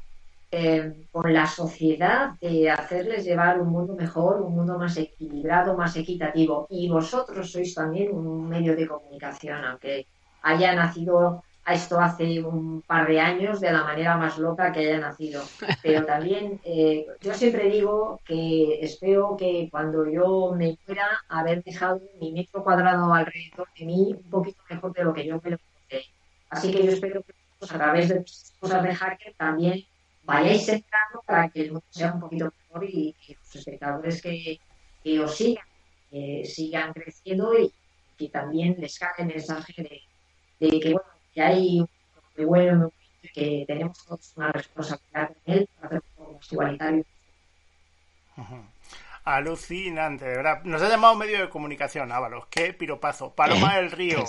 eh, 0.52 1.08
con 1.12 1.34
la 1.34 1.48
sociedad 1.48 2.32
de 2.40 2.70
hacerles 2.70 3.26
llevar 3.26 3.60
un 3.60 3.70
mundo 3.70 3.96
mejor, 3.96 4.42
un 4.42 4.56
mundo 4.56 4.78
más 4.78 4.96
equilibrado, 4.98 5.76
más 5.76 5.96
equitativo. 5.98 6.68
Y 6.70 6.90
vosotros 6.90 7.52
sois 7.52 7.74
también 7.74 8.14
un 8.14 8.48
medio 8.48 8.76
de 8.76 8.88
comunicación, 8.88 9.64
aunque 9.66 10.08
haya 10.44 10.76
nacido 10.76 11.44
a 11.66 11.74
esto 11.74 12.00
hace 12.00 12.42
un 12.44 12.82
par 12.84 13.08
de 13.08 13.20
años 13.20 13.60
de 13.60 13.72
la 13.72 13.84
manera 13.84 14.16
más 14.18 14.38
loca 14.38 14.72
que 14.72 14.82
haya 14.82 15.00
nacido. 15.00 15.44
Pero 15.82 16.06
también 16.06 16.62
eh, 16.64 17.08
yo 17.22 17.34
siempre 17.34 17.70
digo 17.70 18.22
que 18.24 18.80
espero 18.82 19.36
que 19.36 19.68
cuando 19.72 20.08
yo 20.08 20.54
me 20.56 20.78
muera 20.86 21.08
haber 21.28 21.64
dejado 21.64 22.02
mi 22.22 22.32
metro 22.32 22.64
cuadrado 22.64 23.12
alrededor 23.12 23.68
de 23.78 23.86
mí 23.86 24.16
un 24.16 24.30
poquito 24.30 24.62
mejor 24.70 24.94
de 24.94 25.04
lo 25.04 25.14
que 25.14 25.26
yo 25.26 25.42
me 25.44 25.50
lo 25.50 25.58
encontré. 25.58 26.06
Así 26.52 26.72
que 26.72 26.86
yo 26.86 26.92
espero 26.92 27.24
que 27.24 27.34
vosotros, 27.60 27.72
a 27.72 27.84
través 27.84 28.10
de 28.10 28.26
cosas 28.60 28.84
de 28.84 28.96
hacker 28.96 29.34
también 29.36 29.84
vayáis 30.24 30.70
entrando 30.70 31.22
para 31.26 31.50
que 31.50 31.62
el 31.62 31.72
mundo 31.72 31.86
sea 31.90 32.14
un 32.14 32.20
poquito 32.20 32.52
mejor 32.70 32.86
y 32.88 33.16
que 33.26 33.34
los 33.34 33.56
espectadores 33.56 34.22
que, 34.22 34.60
que 35.04 35.20
os 35.20 35.36
sigan 35.36 35.66
eh, 36.12 36.46
sigan 36.46 36.94
creciendo 36.94 37.58
y 37.58 37.74
que 38.18 38.30
también 38.30 38.76
les 38.80 38.98
cae 38.98 39.12
el 39.18 39.26
mensaje 39.26 39.74
de, 39.78 40.02
de 40.60 40.80
que, 40.80 40.94
bueno, 40.94 41.10
que 41.36 41.42
hay 41.42 41.80
un 41.82 41.90
muy 42.38 42.46
bueno, 42.46 42.92
que 43.34 43.66
tenemos 43.68 44.04
todos 44.06 44.34
una 44.38 44.52
responsabilidad 44.52 45.28
con 45.28 45.54
él 45.54 45.70
para 45.76 45.88
hacer 45.88 46.04
un 46.18 46.26
poco 46.26 46.34
más 46.34 46.52
igualitario. 46.52 47.06
Ujú. 48.38 48.56
Alucinante, 49.26 50.26
de 50.26 50.38
verdad. 50.38 50.64
Nos 50.64 50.82
ha 50.82 50.90
llamado 50.90 51.16
medio 51.16 51.40
de 51.40 51.50
comunicación, 51.50 52.12
Ábalos. 52.12 52.46
Qué 52.48 52.74
piropazo. 52.74 53.34
Paloma 53.34 53.78
del 53.78 53.92
Río, 53.92 54.24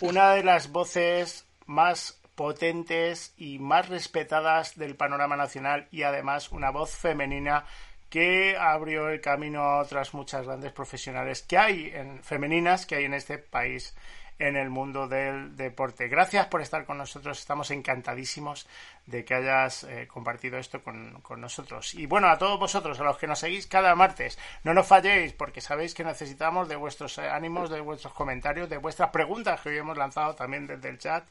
una 0.00 0.32
de 0.34 0.44
las 0.44 0.70
voces 0.70 1.46
más 1.66 2.20
potentes 2.34 3.34
y 3.36 3.58
más 3.58 3.88
respetadas 3.88 4.76
del 4.76 4.96
panorama 4.96 5.36
nacional 5.36 5.86
y 5.90 6.02
además 6.02 6.50
una 6.50 6.70
voz 6.70 6.96
femenina 6.96 7.66
que 8.08 8.56
abrió 8.58 9.08
el 9.08 9.20
camino 9.20 9.62
a 9.62 9.82
otras 9.82 10.14
muchas 10.14 10.46
grandes 10.46 10.72
profesionales 10.72 11.42
que 11.42 11.58
hay 11.58 11.90
en 11.94 12.22
femeninas 12.22 12.86
que 12.86 12.96
hay 12.96 13.04
en 13.04 13.14
este 13.14 13.38
país 13.38 13.94
en 14.42 14.56
el 14.56 14.70
mundo 14.70 15.06
del 15.06 15.56
deporte. 15.56 16.08
Gracias 16.08 16.46
por 16.46 16.60
estar 16.60 16.84
con 16.84 16.98
nosotros, 16.98 17.38
estamos 17.38 17.70
encantadísimos 17.70 18.66
de 19.06 19.24
que 19.24 19.34
hayas 19.34 19.84
eh, 19.84 20.08
compartido 20.12 20.58
esto 20.58 20.82
con, 20.82 21.22
nosotros. 21.36 21.94
Y 21.94 22.06
bueno, 22.06 22.28
a 22.28 22.38
todos 22.38 22.58
vosotros, 22.58 22.98
a 22.98 23.04
los 23.04 23.18
que 23.18 23.28
nos 23.28 23.38
seguís 23.38 23.68
cada 23.68 23.94
martes, 23.94 24.38
no 24.64 24.74
nos 24.74 24.86
falléis 24.86 25.32
porque 25.32 25.60
sabéis 25.60 25.94
que 25.94 26.02
necesitamos 26.02 26.68
de 26.68 26.76
vuestros 26.76 27.18
eh, 27.18 27.28
ánimos, 27.28 27.70
de 27.70 27.80
vuestros 27.80 28.12
comentarios, 28.12 28.68
de 28.68 28.78
vuestras 28.78 29.10
preguntas 29.10 29.60
que 29.60 29.68
hoy 29.68 29.78
hemos 29.78 29.96
lanzado 29.96 30.34
también 30.34 30.66
desde 30.66 30.88
el 30.88 30.98
chat 30.98 31.24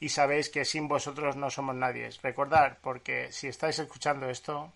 y 0.00 0.08
sabéis 0.08 0.48
que 0.48 0.64
sin 0.64 0.88
vosotros 0.88 1.36
no 1.36 1.50
somos 1.50 1.74
nadie. 1.74 2.08
Recordad, 2.22 2.78
porque 2.80 3.30
si 3.30 3.48
estáis 3.48 3.78
escuchando 3.78 4.28
esto, 4.30 4.72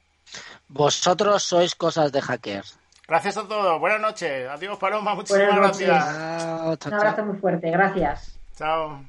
Vosotros 0.68 1.42
sois 1.42 1.74
cosas 1.74 2.12
de 2.12 2.20
hackers. 2.20 2.78
Gracias 3.08 3.36
a 3.36 3.48
todos, 3.48 3.80
buenas 3.80 4.00
noches, 4.00 4.48
adiós 4.48 4.78
Paloma, 4.78 5.14
muchísimas 5.14 5.56
gracias. 5.56 6.04
Chao, 6.04 6.76
chao, 6.76 6.92
Un 6.92 6.98
abrazo 6.98 7.24
muy 7.24 7.38
fuerte, 7.38 7.70
gracias. 7.70 8.38
Chao. 8.56 9.00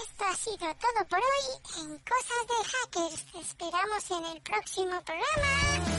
Esto 0.00 0.24
ha 0.30 0.34
sido 0.34 0.58
todo 0.58 1.04
por 1.08 1.18
hoy 1.18 1.80
en 1.80 1.98
Cosas 1.98 2.46
de 2.46 3.00
Hackers. 3.02 3.32
Te 3.32 3.40
esperamos 3.40 4.10
en 4.12 4.36
el 4.36 4.40
próximo 4.42 5.00
programa. 5.04 5.97